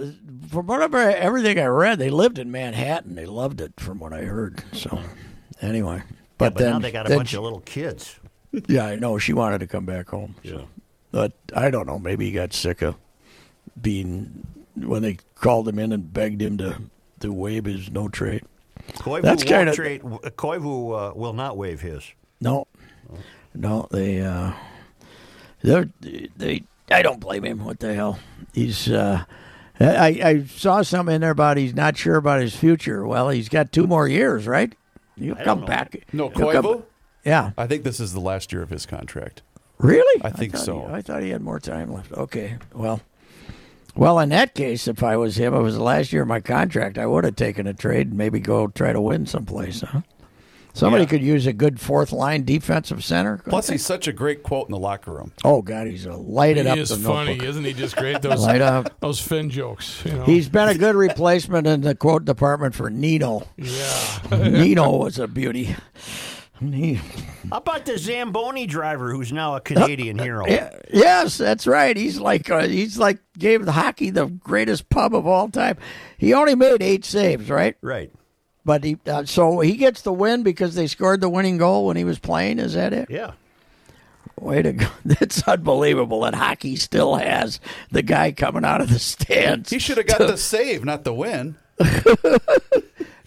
from 0.50 0.66
whatever 0.66 0.98
everything 0.98 1.58
I 1.58 1.66
read, 1.66 1.98
they 1.98 2.10
lived 2.10 2.38
in 2.38 2.50
Manhattan. 2.50 3.14
They 3.14 3.26
loved 3.26 3.60
it, 3.60 3.72
from 3.78 3.98
what 3.98 4.12
I 4.14 4.22
heard. 4.22 4.62
So, 4.72 4.98
anyway, 5.60 6.02
but, 6.38 6.54
But 6.54 6.60
then 6.62 6.72
now 6.72 6.78
they 6.78 6.92
got 6.92 7.06
a 7.06 7.08
then 7.10 7.18
bunch 7.18 7.30
she- 7.30 7.36
of 7.36 7.42
little 7.42 7.60
kids. 7.60 8.18
Yeah, 8.68 8.84
I 8.86 8.96
know. 8.96 9.16
She 9.18 9.32
wanted 9.32 9.58
to 9.60 9.66
come 9.66 9.84
back 9.86 10.08
home. 10.10 10.34
So. 10.44 10.68
But 11.10 11.32
I 11.54 11.70
don't 11.70 11.86
know. 11.86 11.98
Maybe 11.98 12.26
he 12.26 12.32
got 12.32 12.52
sick 12.54 12.82
of 12.82 12.96
being 13.80 14.46
when 14.76 15.02
they 15.02 15.18
called 15.34 15.68
him 15.68 15.78
in 15.78 15.92
and 15.92 16.12
begged 16.12 16.40
him 16.42 16.58
to 16.58 16.78
to 17.22 17.32
waive 17.32 17.64
his 17.64 17.90
no 17.90 18.08
trade. 18.08 18.42
Koivu 18.94 19.22
That's 19.22 19.42
won't 19.44 19.48
kinda- 19.48 19.74
trade. 19.74 20.02
Koivu 20.02 21.10
uh, 21.10 21.14
will 21.14 21.32
not 21.32 21.56
waive 21.56 21.80
his. 21.80 22.02
No, 22.40 22.66
no. 23.54 23.86
They 23.90 24.20
uh, 24.20 24.52
they 25.62 26.28
they. 26.36 26.62
I 26.90 27.02
don't 27.02 27.20
blame 27.20 27.44
him. 27.44 27.64
What 27.64 27.78
the 27.80 27.94
hell? 27.94 28.18
He's 28.52 28.90
uh, 28.90 29.24
I, 29.80 30.20
I 30.22 30.44
saw 30.44 30.82
something 30.82 31.14
in 31.14 31.20
there 31.22 31.30
about 31.30 31.56
he's 31.56 31.74
not 31.74 31.96
sure 31.96 32.16
about 32.16 32.40
his 32.40 32.54
future. 32.54 33.06
Well, 33.06 33.30
he's 33.30 33.48
got 33.48 33.72
two 33.72 33.86
more 33.86 34.06
years, 34.08 34.46
right? 34.46 34.72
He'll 35.16 35.34
don't 35.36 35.44
come 35.44 35.64
back. 35.64 36.04
No, 36.12 36.28
He'll 36.30 36.52
come- 36.52 36.64
Koivu? 36.64 36.82
Yeah. 37.24 37.52
I 37.56 37.66
think 37.66 37.84
this 37.84 38.00
is 38.00 38.12
the 38.12 38.20
last 38.20 38.52
year 38.52 38.62
of 38.62 38.70
his 38.70 38.84
contract. 38.84 39.42
Really? 39.78 40.22
I 40.24 40.30
think 40.30 40.52
thought 40.54 40.64
so. 40.64 40.86
he- 40.88 40.92
I 40.94 41.02
thought 41.02 41.22
he 41.22 41.30
had 41.30 41.40
more 41.42 41.60
time 41.60 41.92
left. 41.92 42.12
Okay. 42.12 42.56
Well, 42.74 43.00
well, 43.94 44.18
in 44.18 44.30
that 44.30 44.54
case, 44.54 44.88
if 44.88 45.02
I 45.02 45.16
was 45.16 45.36
him, 45.36 45.54
it 45.54 45.60
was 45.60 45.74
the 45.76 45.82
last 45.82 46.12
year 46.12 46.22
of 46.22 46.28
my 46.28 46.40
contract. 46.40 46.98
I 46.98 47.06
would 47.06 47.24
have 47.24 47.36
taken 47.36 47.66
a 47.66 47.74
trade 47.74 48.08
and 48.08 48.16
maybe 48.16 48.40
go 48.40 48.66
try 48.68 48.92
to 48.92 49.00
win 49.00 49.26
someplace. 49.26 49.80
Huh? 49.82 50.00
Somebody 50.74 51.04
Yeah. 51.04 51.10
could 51.10 51.22
use 51.22 51.46
a 51.46 51.52
good 51.52 51.78
fourth 51.78 52.12
line 52.12 52.44
defensive 52.44 53.04
center. 53.04 53.42
Plus, 53.46 53.68
he's 53.68 53.84
such 53.84 54.08
a 54.08 54.12
great 54.12 54.42
quote 54.42 54.68
in 54.68 54.72
the 54.72 54.78
locker 54.78 55.12
room. 55.12 55.32
oh 55.44 55.60
God, 55.60 55.86
he's 55.86 56.06
a 56.06 56.14
lighted 56.16 56.64
He 56.64 56.72
up 56.72 56.78
is 56.78 56.88
the 56.88 56.96
funny, 56.96 57.32
notebook. 57.32 57.46
isn't 57.48 57.64
he? 57.64 57.72
Just 57.74 57.94
great. 57.94 58.22
Those 58.22 58.40
Light 58.40 58.62
up. 58.62 58.98
those 59.00 59.20
Finn 59.20 59.50
jokes. 59.50 60.02
You 60.06 60.12
know? 60.12 60.24
He's 60.24 60.48
been 60.48 60.68
a 60.70 60.74
good 60.74 60.94
replacement 60.94 61.66
in 61.66 61.82
the 61.82 61.94
quote 61.94 62.24
department 62.24 62.74
for 62.74 62.88
Nino. 62.88 63.46
yeah. 63.58 64.20
Nino 64.30 64.96
was 64.96 65.18
a 65.18 65.28
beauty. 65.28 65.76
He- 66.60 66.94
How 67.50 67.56
about 67.58 67.86
the 67.86 67.98
Zamboni 67.98 68.66
driver 68.66 69.10
who's 69.12 69.32
now 69.32 69.56
a 69.56 69.60
Canadian 69.60 70.18
hero? 70.18 70.46
Yeah, 70.46 70.70
yes, 70.92 71.36
that's 71.36 71.66
right. 71.66 71.96
He's 71.96 72.20
like 72.20 72.48
uh, 72.50 72.68
he's 72.68 72.98
like 72.98 73.18
gave 73.36 73.64
the 73.64 73.72
hockey 73.72 74.10
the 74.10 74.26
greatest 74.26 74.88
pub 74.88 75.14
of 75.14 75.26
all 75.26 75.48
time. 75.48 75.76
He 76.18 76.32
only 76.34 76.54
made 76.54 76.80
eight 76.82 77.04
saves, 77.04 77.50
right? 77.50 77.76
Right. 77.80 78.12
But 78.64 78.84
he 78.84 78.96
uh, 79.06 79.24
so 79.24 79.58
he 79.60 79.76
gets 79.76 80.02
the 80.02 80.12
win 80.12 80.44
because 80.44 80.76
they 80.76 80.86
scored 80.86 81.20
the 81.20 81.28
winning 81.28 81.58
goal 81.58 81.86
when 81.86 81.96
he 81.96 82.04
was 82.04 82.20
playing. 82.20 82.60
Is 82.60 82.74
that 82.74 82.92
it? 82.92 83.10
Yeah. 83.10 83.32
Way 84.40 84.62
to 84.62 84.72
go! 84.72 84.86
That's 85.04 85.46
unbelievable 85.48 86.20
that 86.20 86.34
hockey 86.34 86.76
still 86.76 87.16
has 87.16 87.58
the 87.90 88.02
guy 88.02 88.30
coming 88.32 88.64
out 88.64 88.80
of 88.80 88.88
the 88.88 88.98
stands. 89.00 89.70
He 89.70 89.78
should 89.80 89.96
have 89.98 90.06
got 90.06 90.18
the 90.18 90.36
save, 90.36 90.84
not 90.84 91.02
the 91.04 91.12
win. 91.14 91.56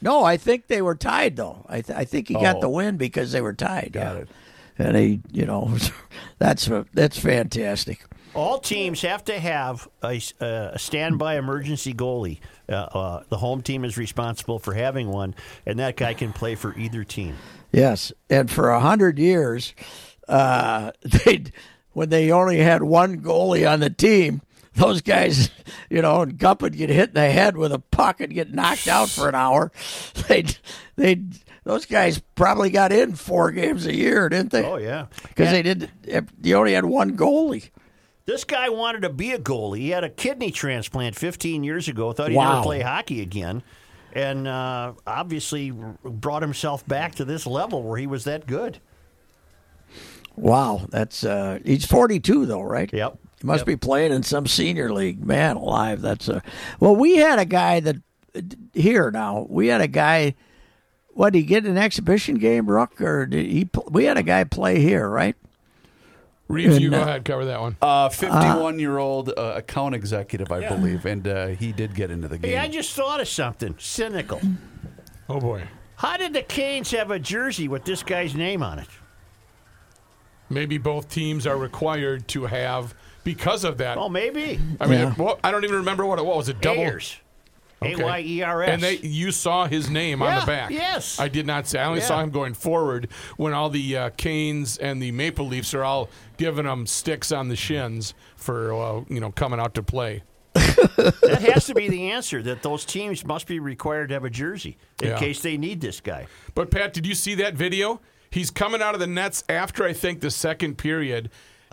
No, 0.05 0.23
I 0.23 0.37
think 0.37 0.67
they 0.67 0.81
were 0.81 0.95
tied 0.95 1.35
though. 1.35 1.65
I, 1.67 1.81
th- 1.81 1.97
I 1.97 2.05
think 2.05 2.27
he 2.29 2.35
got 2.35 2.57
Oh. 2.57 2.61
the 2.61 2.69
win 2.69 2.95
because 2.97 3.31
they 3.33 3.41
were 3.41 3.53
tied. 3.53 3.89
Got 3.91 4.15
yeah. 4.15 4.21
it. 4.21 4.29
And 4.77 4.95
he, 4.97 5.21
you 5.31 5.45
know, 5.45 5.75
that's 6.39 6.69
that's 6.93 7.17
fantastic. 7.19 8.05
All 8.33 8.59
teams 8.59 9.01
have 9.01 9.23
to 9.25 9.39
have 9.39 9.87
a, 10.03 10.21
a 10.41 10.77
standby 10.77 11.37
emergency 11.37 11.93
goalie. 11.93 12.39
Uh, 12.67 12.73
uh, 12.73 13.23
the 13.29 13.37
home 13.37 13.61
team 13.61 13.85
is 13.85 13.97
responsible 13.97 14.59
for 14.59 14.73
having 14.73 15.07
one, 15.07 15.33
and 15.65 15.79
that 15.79 15.95
guy 15.95 16.13
can 16.13 16.33
play 16.33 16.55
for 16.55 16.77
either 16.77 17.03
team. 17.05 17.35
Yes, 17.71 18.11
and 18.29 18.51
for 18.51 18.69
a 18.71 18.79
hundred 18.81 19.17
years, 19.19 19.73
uh, 20.27 20.91
they 21.01 21.45
when 21.93 22.09
they 22.09 22.29
only 22.31 22.57
had 22.59 22.83
one 22.83 23.21
goalie 23.21 23.69
on 23.71 23.79
the 23.79 23.89
team, 23.89 24.41
those 24.75 25.01
guys, 25.01 25.49
you 25.89 26.01
know, 26.01 26.21
and 26.21 26.37
Gup 26.37 26.61
would 26.61 26.75
get 26.77 26.89
hit 26.89 27.09
in 27.09 27.15
the 27.15 27.29
head 27.29 27.57
with 27.57 27.71
a 27.71 27.79
puck 27.79 28.19
and 28.21 28.33
get 28.33 28.53
knocked 28.53 28.87
out 28.87 29.09
for 29.09 29.27
an 29.29 29.35
hour. 29.35 29.71
They 30.27 30.45
they 30.95 31.21
those 31.65 31.85
guys 31.85 32.19
probably 32.35 32.69
got 32.69 32.91
in 32.91 33.15
four 33.15 33.51
games 33.51 33.85
a 33.85 33.93
year, 33.95 34.27
didn't 34.29 34.51
they? 34.51 34.63
Oh 34.65 34.77
yeah, 34.77 35.07
because 35.23 35.51
they 35.51 35.61
did. 35.61 35.89
You 36.41 36.55
only 36.55 36.73
had 36.73 36.85
one 36.85 37.15
goalie. 37.17 37.69
This 38.25 38.43
guy 38.43 38.69
wanted 38.69 39.01
to 39.03 39.09
be 39.09 39.31
a 39.33 39.37
goalie. 39.39 39.79
He 39.79 39.89
had 39.89 40.03
a 40.03 40.09
kidney 40.09 40.49
transplant 40.51 41.15
15 41.15 41.63
years 41.63 41.87
ago. 41.87 42.11
Thought 42.11 42.29
he'd 42.29 42.35
Wow. 42.37 42.53
never 42.53 42.63
play 42.63 42.79
hockey 42.81 43.21
again, 43.21 43.61
and 44.13 44.47
uh, 44.47 44.93
obviously 45.05 45.71
brought 46.03 46.41
himself 46.41 46.87
back 46.87 47.13
to 47.15 47.25
this 47.25 47.45
level 47.45 47.83
where 47.83 47.97
he 47.99 48.07
was 48.07 48.23
that 48.23 48.47
good. 48.47 48.79
Wow, 50.35 50.87
that's 50.89 51.23
uh, 51.23 51.59
he's 51.63 51.85
forty 51.85 52.19
two 52.19 52.45
though, 52.45 52.61
right? 52.63 52.91
Yep. 52.91 53.17
He 53.41 53.47
must 53.47 53.61
Yep. 53.61 53.67
be 53.67 53.75
playing 53.75 54.11
in 54.11 54.23
some 54.23 54.47
senior 54.47 54.91
league. 54.91 55.25
Man 55.25 55.57
alive, 55.57 56.01
that's 56.01 56.27
a 56.27 56.41
well. 56.79 56.95
We 56.95 57.17
had 57.17 57.39
a 57.39 57.45
guy 57.45 57.79
that 57.81 57.97
here 58.73 59.11
now. 59.11 59.45
We 59.49 59.67
had 59.67 59.81
a 59.81 59.87
guy. 59.87 60.35
What 61.09 61.31
did 61.33 61.39
he 61.39 61.45
get 61.45 61.65
an 61.65 61.77
exhibition 61.77 62.35
game, 62.35 62.67
Rook, 62.67 62.99
or 63.01 63.25
did 63.25 63.45
he? 63.45 63.69
We 63.89 64.05
had 64.05 64.17
a 64.17 64.23
guy 64.23 64.43
play 64.43 64.79
here, 64.79 65.07
right? 65.09 65.35
Reeves, 66.47 66.79
you 66.79 66.91
go 66.91 66.99
uh, 66.99 67.01
ahead, 67.01 67.25
cover 67.25 67.45
that 67.45 67.59
one. 67.59 67.75
Uh, 67.81 68.07
51 68.09 68.77
year 68.77 68.99
old 68.99 69.29
uh, 69.29 69.53
account 69.55 69.95
executive, 69.95 70.51
I 70.51 70.67
believe, 70.67 71.05
and 71.05 71.27
uh, 71.27 71.47
he 71.47 71.71
did 71.71 71.95
get 71.95 72.11
into 72.11 72.27
the 72.27 72.37
game. 72.37 72.51
Hey, 72.51 72.57
I 72.57 72.67
just 72.67 72.93
thought 72.93 73.19
of 73.19 73.27
something 73.27 73.75
cynical. 73.79 74.39
oh 75.27 75.39
boy. 75.39 75.63
How 75.95 76.17
did 76.17 76.33
the 76.33 76.43
Canes 76.43 76.91
have 76.91 77.09
a 77.09 77.17
jersey 77.17 77.67
with 77.67 77.85
this 77.85 78.03
guy's 78.03 78.35
name 78.35 78.61
on 78.61 78.79
it? 78.79 78.87
Maybe 80.49 80.77
both 80.77 81.09
teams 81.09 81.47
are 81.47 81.57
required 81.57 82.27
to 82.29 82.45
have 82.45 82.93
because 83.25 83.65
of 83.65 83.79
that. 83.79 83.97
Oh, 83.97 84.07
maybe. 84.07 84.57
I 84.79 84.87
mean, 84.87 84.99
Yeah. 84.99 85.13
well, 85.17 85.39
I 85.43 85.51
don't 85.51 85.65
even 85.65 85.75
remember 85.75 86.05
what 86.05 86.17
it 86.19 86.25
was. 86.25 86.37
Was 86.37 86.49
it 86.49 86.61
double? 86.61 86.79
Ayers. 86.81 87.17
Okay. 87.81 88.01
A 88.01 88.05
Y 88.05 88.23
E 88.25 88.41
R 88.41 88.63
S. 88.63 88.69
And 88.69 88.81
they, 88.81 88.97
you 88.99 89.31
saw 89.31 89.67
his 89.67 89.89
name 89.89 90.21
on 90.21 90.29
Yeah, 90.29 90.39
the 90.39 90.45
back. 90.45 90.71
yes. 90.71 91.19
I 91.19 91.27
did 91.27 91.45
not 91.45 91.67
see. 91.67 91.77
I 91.77 91.85
only 91.85 91.99
Yeah. 91.99 92.05
saw 92.05 92.21
him 92.21 92.29
going 92.31 92.53
forward 92.53 93.09
when 93.35 93.51
all 93.53 93.69
the 93.69 93.97
uh, 93.97 94.09
Canes 94.11 94.77
and 94.77 95.01
the 95.03 95.11
Maple 95.11 95.45
Leafs 95.45 95.73
are 95.73 95.83
all 95.83 96.09
giving 96.37 96.65
him 96.65 96.87
sticks 96.87 97.33
on 97.33 97.49
the 97.49 97.55
shins 97.57 98.13
for 98.37 98.73
uh, 98.73 99.01
you 99.09 99.19
know 99.19 99.31
coming 99.31 99.59
out 99.59 99.73
to 99.75 99.83
play. 99.83 100.23
that 100.53 101.47
has 101.53 101.65
to 101.65 101.73
be 101.73 101.89
the 101.89 102.11
answer. 102.11 102.41
That 102.41 102.61
those 102.63 102.85
teams 102.85 103.25
must 103.25 103.45
be 103.45 103.59
required 103.59 104.07
to 104.09 104.13
have 104.15 104.23
a 104.23 104.29
jersey 104.29 104.77
in 105.01 105.09
Yeah. 105.09 105.19
case 105.19 105.41
they 105.41 105.57
need 105.57 105.81
this 105.81 105.99
guy. 105.99 106.27
But 106.55 106.71
Pat, 106.71 106.93
did 106.93 107.05
you 107.05 107.13
see 107.13 107.35
that 107.35 107.55
video? 107.55 107.99
He's 108.29 108.51
coming 108.51 108.81
out 108.81 108.93
of 108.93 108.99
the 109.01 109.07
nets 109.07 109.43
after 109.49 109.83
I 109.83 109.91
think 109.93 110.21
the 110.21 110.31
second 110.31 110.77
period, 110.77 111.29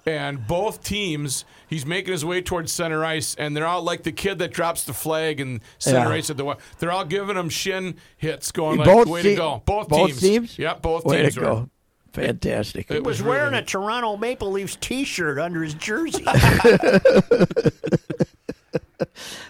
and 0.07 0.47
both 0.47 0.83
teams. 0.85 1.45
He's 1.69 1.87
making 1.87 2.12
his 2.12 2.25
way 2.25 2.43
towards 2.43 2.73
center 2.73 3.05
ice, 3.05 3.35
and 3.37 3.57
they're 3.57 3.67
all 3.67 3.83
like 3.83 4.03
the 4.03 4.12
kid 4.12 4.38
that 4.41 4.53
drops 4.53 4.85
the 4.85 4.93
flag 4.93 5.41
and 5.41 5.61
center 5.79 6.09
Yeah. 6.11 6.15
ice 6.17 6.29
at 6.31 6.37
the. 6.37 6.45
wa- 6.45 6.57
They're 6.79 6.93
all 6.93 7.05
giving 7.05 7.37
him 7.37 7.49
shin 7.49 7.97
hits, 8.17 8.53
going 8.53 8.79
like, 8.79 8.87
both 8.87 9.09
"Way 9.09 9.23
te- 9.23 9.31
to 9.31 9.37
go!" 9.37 9.62
Both, 9.65 9.88
both 9.88 10.09
teams. 10.09 10.21
teams? 10.21 10.59
Yep, 10.59 10.83
both 10.83 11.05
Way 11.05 11.23
teams. 11.23 11.35
to 11.35 11.41
were- 11.41 11.47
go! 11.47 11.71
Fantastic. 12.12 12.91
It 12.91 12.95
He 12.95 13.01
was 13.01 13.23
was 13.23 13.23
wearing 13.23 13.55
a 13.55 13.62
Toronto 13.62 14.19
Maple 14.19 14.51
Leafs 14.51 14.77
T-shirt 14.81 15.38
under 15.38 15.62
his 15.62 15.73
jersey. 15.75 16.25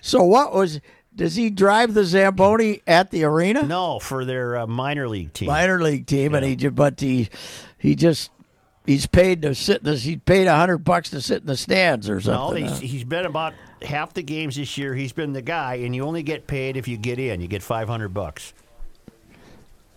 So 0.01 0.23
what 0.25 0.55
was? 0.55 0.81
Does 1.15 1.37
he 1.37 1.51
drive 1.51 1.95
the 1.95 2.05
Zamboni 2.05 2.81
at 2.87 3.11
the 3.11 3.25
arena? 3.25 3.63
no, 3.65 3.99
for 3.99 4.25
their 4.25 4.57
uh, 4.57 4.67
minor 4.67 5.09
league 5.09 5.33
team. 5.35 5.49
minor 5.49 5.81
league 5.83 6.07
team, 6.07 6.35
and 6.35 6.45
he 6.45 6.69
but 6.69 6.99
he 7.01 7.29
he 7.79 7.95
just 7.95 8.31
he's 8.87 9.07
paid 9.07 9.43
to 9.43 9.55
sit. 9.55 9.79
In 9.79 9.85
the, 9.85 9.97
he's 9.97 10.19
paid 10.25 10.47
a 10.47 10.57
hundred 10.57 10.79
bucks 10.79 11.11
to 11.11 11.21
sit 11.21 11.41
in 11.43 11.47
the 11.47 11.57
stands 11.57 12.09
or 12.09 12.17
No, 12.17 12.21
something. 12.21 12.65
he's, 12.65 12.73
huh? 12.73 12.79
he's 12.81 13.05
been 13.05 13.27
about 13.27 13.55
half 13.83 14.15
the 14.15 14.23
games 14.23 14.57
this 14.57 14.77
year. 14.79 14.95
He's 14.95 15.13
been 15.13 15.33
the 15.33 15.43
guy, 15.43 15.77
and 15.77 15.95
you 15.95 16.05
only 16.05 16.23
get 16.23 16.47
paid 16.47 16.77
if 16.77 16.87
you 16.89 16.97
get 16.97 17.19
in. 17.19 17.41
You 17.41 17.49
get 17.49 17.63
five 17.63 17.89
hundred 17.89 18.11
bucks. 18.11 18.53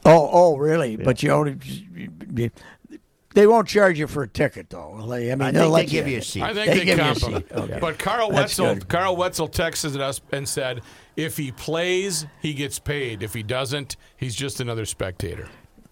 Oh, 0.08 0.30
oh, 0.32 0.58
really? 0.58 0.96
But 0.98 1.24
you 1.24 1.32
only 1.32 1.58
they 3.34 3.48
won't 3.48 3.68
charge 3.68 4.00
you 4.00 4.08
for 4.08 4.24
a 4.24 4.28
ticket 4.28 4.70
though. 4.70 5.06
they? 5.10 5.32
I 5.32 5.36
mean, 5.36 5.42
I 5.50 5.52
they'll 5.52 5.64
think 5.64 5.74
let 5.74 5.86
they 5.88 5.92
give 5.92 6.08
you 6.08 6.20
a 6.20 6.22
seat. 6.22 6.42
I 6.44 6.54
think 6.54 6.68
They 6.68 6.78
they, 6.80 6.86
give 6.86 6.98
you 7.00 7.04
a 7.04 7.16
seat. 7.16 7.46
Okay. 7.52 7.78
But 7.82 8.00
Carl 8.00 8.30
That's 8.30 8.58
Wetzel, 8.58 8.76
good. 8.76 8.88
Carl 8.88 9.16
Wetzel 9.18 9.50
texted 9.50 10.00
us 10.00 10.22
and 10.32 10.48
said, 10.48 10.82
if 11.18 11.36
he 11.36 11.52
plays, 11.52 12.26
he 12.42 12.54
gets 12.54 12.80
paid. 12.80 13.24
If 13.24 13.34
he 13.34 13.44
doesn't, 13.44 13.98
he's 14.16 14.36
just 14.36 14.62
another 14.62 14.86
spectator. 14.86 15.50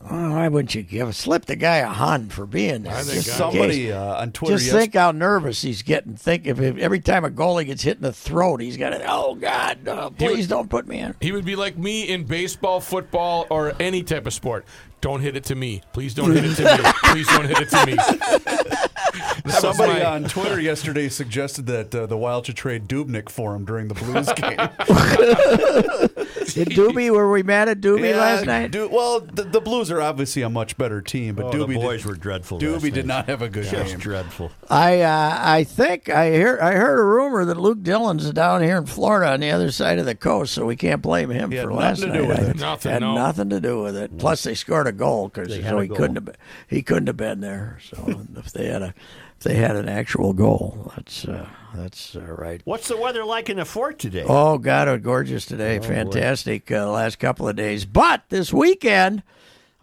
Oh, 0.10 0.32
why 0.32 0.48
wouldn't 0.48 0.76
you 0.76 0.82
give 0.82 1.16
slip 1.16 1.46
the 1.46 1.56
guy 1.56 1.78
a 1.78 1.88
hun 1.88 2.30
for 2.30 2.46
being 2.46 2.84
there? 2.84 2.94
Just 3.04 3.38
Somebody 3.38 3.92
uh, 3.92 4.22
on 4.22 4.32
Twitter 4.32 4.56
Just 4.56 4.68
yes- 4.68 4.76
think 4.76 4.94
how 4.96 5.12
nervous 5.12 5.62
he's 5.62 5.82
getting. 5.82 6.16
Think 6.16 6.46
if, 6.46 6.60
if 6.60 6.78
every 6.78 7.00
time 7.00 7.24
a 7.24 7.30
goalie 7.30 7.66
gets 7.66 7.84
hit 7.84 7.98
in 7.98 8.04
the 8.04 8.14
throat, 8.14 8.60
he's 8.62 8.76
got 8.78 8.90
to. 8.90 9.04
Oh 9.10 9.36
God, 9.36 9.80
no, 9.84 10.12
please 10.12 10.48
don't 10.48 10.70
put 10.70 10.88
me 10.88 11.00
in. 11.00 11.16
He 11.22 11.32
would 11.32 11.46
be 11.46 11.56
like 11.56 11.78
me 11.78 12.10
in 12.10 12.26
baseball, 12.26 12.82
football, 12.82 13.48
or 13.50 13.74
any 13.80 14.04
type 14.04 14.26
of 14.26 14.34
sport. 14.34 14.66
Don't 15.04 15.20
hit 15.20 15.36
it 15.36 15.44
to 15.46 15.56
me. 15.56 15.82
Please 15.92 16.14
don't 16.14 16.32
hit 16.32 16.46
it 16.46 16.56
to 16.56 16.64
me. 16.64 16.92
Please 17.12 17.28
don't 17.28 17.46
hit 17.46 17.60
it 17.60 17.70
to 17.72 17.86
me. 17.86 17.98
Somebody 19.52 20.00
my- 20.00 20.06
on 20.06 20.24
Twitter 20.24 20.60
yesterday 20.62 21.10
suggested 21.10 21.66
that 21.68 21.94
uh, 21.94 22.06
the 22.06 22.16
Wild 22.18 22.46
should 22.46 22.56
trade 22.56 22.88
Dubnyk 22.88 23.28
for 23.28 23.54
him 23.54 23.66
during 23.66 23.90
the 23.90 23.96
Blues 23.96 24.28
game. 24.36 24.58
Did 26.54 26.70
Doobie? 26.70 27.10
Were 27.12 27.32
we 27.32 27.42
mad 27.44 27.68
at 27.68 27.82
Doobie 27.82 28.12
Yeah, 28.12 28.18
last 28.18 28.46
night? 28.46 28.72
Du- 28.72 28.88
well, 28.88 29.20
the, 29.22 29.44
the 29.44 29.60
Blues 29.62 29.90
are 29.92 30.02
obviously 30.02 30.42
a 30.44 30.50
much 30.50 30.78
better 30.78 31.02
team, 31.02 31.36
but 31.36 31.46
Oh, 31.46 31.52
Doobie 31.52 31.74
the 31.74 31.80
boys 31.80 32.02
did, 32.04 32.10
were 32.10 32.16
dreadful. 32.16 32.58
last 32.60 32.66
Doobie 32.66 32.84
night. 32.84 32.94
did 32.94 33.06
not 33.08 33.26
have 33.28 33.42
a 33.42 33.50
good 33.50 33.66
Just 33.66 33.92
game. 33.92 34.00
dreadful. 34.00 34.52
I 34.70 35.02
uh, 35.02 35.38
I 35.40 35.64
think 35.64 36.10
I 36.10 36.32
hear 36.32 36.60
I 36.62 36.74
heard 36.74 37.00
a 37.00 37.04
rumor 37.04 37.44
that 37.46 37.58
Luke 37.58 37.82
Dillon's 37.82 38.30
down 38.32 38.62
here 38.62 38.78
in 38.78 38.86
Florida 38.86 39.34
on 39.34 39.40
the 39.42 39.52
other 39.52 39.72
side 39.72 40.00
of 40.00 40.06
the 40.06 40.16
coast, 40.16 40.54
so 40.54 40.66
we 40.66 40.76
can't 40.76 41.02
blame 41.02 41.30
him 41.30 41.52
He 41.52 41.58
had 41.58 41.66
for 41.66 41.74
last 41.74 42.00
nothing 42.02 42.14
to 42.14 42.20
do 42.22 42.28
night. 42.28 42.40
with 42.40 42.50
it. 42.50 42.60
Nothing, 42.60 42.92
Had 42.92 43.02
no. 43.02 43.16
nothing 43.16 43.50
to 43.50 43.60
do 43.60 43.82
with 43.82 43.96
it. 43.98 44.18
Plus, 44.18 44.44
they 44.44 44.54
scored 44.56 44.88
a 44.88 44.92
goal 44.94 45.30
because 45.30 45.50
so 45.50 45.80
he 45.80 45.88
goal. 45.88 45.98
couldn't 45.98 46.16
have 46.16 46.26
been, 46.26 46.36
he 46.68 46.82
couldn't 46.82 47.08
have 47.08 47.18
been 47.18 47.42
there. 47.42 47.80
So 47.84 48.26
if 48.38 48.52
they 48.52 48.68
had 48.68 48.82
a 48.82 48.94
if 49.38 49.44
they 49.44 49.56
had 49.56 49.76
an 49.76 49.90
actual 49.90 50.34
goal, 50.34 50.92
that's 50.96 51.26
uh, 51.26 51.48
that's 51.76 52.16
uh, 52.16 52.22
right. 52.22 52.62
What's 52.66 52.88
the 52.88 52.98
weather 52.98 53.24
like 53.24 53.50
in 53.50 53.58
the 53.58 53.66
fort 53.66 54.00
today? 54.00 54.26
Oh 54.28 54.58
God, 54.58 54.88
it 54.88 54.92
was 54.92 55.02
gorgeous 55.02 55.46
today. 55.46 55.80
Fantastic 55.80 56.72
uh, 56.72 56.90
last 56.90 57.20
couple 57.20 57.48
of 57.48 57.56
days, 57.56 57.86
but 57.86 58.24
this 58.30 58.54
weekend. 58.54 59.24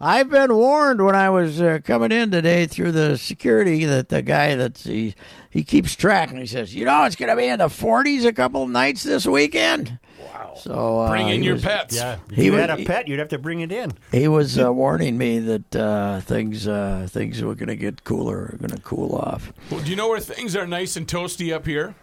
I've 0.03 0.31
been 0.31 0.55
warned 0.55 1.05
when 1.05 1.13
I 1.13 1.29
was 1.29 1.61
uh, 1.61 1.77
coming 1.83 2.11
in 2.11 2.31
today 2.31 2.65
through 2.65 2.91
the 2.93 3.19
security 3.19 3.85
that 3.85 4.09
the 4.09 4.23
guy 4.23 4.55
that 4.55 4.79
he 4.79 5.13
he 5.51 5.63
keeps 5.63 5.95
track 5.95 6.31
and 6.31 6.39
he 6.39 6.47
says, 6.47 6.73
you 6.73 6.85
know, 6.85 7.03
it's 7.03 7.15
going 7.15 7.29
to 7.29 7.35
be 7.35 7.45
in 7.45 7.59
the 7.59 7.67
40s 7.67 8.25
a 8.25 8.33
couple 8.33 8.67
nights 8.67 9.03
this 9.03 9.27
weekend. 9.27 9.99
Wow! 10.33 10.53
So 10.57 10.99
uh, 10.99 11.09
Bring 11.09 11.29
in 11.29 11.43
your 11.43 11.53
was- 11.55 11.63
pets. 11.63 11.95
Yeah, 11.95 12.17
if 12.29 12.35
He 12.35 12.45
you 12.45 12.51
was- 12.53 12.61
had 12.61 12.69
a 12.69 12.83
pet, 12.85 13.07
you'd 13.07 13.19
have 13.19 13.29
to 13.29 13.37
bring 13.39 13.61
it 13.61 13.71
in. 13.71 13.91
He 14.11 14.27
was 14.27 14.59
uh, 14.59 14.71
warning 14.71 15.17
me 15.17 15.39
that 15.39 15.75
uh, 15.75 16.19
things 16.21 16.67
uh, 16.67 17.07
things 17.09 17.41
were 17.41 17.55
going 17.55 17.69
to 17.69 17.75
get 17.75 18.03
cooler, 18.03 18.55
going 18.59 18.71
to 18.71 18.81
cool 18.81 19.15
off. 19.15 19.51
Well, 19.69 19.81
do 19.81 19.89
you 19.89 19.95
know 19.95 20.09
where 20.09 20.19
things 20.19 20.55
are 20.55 20.67
nice 20.67 20.95
and 20.95 21.07
toasty 21.07 21.53
up 21.53 21.65
here? 21.65 21.95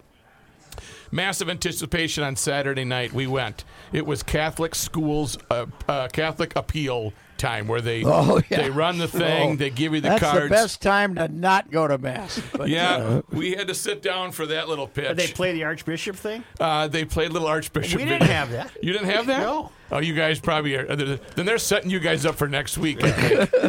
Massive 1.13 1.51
anticipation 1.51 2.25
on 2.25 2.35
Saturday 2.35 2.87
night. 2.87 3.13
We 3.13 3.27
went. 3.27 3.67
It 3.93 4.07
was 4.07 4.23
Catholic 4.23 4.75
schools, 4.75 5.37
uh, 5.51 5.67
uh, 5.87 6.09
Catholic 6.09 6.57
appeal 6.57 7.13
time, 7.39 7.67
where 7.69 7.81
they 7.81 8.05
Oh, 8.07 8.41
yeah. 8.51 8.63
they 8.63 8.71
run 8.71 8.99
the 8.99 9.09
thing, 9.09 9.53
Oh, 9.53 9.57
they 9.57 9.71
give 9.71 9.95
you 9.95 10.01
the 10.01 10.09
That's 10.11 10.23
cards. 10.23 10.51
That's 10.51 10.51
the 10.51 10.55
best 10.55 10.83
time 10.83 11.15
to 11.15 11.29
not 11.29 11.71
go 11.71 11.87
to 11.89 11.97
mass. 11.99 12.41
But, 12.53 12.69
Yeah, 12.69 12.97
uh, 12.97 13.23
we 13.31 13.53
had 13.53 13.69
to 13.69 13.75
sit 13.75 14.03
down 14.03 14.33
for 14.33 14.47
that 14.47 14.69
little 14.69 14.87
pitch. 14.87 15.09
Did 15.09 15.17
they 15.17 15.29
play 15.29 15.53
the 15.53 15.65
Archbishop 15.65 16.17
thing? 16.17 16.45
Uh, 16.61 16.89
they 16.89 17.05
played 17.05 17.33
little 17.33 17.49
Archbishop. 17.49 17.99
We 17.99 18.05
didn't 18.05 18.21
video. 18.21 18.35
have 18.35 18.51
that. 18.53 18.73
You 18.83 18.93
didn't 18.93 19.09
have 19.11 19.27
that? 19.27 19.41
No. 19.41 19.71
Oh, 19.91 20.01
you 20.01 20.15
guys 20.15 20.39
probably 20.39 20.75
are. 20.77 20.95
Then 20.95 21.47
they're 21.47 21.57
setting 21.59 21.91
you 21.91 21.99
guys 21.99 22.27
up 22.27 22.35
for 22.35 22.49
next 22.49 22.77
week. 22.77 23.01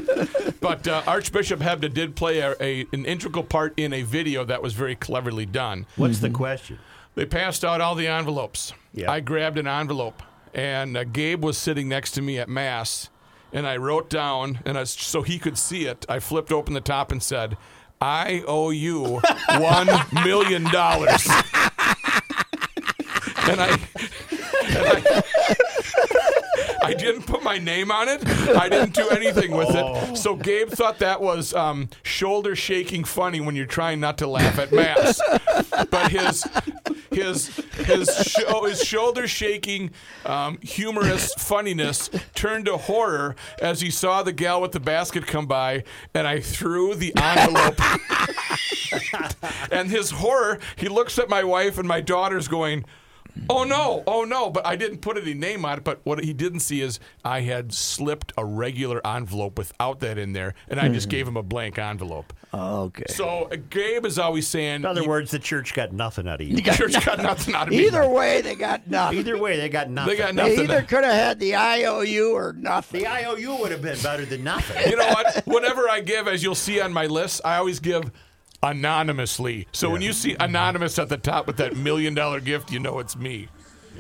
But 0.62 0.88
uh, 0.88 1.04
Archbishop 1.08 1.62
Hebda 1.62 1.94
did 1.94 2.16
play 2.18 2.40
a, 2.40 2.54
a, 2.60 2.86
an 2.92 3.06
integral 3.06 3.44
part 3.46 3.74
in 3.78 3.94
a 3.94 4.02
video 4.02 4.44
that 4.44 4.62
was 4.62 4.74
very 4.74 4.96
cleverly 4.96 5.46
done. 5.46 5.86
What's 5.96 6.20
the 6.20 6.30
question? 6.30 6.80
They 7.16 7.26
passed 7.26 7.64
out 7.64 7.82
all 7.82 7.96
the 7.96 8.08
envelopes. 8.08 8.74
Yeah. 8.94 9.10
I 9.10 9.20
grabbed 9.22 9.58
an 9.58 9.68
envelope, 9.68 10.22
and 10.54 10.98
uh, 10.98 11.06
Gabe 11.06 11.44
was 11.44 11.58
sitting 11.58 11.88
next 11.88 12.12
to 12.12 12.22
me 12.22 12.38
at 12.40 12.50
Mass, 12.50 13.10
and 13.52 13.68
I 13.68 13.78
wrote 13.78 14.10
down, 14.10 14.60
and 14.66 14.78
I, 14.78 14.84
so 14.84 15.22
he 15.22 15.40
could 15.40 15.58
see 15.58 15.86
it, 15.86 16.06
I 16.10 16.20
flipped 16.20 16.52
open 16.52 16.74
the 16.74 16.82
top 16.82 17.12
and 17.12 17.22
said, 17.22 17.58
I 18.02 18.44
owe 18.48 18.70
you 18.70 19.04
$1 19.50 20.26
million. 20.26 20.66
and 20.66 20.74
I. 23.62 23.80
and 24.68 24.88
I 24.88 26.29
I 26.90 26.94
didn't 26.94 27.24
put 27.24 27.44
my 27.44 27.58
name 27.58 27.92
on 27.92 28.10
it. 28.10 28.26
I 28.28 28.70
didn't 28.70 28.94
do 28.94 29.08
anything 29.10 29.52
with 29.52 29.70
it. 29.72 30.18
So 30.18 30.36
Gabe 30.36 30.70
thought 30.70 31.00
that 31.00 31.22
was 31.22 31.54
um, 31.54 31.90
shoulder 32.04 32.56
shaking 32.56 33.04
funny 33.04 33.40
when 33.42 33.56
you're 33.56 33.66
trying 33.66 34.00
not 34.00 34.18
to 34.20 34.28
laugh 34.28 34.58
at 34.60 34.72
mass. 34.72 35.22
But 35.90 36.12
his 36.12 36.46
his 37.12 37.56
his 37.76 38.10
sho- 38.28 38.66
his 38.66 38.84
shoulder 38.84 39.28
shaking 39.28 39.92
um, 40.26 40.58
humorous 40.62 41.34
funniness 41.36 42.10
turned 42.36 42.66
to 42.66 42.78
horror 42.78 43.36
as 43.62 43.82
he 43.82 43.90
saw 43.90 44.24
the 44.24 44.32
gal 44.32 44.62
with 44.62 44.72
the 44.72 44.80
basket 44.80 45.26
come 45.28 45.46
by, 45.46 45.84
and 46.14 46.28
I 46.28 46.40
threw 46.40 46.96
the 46.96 47.14
envelope. 47.16 47.80
and 49.72 49.90
his 49.90 50.12
horror, 50.12 50.60
he 50.76 50.88
looks 50.88 51.20
at 51.20 51.30
my 51.30 51.44
wife 51.44 51.78
and 51.78 51.88
my 51.88 52.02
daughters 52.02 52.48
going. 52.48 52.86
Oh 53.50 53.64
no! 53.64 54.04
Oh 54.06 54.24
no! 54.26 54.50
But 54.50 54.66
I 54.66 54.76
didn't 54.76 55.00
put 55.00 55.18
any 55.18 55.34
name 55.34 55.66
on 55.66 55.78
it. 55.80 55.84
But 55.84 56.00
what 56.04 56.24
he 56.24 56.34
didn't 56.34 56.60
see 56.60 56.82
is 56.82 57.00
I 57.24 57.42
had 57.42 57.74
slipped 57.74 58.32
a 58.38 58.46
regular 58.46 59.06
envelope 59.06 59.58
without 59.58 60.00
that 60.02 60.18
in 60.18 60.34
there, 60.34 60.54
and 60.68 60.80
I 60.80 60.90
just 60.90 61.10
gave 61.10 61.28
him 61.28 61.38
a 61.38 61.44
blank 61.44 61.78
envelope. 61.80 62.34
okay. 62.54 63.04
So 63.10 63.50
uh, 63.52 63.56
Gabe 63.70 64.06
is 64.06 64.20
always 64.20 64.48
saying, 64.48 64.76
In 64.78 64.86
other 64.86 65.02
"You- 65.04 65.10
words, 65.10 65.32
the 65.32 65.40
church 65.40 65.74
got 65.74 65.94
nothing 65.94 66.28
out 66.28 66.42
of 66.42 66.48
you. 66.48 66.62
church 66.62 67.04
got 67.06 67.20
nothing 67.22 67.56
out 67.56 67.68
of 67.68 67.74
me." 67.74 67.86
Either 67.88 68.08
way, 68.10 68.42
they 68.42 68.56
got 68.56 68.88
nothing. 68.88 69.20
Either 69.20 69.38
way, 69.38 69.58
they 69.58 69.70
got 69.70 69.90
nothing. 69.90 70.12
They 70.12 70.18
got 70.18 70.36
nothing. 70.36 70.56
They 70.56 70.62
nothing. 70.64 70.76
either 70.78 70.88
could 70.88 71.04
have 71.04 71.14
had 71.14 71.40
the 71.40 71.56
IOU 71.56 72.32
or 72.34 72.54
nothing. 72.54 73.02
The 73.04 73.08
IOU 73.08 73.56
would 73.62 73.72
have 73.72 73.82
been 73.82 74.00
better 74.02 74.26
than 74.26 74.44
nothing. 74.44 74.90
you 74.90 74.98
know 74.98 75.08
what? 75.08 75.44
Whatever 75.46 75.90
I 75.90 76.02
give, 76.02 76.28
as 76.28 76.44
you'll 76.44 76.56
see 76.56 76.82
on 76.82 76.92
my 76.94 77.06
list, 77.06 77.42
I 77.46 77.58
always 77.58 77.80
give 77.80 78.12
anonymously. 78.64 79.68
So 79.72 79.90
when 79.90 80.02
you 80.02 80.14
see 80.14 80.36
anonymous 80.40 80.98
at 81.00 81.10
the 81.10 81.18
top 81.18 81.48
with 81.48 81.58
that 81.58 81.76
million 81.76 82.14
dollar 82.14 82.40
gift, 82.40 82.72
you 82.72 82.80
know 82.80 83.00
it's 83.00 83.16
me. 83.16 83.48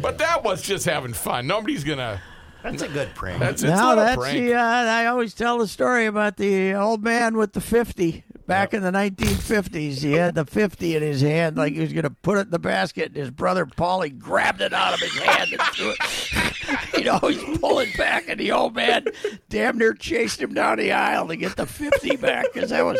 But 0.01 0.17
that 0.19 0.43
was 0.43 0.61
just 0.61 0.85
having 0.85 1.13
fun. 1.13 1.47
Nobody's 1.47 1.83
gonna. 1.83 2.21
That's 2.63 2.81
a 2.81 2.89
good 2.89 3.15
prank. 3.15 3.39
That's 3.39 3.61
it's 3.63 3.69
Now 3.69 3.95
not 3.95 3.97
a 3.97 4.01
that's 4.01 4.17
prank. 4.17 4.37
the. 4.37 4.53
Uh, 4.55 4.59
I 4.61 5.05
always 5.07 5.33
tell 5.33 5.57
the 5.59 5.67
story 5.67 6.05
about 6.07 6.37
the 6.37 6.73
old 6.73 7.03
man 7.03 7.37
with 7.37 7.53
the 7.53 7.61
fifty 7.61 8.25
back 8.47 8.73
in 8.73 8.81
the 8.81 8.91
1950s. 8.91 10.01
He 10.01 10.13
had 10.13 10.35
the 10.35 10.45
fifty 10.45 10.95
in 10.95 11.01
his 11.03 11.21
hand, 11.21 11.55
like 11.57 11.73
he 11.73 11.79
was 11.79 11.93
going 11.93 12.03
to 12.03 12.09
put 12.09 12.37
it 12.37 12.41
in 12.41 12.49
the 12.51 12.59
basket. 12.59 13.07
And 13.07 13.15
his 13.15 13.31
brother 13.31 13.65
Paulie 13.65 14.17
grabbed 14.17 14.59
it 14.61 14.73
out 14.73 14.93
of 14.93 14.99
his 14.99 15.17
hand 15.19 15.51
and 15.53 15.61
threw 15.61 15.91
it. 15.97 16.93
you 16.97 17.03
know, 17.05 17.19
he's 17.19 17.59
pulling 17.59 17.91
back, 17.97 18.27
and 18.27 18.39
the 18.39 18.51
old 18.51 18.75
man 18.75 19.05
damn 19.49 19.77
near 19.77 19.93
chased 19.93 20.41
him 20.41 20.53
down 20.53 20.77
the 20.79 20.91
aisle 20.91 21.27
to 21.29 21.35
get 21.37 21.55
the 21.55 21.65
fifty 21.65 22.15
back 22.17 22.45
because 22.53 22.69
that 22.71 22.83
was. 22.83 22.99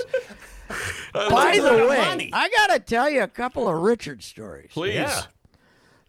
By 1.13 1.59
the 1.59 1.87
way, 1.89 1.97
money. 1.97 2.29
I 2.33 2.49
got 2.49 2.67
to 2.73 2.79
tell 2.79 3.09
you 3.09 3.23
a 3.23 3.27
couple 3.27 3.67
of 3.67 3.81
Richard 3.81 4.23
stories. 4.23 4.69
Please. 4.71 4.95
Yeah. 4.95 5.21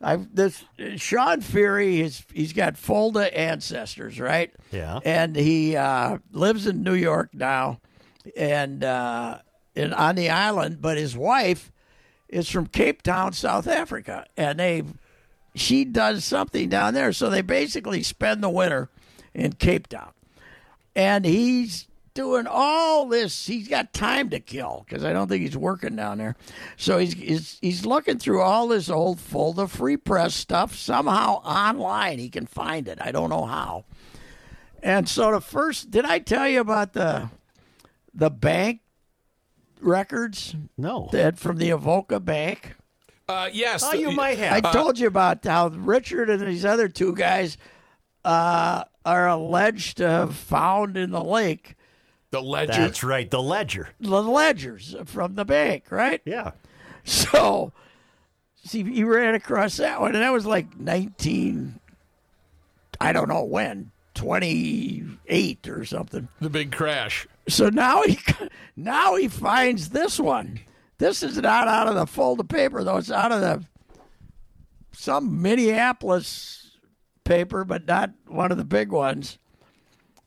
I've 0.03 0.35
this 0.35 0.65
Shawn 0.97 1.43
Fury. 1.43 1.97
He's 1.97 2.25
he's 2.33 2.53
got 2.53 2.77
Fulda 2.77 3.37
ancestors, 3.37 4.19
right? 4.19 4.51
Yeah. 4.73 5.01
And 5.05 5.37
he 5.37 5.77
uh, 5.77 6.19
lives 6.33 6.67
in 6.67 6.83
New 6.83 6.95
York 6.95 7.35
now, 7.35 7.81
and 8.35 8.83
uh, 8.83 9.39
in, 9.75 9.93
on 9.93 10.15
the 10.15 10.31
island. 10.31 10.81
But 10.81 10.97
his 10.97 11.17
wife 11.17 11.71
is 12.29 12.49
from 12.49 12.67
Cape 12.67 13.03
Town, 13.03 13.35
South 13.35 13.67
Africa, 13.67 14.25
and 14.39 14.59
they 14.59 14.85
she 15.55 15.85
does 15.85 16.25
something 16.25 16.71
down 16.71 16.95
there. 16.95 17.13
So 17.13 17.29
they 17.29 17.43
basically 17.43 18.03
spend 18.03 18.43
the 18.43 18.51
winter 18.51 18.89
in 19.35 19.53
Cape 19.53 19.87
Town, 19.89 20.13
and 20.97 21.27
he's 21.27 21.89
doing 22.15 22.47
all 22.49 23.07
this. 23.07 23.47
He's 23.47 23.69
got 23.69 23.93
time 23.93 24.31
to 24.31 24.41
kill 24.41 24.85
because 24.89 25.05
I 25.05 25.13
don't 25.13 25.29
think 25.29 25.43
he's 25.43 25.57
working 25.57 25.97
down 25.97 26.19
there. 26.19 26.37
So 26.77 26.99
he's, 26.99 27.13
he's 27.15 27.59
he's 27.61 27.87
looking 27.87 28.19
through 28.19 28.43
all 28.43 28.69
this 28.69 28.89
old 28.91 29.21
Fulda 29.21 29.69
Free 29.69 29.97
Press 29.97 30.35
stuff. 30.35 30.75
Somehow 30.75 31.35
online 31.45 32.19
he 32.19 32.29
can 32.29 32.47
find 32.47 32.89
it. 32.89 32.99
I 33.01 33.13
don't 33.13 33.31
know 33.31 33.45
how. 33.45 33.85
And 34.83 35.09
so 35.09 35.31
the 35.33 35.41
first, 35.41 35.91
did 35.91 36.05
I 36.05 36.19
tell 36.21 36.49
you 36.49 36.61
about 36.61 36.93
the 36.95 37.31
the 38.15 38.31
bank 38.31 38.81
records 39.81 40.55
No. 40.77 41.09
that 41.13 41.39
from 41.39 41.59
the 41.59 41.71
Avoca 41.71 42.21
Bank? 42.21 42.75
Uh, 43.29 43.49
yes. 43.53 43.83
Oh, 43.85 43.93
the- 43.93 43.99
you 43.99 44.11
might 44.11 44.39
have. 44.39 44.53
I 44.65 44.67
have. 44.67 44.75
told 44.75 44.99
you 44.99 45.07
about 45.07 45.45
how 45.45 45.69
Richard 45.69 46.29
and 46.31 46.41
these 46.47 46.65
other 46.65 46.89
two 46.89 47.15
guys 47.15 47.57
uh, 48.25 48.85
are 49.05 49.29
alleged 49.29 49.99
to 49.99 50.09
have 50.09 50.35
found 50.35 50.97
in 50.97 51.11
the 51.11 51.23
lake 51.23 51.77
The 52.31 52.41
ledger. 52.43 52.73
That's 52.73 53.03
right. 53.03 53.31
The 53.31 53.43
ledger. 53.43 53.89
the 54.01 54.23
ledgers 54.23 54.95
from 55.07 55.35
the 55.35 55.45
bank, 55.45 55.91
right? 55.91 56.21
Yeah. 56.25 56.53
So, 57.05 57.73
see, 58.65 58.85
he 58.85 59.05
ran 59.05 59.35
across 59.35 59.77
that 59.79 60.01
one, 60.01 60.15
and 60.15 60.23
that 60.23 60.33
was 60.33 60.47
like 60.47 60.79
19, 60.79 61.81
I 63.01 63.13
don't 63.13 63.29
know 63.29 63.43
when, 63.43 63.91
28 64.15 65.69
or 65.69 65.85
something. 65.85 66.29
the 66.41 66.51
big 66.51 66.71
crash. 66.73 67.27
So 67.49 67.69
now 67.69 68.03
he 68.03 68.19
now 68.77 69.17
he 69.17 69.27
finds 69.29 69.89
this 69.89 70.21
one. 70.21 70.61
This 70.99 71.23
is 71.23 71.39
not 71.39 71.67
out 71.67 71.89
of 71.89 71.95
the 71.95 72.07
fold 72.07 72.39
of 72.41 72.49
paper 72.49 72.85
though. 72.85 72.99
It's 72.99 73.11
out 73.11 73.33
of 73.33 73.41
the 73.41 73.65
some 74.93 75.41
Minneapolis 75.41 76.77
paper, 77.25 77.65
but 77.65 77.87
not 77.87 78.11
one 78.27 78.53
of 78.53 78.59
the 78.59 78.65
big 78.65 78.93
ones. 78.93 79.39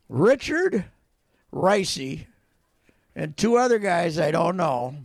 Richard 0.10 0.86
Reusse 1.54 2.26
and 3.16 3.38
two 3.38 3.58
other 3.58 3.80
guys 3.80 4.18
I 4.18 4.32
don't 4.32 4.58
know. 4.58 4.96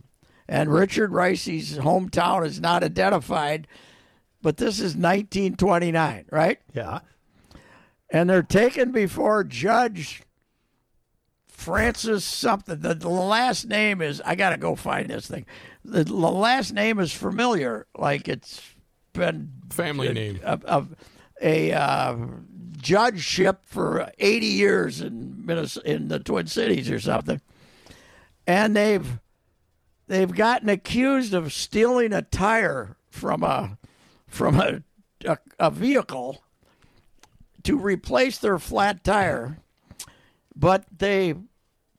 And 0.47 0.73
Richard 0.73 1.11
Reusse's 1.11 1.77
hometown 1.77 2.43
is 2.43 2.59
not 2.59 2.83
identified, 2.83 3.67
but 4.41 4.57
this 4.57 4.79
is 4.79 4.95
1929, 4.95 6.25
right? 6.31 6.59
Yeah. 6.73 7.01
and 8.09 8.27
they're 8.29 8.41
taken 8.41 8.91
before 8.91 9.43
Judge 9.43 10.23
Francis 11.47 12.25
something. 12.25 12.79
The, 12.79 12.95
the 12.95 13.09
last 13.09 13.67
name 13.67 14.01
is 14.01 14.21
I 14.25 14.33
got 14.35 14.49
to 14.51 14.57
go 14.57 14.75
find 14.75 15.09
this 15.09 15.27
thing. 15.27 15.45
The, 15.85 16.03
the 16.03 16.13
last 16.15 16.73
name 16.73 16.99
is 16.99 17.13
familiar, 17.13 17.85
like 17.95 18.27
it's 18.27 18.61
been 19.13 19.51
Family 19.69 20.11
name. 20.13 20.39
a, 20.43 20.59
a, 20.65 20.87
a 21.41 21.73
uh, 21.73 22.15
judgeship 22.81 23.61
for 23.65 24.11
80 24.17 24.45
years 24.45 25.01
in 25.01 25.45
Minnesota, 25.45 25.91
in 25.91 26.07
the 26.07 26.19
Twin 26.19 26.47
Cities 26.47 26.89
or 26.89 26.99
something, 26.99 27.41
and 28.47 28.75
they've 28.75 29.19
they've 30.07 30.33
gotten 30.33 30.69
accused 30.69 31.33
of 31.33 31.53
stealing 31.53 32.13
a 32.13 32.21
tire 32.21 32.95
from 33.09 33.43
a 33.43 33.77
from 34.27 34.59
a, 34.59 34.83
a, 35.25 35.37
a 35.59 35.71
vehicle 35.71 36.43
to 37.63 37.77
replace 37.77 38.37
their 38.37 38.59
flat 38.59 39.03
tire, 39.03 39.57
but 40.55 40.85
they 40.97 41.35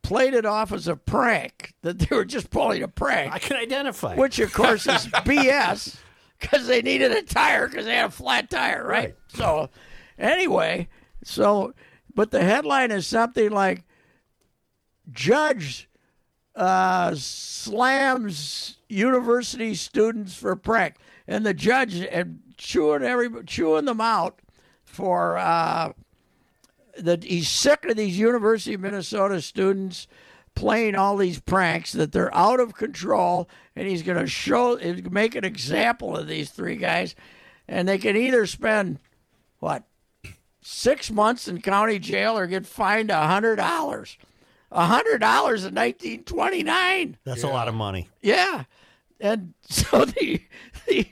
played 0.03 0.35
it 0.35 0.47
off 0.47 0.73
as 0.73 0.89
a 0.89 0.97
prank 0.97 1.75
that 1.83 1.99
they 1.99 2.17
were 2.17 2.25
just 2.25 2.51
pulling 2.51 2.83
a 2.83 2.89
prank 2.89 3.33
I 3.33 3.39
can 3.39 3.57
identify. 3.57 4.17
which 4.17 4.39
of 4.39 4.53
course 4.53 4.87
is 4.87 5.07
BS 5.07 5.97
because 6.41 6.67
they 6.67 6.83
needed 6.83 7.13
a 7.13 7.23
tire 7.23 7.69
because 7.69 7.85
they 7.85 7.95
had 7.95 8.07
a 8.07 8.11
flat 8.11 8.51
tire, 8.51 8.83
right? 8.85 8.91
Right. 8.91 9.15
So, 9.29 9.69
anyway, 10.21 10.89
so 11.25 11.75
but 12.15 12.31
the 12.31 12.43
headline 12.43 12.91
is 12.91 13.07
something 13.07 13.51
like 13.51 13.85
Judge 15.11 15.89
uh, 16.55 17.15
slams 17.15 18.79
university 18.89 19.75
students 19.75 20.35
for 20.35 20.55
prank, 20.57 20.97
and 21.27 21.45
the 21.47 21.55
judge 21.55 21.97
and 21.97 22.41
chewing 22.57 23.03
every 23.03 23.31
chewing 23.45 23.87
them 23.87 24.01
out 24.01 24.41
for 24.85 25.39
uh, 25.39 25.93
that 26.99 27.25
he's 27.25 27.49
sick 27.49 27.85
of 27.87 27.97
these 27.97 28.19
University 28.19 28.75
of 28.75 28.81
Minnesota 28.81 29.41
students 29.41 30.07
playing 30.55 30.97
all 30.97 31.17
these 31.17 31.41
pranks 31.41 31.93
that 31.93 32.13
they're 32.13 32.35
out 32.35 32.61
of 32.61 32.75
control 32.75 33.49
and 33.77 33.89
he's 33.89 34.03
going 34.03 34.19
to 34.19 34.27
show 34.27 34.79
make 35.11 35.35
an 35.35 35.45
example 35.45 36.17
of 36.17 36.27
these 36.27 36.51
three 36.51 36.77
guys 36.77 37.15
and 37.69 37.89
they 37.89 37.99
can 37.99 38.17
either 38.17 38.45
spend 38.47 38.99
what 39.61 39.85
six 40.71 41.11
months 41.11 41.49
in 41.49 41.61
county 41.61 41.99
jail 41.99 42.39
or 42.39 42.47
get 42.47 42.67
fined 42.67 43.11
a 43.11 43.27
hundred 43.27 43.57
dollars 43.57 44.17
a 44.73 44.87
hundred 44.87 45.19
dollars 45.19 45.65
in 45.65 45.75
1929 45.75 47.17
That's 47.25 47.43
a 47.43 47.49
lot 47.49 47.67
of 47.69 47.75
money. 47.75 48.09
yeah, 48.23 48.65
and 49.19 49.55
so 49.63 50.05
the 50.05 50.41
the 50.87 51.09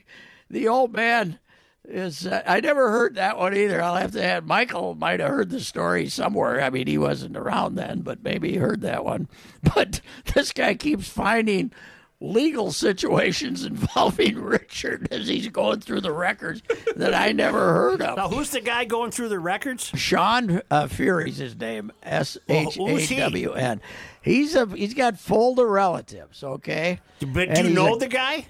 the 0.49 0.69
old 0.69 0.95
man 0.95 1.39
is. 1.85 2.27
Uh, 2.27 2.43
I 2.47 2.61
never 2.61 2.91
heard 2.91 3.15
that 3.17 3.37
one 3.39 3.57
either. 3.57 3.83
I'll 3.83 3.97
have 3.97 4.13
to 4.13 4.23
add. 4.23 4.47
Michael 4.47 4.95
might 4.95 5.21
have 5.21 5.31
heard 5.31 5.51
the 5.51 5.61
story 5.61 6.09
somewhere. 6.09 6.61
I 6.61 6.71
mean, 6.71 6.87
he 6.87 6.99
wasn't 6.99 7.37
around 7.37 7.75
then, 7.77 8.03
but 8.03 8.23
maybe 8.23 8.51
he 8.53 8.57
heard 8.57 8.83
that 8.83 9.05
one. 9.05 9.29
But 9.75 10.01
this 10.35 10.53
guy 10.53 10.75
keeps 10.75 11.09
finding 11.09 11.73
legal 12.21 12.73
situations 12.73 13.65
involving 13.65 14.41
Richard 14.41 15.09
as 15.13 15.29
he's 15.29 15.49
going 15.49 15.81
through 15.81 16.01
the 16.01 16.13
records 16.13 16.63
that 16.97 17.15
I 17.15 17.33
never 17.33 17.59
heard 17.75 18.03
of. 18.03 18.17
Now, 18.17 18.29
who's 18.29 18.51
the 18.51 18.61
guy 18.61 18.85
going 18.85 19.11
through 19.11 19.29
the 19.29 19.39
records? 19.39 19.85
Shawn 19.95 20.63
uh, 20.71 20.89
Fury's 20.89 21.39
his 21.39 21.57
name. 21.57 21.93
S 22.03 22.37
H 22.49 22.79
A 22.79 23.17
W 23.21 23.53
N. 23.53 23.81
He's 24.23 24.55
a 24.55 24.67
he's 24.67 24.95
got 24.95 25.19
Fulda 25.19 25.65
relatives. 25.65 26.43
Okay. 26.43 27.01
But 27.21 27.55
do 27.55 27.65
you 27.65 27.71
know 27.71 27.95
a- 27.95 27.99
the 27.99 28.09
guy? 28.09 28.47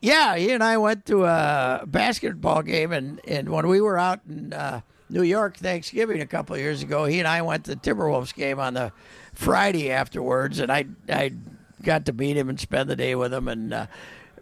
Yeah, 0.00 0.36
he 0.36 0.52
and 0.52 0.62
I 0.62 0.76
went 0.76 1.06
to 1.06 1.24
a 1.24 1.82
basketball 1.84 2.62
game, 2.62 2.92
and, 2.92 3.20
and 3.26 3.48
when 3.48 3.66
we 3.66 3.80
were 3.80 3.98
out 3.98 4.20
in 4.28 4.52
uh, 4.52 4.82
New 5.10 5.22
York 5.24 5.56
Thanksgiving 5.56 6.20
a 6.20 6.26
couple 6.26 6.54
of 6.54 6.60
years 6.60 6.82
ago, 6.84 7.04
he 7.04 7.18
and 7.18 7.26
I 7.26 7.42
went 7.42 7.64
to 7.64 7.74
the 7.74 7.80
Timberwolves 7.80 8.32
game 8.32 8.60
on 8.60 8.74
the 8.74 8.92
Friday 9.34 9.90
afterwards, 9.90 10.60
and 10.60 10.70
I 10.70 10.86
I 11.08 11.32
got 11.82 12.06
to 12.06 12.12
meet 12.12 12.36
him 12.36 12.48
and 12.48 12.58
spend 12.58 12.88
the 12.88 12.96
day 12.96 13.14
with 13.14 13.32
him, 13.32 13.48
and 13.48 13.72
uh, 13.72 13.86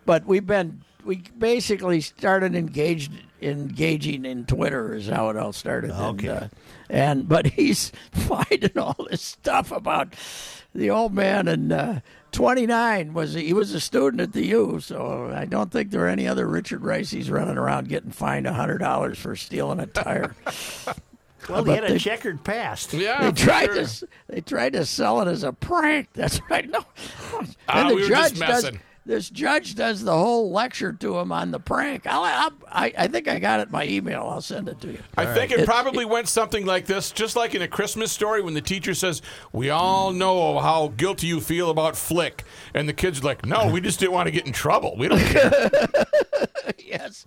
but 0.04 0.26
we've 0.26 0.46
been 0.46 0.82
we 1.04 1.22
basically 1.38 2.00
started 2.00 2.54
engaged 2.54 3.12
engaging 3.40 4.24
in 4.24 4.44
Twitter 4.44 4.94
is 4.94 5.08
how 5.08 5.28
it 5.28 5.36
all 5.36 5.52
started. 5.52 5.90
Okay. 5.90 6.28
And, 6.28 6.42
uh, 6.42 6.48
and 6.88 7.28
but 7.28 7.46
he's 7.46 7.92
finding 8.12 8.78
all 8.78 9.06
this 9.10 9.22
stuff 9.22 9.70
about 9.70 10.14
the 10.74 10.90
old 10.90 11.14
man 11.14 11.48
and 11.48 11.72
uh, 11.72 12.00
29 12.32 13.14
was 13.14 13.34
he 13.34 13.52
was 13.52 13.72
a 13.72 13.80
student 13.80 14.20
at 14.20 14.32
the 14.32 14.46
U, 14.46 14.78
so 14.80 15.32
I 15.34 15.46
don't 15.46 15.70
think 15.70 15.90
there 15.90 16.04
are 16.04 16.08
any 16.08 16.28
other 16.28 16.46
Richard 16.46 16.82
Reusses 16.82 17.30
running 17.30 17.56
around 17.56 17.88
getting 17.88 18.10
fined 18.10 18.46
hundred 18.46 18.78
dollars 18.78 19.18
for 19.18 19.36
stealing 19.36 19.80
a 19.80 19.86
tire. 19.86 20.36
Well, 21.48 21.64
he 21.64 21.72
had 21.72 21.84
a 21.84 21.88
they- 21.92 21.98
checkered 21.98 22.42
past. 22.44 22.92
Yeah, 22.92 23.30
they 23.30 23.32
tried 23.44 23.66
sure. 23.66 23.84
to 23.84 24.08
they 24.28 24.40
tried 24.40 24.72
to 24.74 24.84
sell 24.86 25.20
it 25.22 25.28
as 25.28 25.42
a 25.44 25.52
prank. 25.52 26.08
That's 26.12 26.40
right. 26.50 26.68
No, 26.70 26.84
Ah, 27.68 27.80
and 27.80 27.90
the 27.90 27.94
we 27.94 28.02
were 28.02 28.08
judge 28.08 28.34
just 28.34 28.64
does. 28.64 28.70
This 29.04 29.30
judge 29.30 29.76
does 29.76 30.02
the 30.02 30.12
whole 30.16 30.50
lecture 30.50 30.92
to 30.92 31.16
him 31.18 31.30
on 31.30 31.52
the 31.52 31.60
prank. 31.60 32.08
I'll, 32.08 32.24
I'll, 32.24 32.50
I 32.68 32.92
I 32.98 33.06
think 33.06 33.28
I 33.28 33.38
got 33.38 33.60
it 33.60 33.66
in 33.68 33.72
my 33.72 33.86
email. 33.86 34.22
I'll 34.28 34.40
send 34.40 34.68
it 34.68 34.80
to 34.80 34.88
you. 34.88 34.98
I 35.16 35.26
think 35.32 35.52
it 35.52 35.60
It's- 35.60 35.66
probably 35.66 36.04
went 36.04 36.26
something 36.26 36.66
like 36.66 36.86
this, 36.86 37.12
just 37.12 37.36
like 37.36 37.54
in 37.54 37.62
a 37.62 37.68
Christmas 37.68 38.10
story 38.10 38.42
when 38.42 38.54
the 38.54 38.60
teacher 38.60 38.94
says, 38.94 39.22
"We 39.52 39.70
all 39.70 40.10
know 40.12 40.58
how 40.58 40.88
guilty 40.96 41.28
you 41.28 41.40
feel 41.40 41.70
about 41.70 41.96
Flick," 41.96 42.42
and 42.74 42.88
the 42.88 42.92
kids 42.92 43.20
are 43.20 43.24
like, 43.24 43.46
"No, 43.46 43.70
we 43.70 43.80
just 43.80 44.00
didn't 44.00 44.12
want 44.12 44.26
to 44.26 44.32
get 44.32 44.44
in 44.44 44.52
trouble. 44.52 44.96
We 44.98 45.06
don't 45.06 45.20
care." 45.20 45.70
yes. 46.84 47.26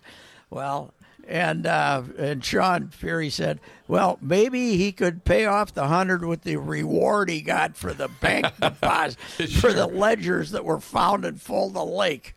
Well, 0.50 0.94
and 1.30 1.68
uh, 1.68 2.02
and 2.18 2.44
Shawn 2.44 2.90
Fury 2.90 3.30
said, 3.30 3.60
well, 3.88 4.18
maybe 4.20 4.78
he 4.78 4.92
could 4.92 5.24
pay 5.24 5.46
off 5.46 5.74
the 5.74 5.88
hundred 5.88 6.26
with 6.26 6.42
the 6.42 6.58
reward 6.58 7.30
he 7.30 7.42
got 7.42 7.78
for 7.78 7.94
the 7.94 8.08
bank 8.08 8.48
deposit 8.60 9.18
for 9.60 9.72
the 9.72 9.86
ledgers 9.86 10.52
that 10.52 10.66
were 10.66 10.80
found 10.80 11.26
in 11.26 11.36
Fulda 11.36 11.84
Lake, 11.84 12.36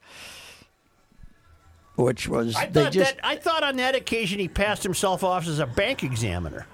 which 1.97 2.29
was 2.29 2.55
I 2.55 2.67
they 2.67 2.85
thought 2.85 2.93
just 2.93 3.17
that 3.17 3.27
I 3.27 3.37
thought 3.37 3.65
on 3.65 3.77
that 3.77 3.95
occasion 3.95 4.39
he 4.39 4.49
passed 4.49 4.83
himself 4.83 5.25
off 5.25 5.49
as 5.49 5.59
a 5.59 5.67
bank 5.67 6.05
examiner. 6.05 6.67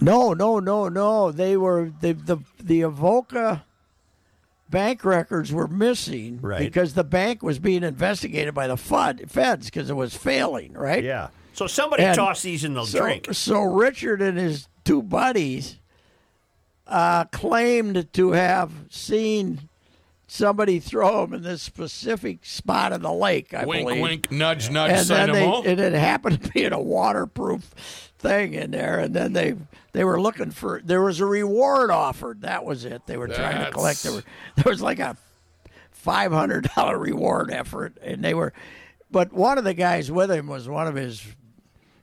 no 0.00 0.32
no 0.32 0.60
no 0.60 0.88
no. 0.88 1.32
They 1.32 1.56
were 1.56 1.90
the 2.00 2.12
the 2.12 2.38
the 2.62 2.82
Avoca 2.82 3.64
bank 4.70 5.04
records 5.04 5.52
were 5.52 5.68
missing 5.68 6.38
Right. 6.42 6.58
because 6.60 6.94
the 6.94 7.04
bank 7.04 7.42
was 7.42 7.58
being 7.58 7.82
investigated 7.82 8.54
by 8.54 8.66
the 8.66 8.76
FUD, 8.76 9.30
feds 9.30 9.66
because 9.66 9.90
it 9.90 9.94
was 9.96 10.14
failing 10.16 10.72
right 10.72 11.02
Yeah. 11.04 11.28
So 11.52 11.66
somebody 11.66 12.02
And 12.02 12.14
tossed 12.16 12.42
these 12.42 12.64
in 12.64 12.74
the 12.74 12.84
so, 12.84 12.98
drink. 13.00 13.28
So 13.32 13.62
Richard 13.62 14.20
and 14.20 14.36
his 14.36 14.68
two 14.84 15.02
buddies 15.02 15.78
uh, 16.86 17.24
claimed 17.26 18.12
to 18.12 18.32
have 18.32 18.70
seen 18.90 19.68
somebody 20.26 20.78
throw 20.80 21.22
them 21.22 21.34
in 21.34 21.42
this 21.42 21.62
specific 21.62 22.44
spot 22.44 22.92
in 22.92 23.02
the 23.02 23.12
lake. 23.12 23.54
I 23.54 23.64
wink, 23.64 23.86
believe. 23.86 24.02
wink, 24.02 24.26
wink, 24.28 24.32
nudge, 24.32 24.70
nudge, 24.70 24.90
And 24.92 25.06
then 25.08 25.32
they, 25.32 25.46
and 25.70 25.80
it 25.80 25.92
happened 25.94 26.42
to 26.42 26.50
be 26.52 26.64
in 26.64 26.72
a 26.72 26.80
waterproof 26.80 28.05
thing 28.18 28.54
in 28.54 28.70
there, 28.70 28.98
and 28.98 29.14
then 29.14 29.32
they 29.32 29.56
they 29.92 30.04
were 30.04 30.20
looking 30.20 30.50
for. 30.50 30.80
There 30.84 31.02
was 31.02 31.20
a 31.20 31.26
reward 31.26 31.90
offered. 31.90 32.42
That 32.42 32.64
was 32.64 32.84
it. 32.84 33.06
They 33.06 33.16
were 33.16 33.28
trying 33.28 33.64
to 33.64 33.70
collect. 33.70 34.02
There, 34.02 34.12
were, 34.12 34.24
there 34.56 34.70
was 34.70 34.82
like 34.82 34.98
a 34.98 35.16
five 35.90 36.32
hundred 36.32 36.70
dollar 36.74 36.98
reward 36.98 37.50
effort, 37.50 37.96
and 38.02 38.22
they 38.22 38.34
were. 38.34 38.52
But 39.10 39.32
one 39.32 39.58
of 39.58 39.64
the 39.64 39.74
guys 39.74 40.10
with 40.10 40.30
him 40.30 40.46
was 40.48 40.68
one 40.68 40.86
of 40.86 40.96
his 40.96 41.24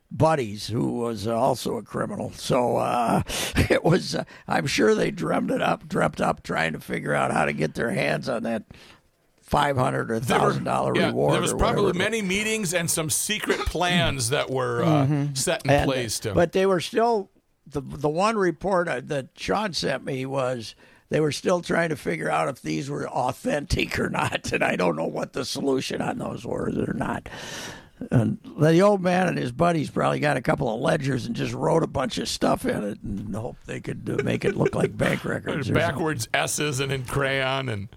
buddies 0.10 0.68
who 0.68 0.94
was 0.94 1.28
also 1.28 1.78
a 1.78 1.84
criminal. 1.84 2.32
So 2.32 2.78
uh, 2.78 3.24
it 3.70 3.84
was. 3.84 4.16
Uh, 4.16 4.24
I'm 4.48 4.68
sure 4.68 4.96
they 4.96 5.12
dreamt 5.12 5.52
it 5.52 5.62
up, 5.62 5.88
dreamt 5.88 6.22
up, 6.22 6.44
trying 6.44 6.74
to 6.74 6.80
figure 6.80 7.14
out 7.14 7.32
how 7.32 7.46
to 7.46 7.54
get 7.54 7.74
their 7.74 7.92
hands 7.92 8.30
on 8.30 8.44
that 8.44 8.64
five 9.54 9.78
hundred 9.78 10.10
or 10.10 10.20
thousand 10.20 10.64
dollar 10.64 10.96
yeah, 10.96 11.08
reward. 11.08 11.34
There 11.36 11.42
was 11.42 11.54
probably 11.54 11.94
many 11.94 12.22
meetings 12.22 12.74
and 12.74 12.90
some 12.90 13.10
secret 13.10 13.60
plans 13.68 14.30
that 14.30 14.50
were 14.50 14.84
uh, 14.84 15.28
set 15.36 15.64
in 15.64 15.72
And- 15.72 15.86
place 15.86 16.20
to. 16.22 16.34
But 16.34 16.52
they 16.54 16.66
were 16.66 16.80
still 16.80 17.30
the 17.68 17.82
the 17.82 18.10
one 18.10 18.36
report 18.36 18.88
uh, 18.88 19.02
that 19.06 19.28
Shawn 19.38 19.74
sent 19.74 20.04
me 20.04 20.26
was 20.26 20.76
they 21.10 21.20
were 21.20 21.32
still 21.32 21.62
trying 21.62 21.90
to 21.90 21.96
figure 21.96 22.30
out 22.30 22.50
if 22.50 22.62
these 22.64 22.90
were 22.90 23.08
authentic 23.08 24.00
or 24.00 24.10
not, 24.10 24.52
and 24.52 24.64
I 24.64 24.76
don't 24.76 24.96
know 24.96 25.06
what 25.06 25.34
the 25.34 25.46
solution 25.46 26.02
on 26.02 26.18
those 26.18 26.44
were 26.46 26.72
or 26.88 26.94
not. 26.94 27.30
And 28.12 28.40
the 28.58 28.82
old 28.82 29.02
man 29.02 29.28
and 29.28 29.38
his 29.38 29.52
buddies 29.52 29.90
probably 29.90 30.20
got 30.20 30.36
a 30.36 30.42
couple 30.42 30.74
of 30.74 30.82
ledgers 30.82 31.26
and 31.26 31.36
just 31.36 31.54
wrote 31.54 31.84
a 31.84 31.88
bunch 31.88 32.18
of 32.18 32.28
stuff 32.28 32.66
in 32.66 32.84
it 32.84 33.02
and 33.02 33.34
hope 33.36 33.56
they 33.66 33.80
could 33.80 34.18
uh, 34.20 34.24
make 34.24 34.44
it 34.44 34.58
look 34.58 34.76
like 34.76 34.98
bank 34.98 35.24
records. 35.24 35.68
something. 35.68 35.74
Backwards 35.76 36.28
S's 36.34 36.80
and 36.80 36.92
in 36.92 37.06
crayon 37.06 37.70
and 37.70 37.88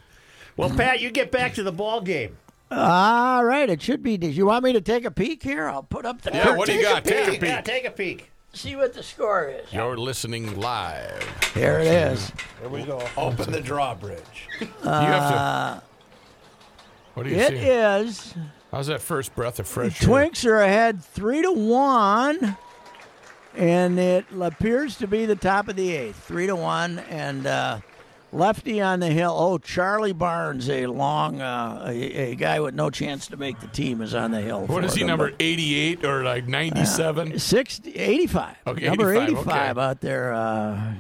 Well, 0.57 0.71
Pat, 0.71 1.01
you 1.01 1.11
get 1.11 1.31
back 1.31 1.55
to 1.55 1.63
the 1.63 1.73
ball 1.73 2.01
game. 2.01 2.37
All 2.71 3.45
right, 3.45 3.69
it 3.69 3.81
should 3.83 4.03
be. 4.03 4.17
Did 4.17 4.35
you 4.35 4.47
want 4.47 4.65
me 4.65 4.73
to 4.73 4.81
take 4.81 5.05
a 5.05 5.11
peek 5.11 5.43
here? 5.43 5.69
I'll 5.69 5.83
put 5.85 6.05
up 6.05 6.23
the. 6.23 6.31
Yeah, 6.33 6.57
what 6.57 6.67
do 6.67 6.73
you 6.73 6.85
curtain. 6.85 6.95
got? 6.95 7.05
Take 7.05 7.29
a 7.29 7.31
peek. 7.33 7.43
Yeah, 7.43 7.61
take 7.61 7.85
a 7.85 7.91
peek. 7.91 8.31
See 8.53 8.75
what 8.75 8.95
the 8.95 9.03
score 9.03 9.49
is. 9.49 9.71
You're 9.73 9.97
listening 9.99 10.59
live. 10.59 11.23
Here 11.55 11.79
it 11.79 11.87
is. 11.87 12.33
Here 12.61 12.69
we 12.71 12.83
go. 12.85 13.07
Open 13.17 13.53
the 13.53 13.61
drawbridge. 13.61 14.21
you 14.61 14.67
have 14.83 15.31
to. 15.81 15.83
What 17.15 17.25
do 17.25 17.31
you 17.31 17.37
It 17.37 17.49
see? 17.49 17.57
is. 17.57 18.35
How's 18.73 18.87
that 18.89 19.01
first 19.03 19.35
breath 19.37 19.59
of 19.59 19.69
fresh 19.69 20.03
air? 20.03 20.09
Twinks 20.09 20.45
are 20.47 20.61
ahead 20.61 21.05
three 21.05 21.43
to 21.43 21.53
one, 21.53 22.57
and 23.55 23.99
it 23.99 24.25
appears 24.41 24.97
to 24.99 25.07
be 25.07 25.25
the 25.27 25.37
top 25.37 25.69
of 25.69 25.77
the 25.77 25.95
eighth. 25.95 26.17
Three 26.25 26.47
to 26.47 26.57
one, 26.57 26.99
and 27.11 27.47
uh, 27.47 27.79
lefty 28.33 28.81
on 28.81 29.01
the 29.01 29.09
hill. 29.09 29.35
Oh, 29.37 29.59
Charlie 29.59 30.13
Barnes, 30.13 30.69
a 30.69 30.87
long, 30.87 31.41
uh, 31.41 31.85
a, 31.89 32.31
a 32.31 32.35
guy 32.35 32.61
with 32.61 32.75
no 32.75 32.91
chance 32.91 33.27
to 33.29 33.37
make 33.37 33.61
the 33.61 33.69
team, 33.69 34.01
is 34.03 34.15
on 34.15 34.31
the 34.31 34.41
hill. 34.41 34.67
What 34.67 34.85
is 34.85 34.95
he, 34.95 35.01
them, 35.01 35.09
number 35.09 35.33
88 35.39 36.05
or 36.05 36.23
like 36.23 36.47
97? 36.47 37.39
60, 37.39 37.93
85. 37.93 38.57
Okay, 38.67 38.87
number 38.87 39.15
85, 39.15 39.39
85 39.39 39.47
okay. 39.79 39.81
out 39.81 40.01
there. 40.01 40.33
Uh, 40.33 40.95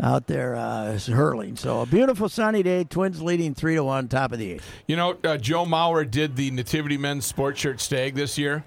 Out 0.00 0.26
there 0.26 0.56
uh, 0.56 0.98
hurling. 0.98 1.54
So 1.54 1.82
a 1.82 1.86
beautiful 1.86 2.28
sunny 2.28 2.64
day. 2.64 2.82
Twins 2.82 3.22
leading 3.22 3.54
three 3.54 3.76
to 3.76 3.84
one, 3.84 4.08
top 4.08 4.32
of 4.32 4.40
the 4.40 4.54
eighth. 4.54 4.68
You 4.88 4.96
know, 4.96 5.16
uh, 5.22 5.36
Joe 5.36 5.64
Mauer 5.64 6.10
did 6.10 6.34
the 6.34 6.50
Nativity 6.50 6.98
Men's 6.98 7.24
Sports 7.24 7.60
Shirt 7.60 7.80
Stag 7.80 8.16
this 8.16 8.36
year. 8.36 8.64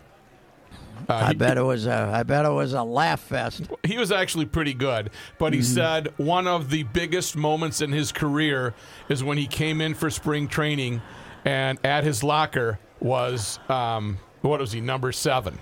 Uh, 1.07 1.13
I 1.13 1.27
he- 1.29 1.35
bet 1.35 1.57
it 1.57 1.61
was 1.63 1.85
a. 1.85 2.11
I 2.13 2.23
bet 2.23 2.45
it 2.45 2.49
was 2.49 2.73
a 2.73 2.83
laugh 2.83 3.19
fest. 3.21 3.63
he 3.83 3.97
was 3.97 4.11
actually 4.11 4.45
pretty 4.45 4.73
good, 4.73 5.11
but 5.37 5.53
he 5.53 5.61
said 5.61 6.13
one 6.17 6.47
of 6.47 6.69
the 6.69 6.83
biggest 6.83 7.35
moments 7.35 7.81
in 7.81 7.91
his 7.91 8.11
career 8.11 8.73
is 9.09 9.23
when 9.23 9.37
he 9.37 9.47
came 9.47 9.81
in 9.81 9.93
for 9.93 10.09
spring 10.09 10.47
training, 10.47 11.01
and 11.45 11.77
at 11.85 12.03
his 12.03 12.23
locker 12.23 12.79
was 12.99 13.59
um, 13.69 14.17
what 14.41 14.59
was 14.59 14.71
he 14.71 14.81
number 14.81 15.11
seven, 15.11 15.59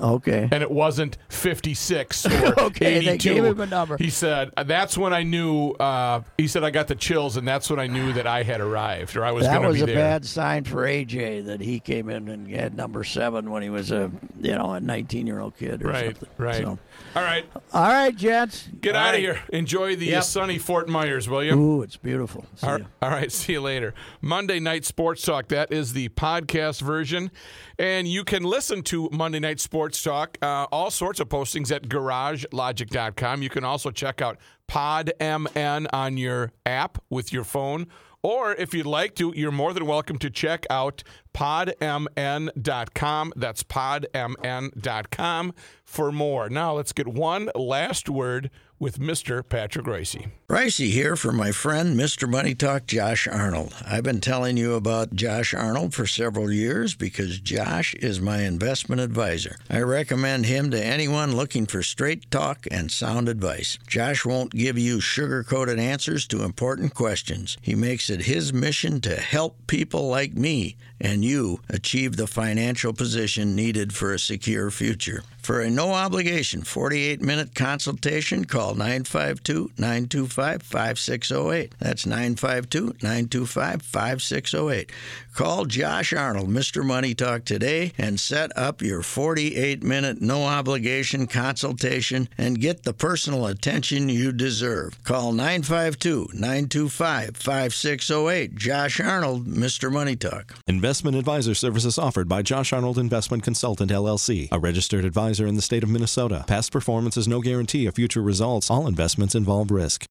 Okay. 0.00 0.48
and 0.50 0.62
it 0.62 0.70
wasn't 0.70 1.18
fifty 1.28 1.74
six 1.74 2.24
or 2.26 2.60
Okay, 2.60 3.04
they 3.04 3.18
gave 3.18 3.44
him 3.44 3.60
a 3.60 3.66
number. 3.66 3.96
He 3.96 4.10
said 4.10 4.50
that's 4.66 4.96
when 4.96 5.12
I 5.12 5.22
knew. 5.22 5.70
Uh, 5.72 6.22
he 6.36 6.46
said 6.48 6.62
I 6.64 6.70
got 6.70 6.88
the 6.88 6.94
chills, 6.94 7.36
and 7.36 7.46
that's 7.48 7.68
when 7.70 7.78
I 7.80 7.86
knew 7.86 8.12
that 8.12 8.26
I 8.26 8.42
had 8.42 8.60
arrived 8.60 9.16
or 9.16 9.24
I 9.24 9.32
was 9.32 9.44
That 9.46 9.54
going 9.54 9.62
to 9.62 9.68
was 9.68 9.82
a 9.82 9.86
there. 9.86 9.94
bad 9.96 10.24
sign 10.26 10.64
for 10.64 10.82
AJ 10.86 11.46
that 11.46 11.60
he 11.60 11.80
came 11.80 12.08
in 12.10 12.28
and 12.28 12.48
had 12.48 12.76
number 12.76 13.02
seven 13.04 13.50
when 13.50 13.62
he 13.62 13.70
was 13.70 13.90
a 13.90 14.10
you 14.40 14.54
know 14.54 14.72
a 14.72 14.80
19 14.80 15.26
year 15.26 15.40
old 15.40 15.56
kid. 15.56 15.82
Or 15.82 15.88
Right, 15.88 16.16
something. 16.16 16.28
right. 16.38 16.62
So, 16.62 16.78
All 17.16 17.22
right, 17.22 17.46
all 17.72 17.88
right, 17.88 18.14
gents. 18.14 18.68
get 18.80 18.94
All 18.94 19.02
out 19.02 19.14
of 19.14 19.20
here. 19.20 19.40
Enjoy 19.52 19.96
the 19.96 20.06
Yep. 20.06 20.24
sunny 20.24 20.58
Fort 20.58 20.88
Myers, 20.88 21.28
will 21.28 21.42
you? 21.42 21.54
Ooh, 21.54 21.82
it's 21.82 21.96
beautiful. 21.96 22.44
All, 22.62 22.72
right. 22.72 22.84
all 23.02 23.10
right, 23.10 23.32
see 23.32 23.54
you 23.54 23.60
later. 23.60 23.94
Monday 24.20 24.60
Night 24.60 24.84
Sports 24.84 25.22
Talk, 25.22 25.48
that 25.48 25.72
is 25.72 25.92
the 25.92 26.08
podcast 26.10 26.80
version. 26.82 27.30
And 27.78 28.08
you 28.08 28.24
can 28.24 28.42
listen 28.42 28.82
to 28.84 29.08
Monday 29.12 29.38
Night 29.38 29.60
Sports 29.60 29.77
Talk, 29.86 30.38
uh, 30.42 30.66
all 30.72 30.90
sorts 30.90 31.20
of 31.20 31.28
postings 31.28 31.70
at 31.70 31.84
garagelogic.com. 31.84 33.42
You 33.42 33.48
can 33.48 33.64
also 33.64 33.90
check 33.90 34.20
out 34.20 34.38
PodMN 34.68 35.86
on 35.92 36.16
your 36.16 36.52
app 36.66 36.98
with 37.08 37.32
your 37.32 37.44
phone. 37.44 37.86
Or 38.22 38.52
if 38.54 38.74
you'd 38.74 38.86
like 38.86 39.14
to, 39.16 39.32
you're 39.36 39.52
more 39.52 39.72
than 39.72 39.86
welcome 39.86 40.18
to 40.18 40.28
check 40.28 40.66
out 40.68 41.04
podmn.com. 41.34 43.32
That's 43.36 43.62
podmn.com 43.62 45.54
for 45.84 46.12
more. 46.12 46.48
Now 46.48 46.74
let's 46.74 46.92
get 46.92 47.06
one 47.06 47.50
last 47.54 48.08
word 48.08 48.50
with 48.78 48.98
Mr. 48.98 49.46
Patrick 49.46 49.86
Reusse. 49.86 50.28
Reusse 50.48 50.90
here 50.90 51.16
for 51.16 51.32
my 51.32 51.52
friend 51.52 51.98
Mr. 51.98 52.28
Money 52.28 52.54
Talk 52.54 52.86
Josh 52.86 53.26
Arnold. 53.26 53.74
I've 53.86 54.04
been 54.04 54.20
telling 54.20 54.56
you 54.56 54.74
about 54.74 55.14
Josh 55.14 55.52
Arnold 55.52 55.94
for 55.94 56.06
several 56.06 56.52
years 56.52 56.94
because 56.94 57.40
Josh 57.40 57.94
is 57.94 58.20
my 58.20 58.42
investment 58.42 59.00
advisor. 59.00 59.56
I 59.68 59.80
recommend 59.80 60.46
him 60.46 60.70
to 60.70 60.82
anyone 60.82 61.36
looking 61.36 61.66
for 61.66 61.82
straight 61.82 62.30
talk 62.30 62.66
and 62.70 62.90
sound 62.90 63.28
advice. 63.28 63.78
Josh 63.86 64.24
won't 64.24 64.52
give 64.52 64.78
you 64.78 65.00
sugar 65.00 65.42
coated 65.42 65.78
answers 65.78 66.26
to 66.28 66.44
important 66.44 66.94
questions. 66.94 67.56
He 67.60 67.74
makes 67.74 68.10
it 68.10 68.22
his 68.22 68.52
mission 68.52 69.00
to 69.02 69.16
help 69.16 69.56
people 69.66 70.08
like 70.08 70.34
me 70.34 70.76
and 71.00 71.24
you 71.24 71.60
achieve 71.68 72.16
the 72.16 72.26
financial 72.26 72.92
position 72.92 73.54
needed 73.54 73.92
for 73.92 74.12
a 74.12 74.18
secure 74.18 74.70
future. 74.70 75.22
For 75.48 75.62
a 75.62 75.70
no 75.70 75.94
obligation 75.94 76.60
48 76.60 77.22
minute 77.22 77.54
consultation, 77.54 78.44
call 78.44 78.74
952 78.74 79.70
925 79.78 80.62
5608. 80.62 81.72
That's 81.78 82.04
952 82.04 82.96
925 83.02 83.80
5608. 83.80 84.92
Call 85.32 85.64
Josh 85.64 86.12
Arnold, 86.12 86.50
Mr. 86.50 86.84
Money 86.84 87.14
Talk, 87.14 87.46
today 87.46 87.92
and 87.96 88.20
set 88.20 88.50
up 88.58 88.82
your 88.82 89.02
48 89.02 89.82
minute 89.82 90.20
no 90.20 90.44
obligation 90.44 91.26
consultation 91.26 92.28
and 92.36 92.60
get 92.60 92.82
the 92.82 92.92
personal 92.92 93.46
attention 93.46 94.10
you 94.10 94.32
deserve. 94.32 95.02
Call 95.04 95.32
952 95.32 96.28
925 96.34 97.36
5608. 97.38 98.54
Josh 98.56 99.00
Arnold, 99.00 99.46
Mr. 99.46 99.90
Money 99.90 100.16
Talk. 100.16 100.56
Investment 100.66 101.16
advisor 101.16 101.54
services 101.54 101.96
offered 101.96 102.28
by 102.28 102.42
Josh 102.42 102.74
Arnold 102.74 102.98
Investment 102.98 103.42
Consultant 103.42 103.90
LLC, 103.90 104.48
a 104.52 104.58
registered 104.58 105.06
advisor 105.38 105.48
in 105.48 105.54
the 105.54 105.62
state 105.62 105.84
of 105.84 105.88
Minnesota. 105.88 106.44
Past 106.46 106.72
performance 106.72 107.16
is 107.16 107.28
no 107.28 107.40
guarantee 107.40 107.86
of 107.86 107.94
future 107.94 108.22
results. 108.22 108.70
All 108.70 108.86
investments 108.86 109.34
involve 109.34 109.70
risk. 109.70 110.06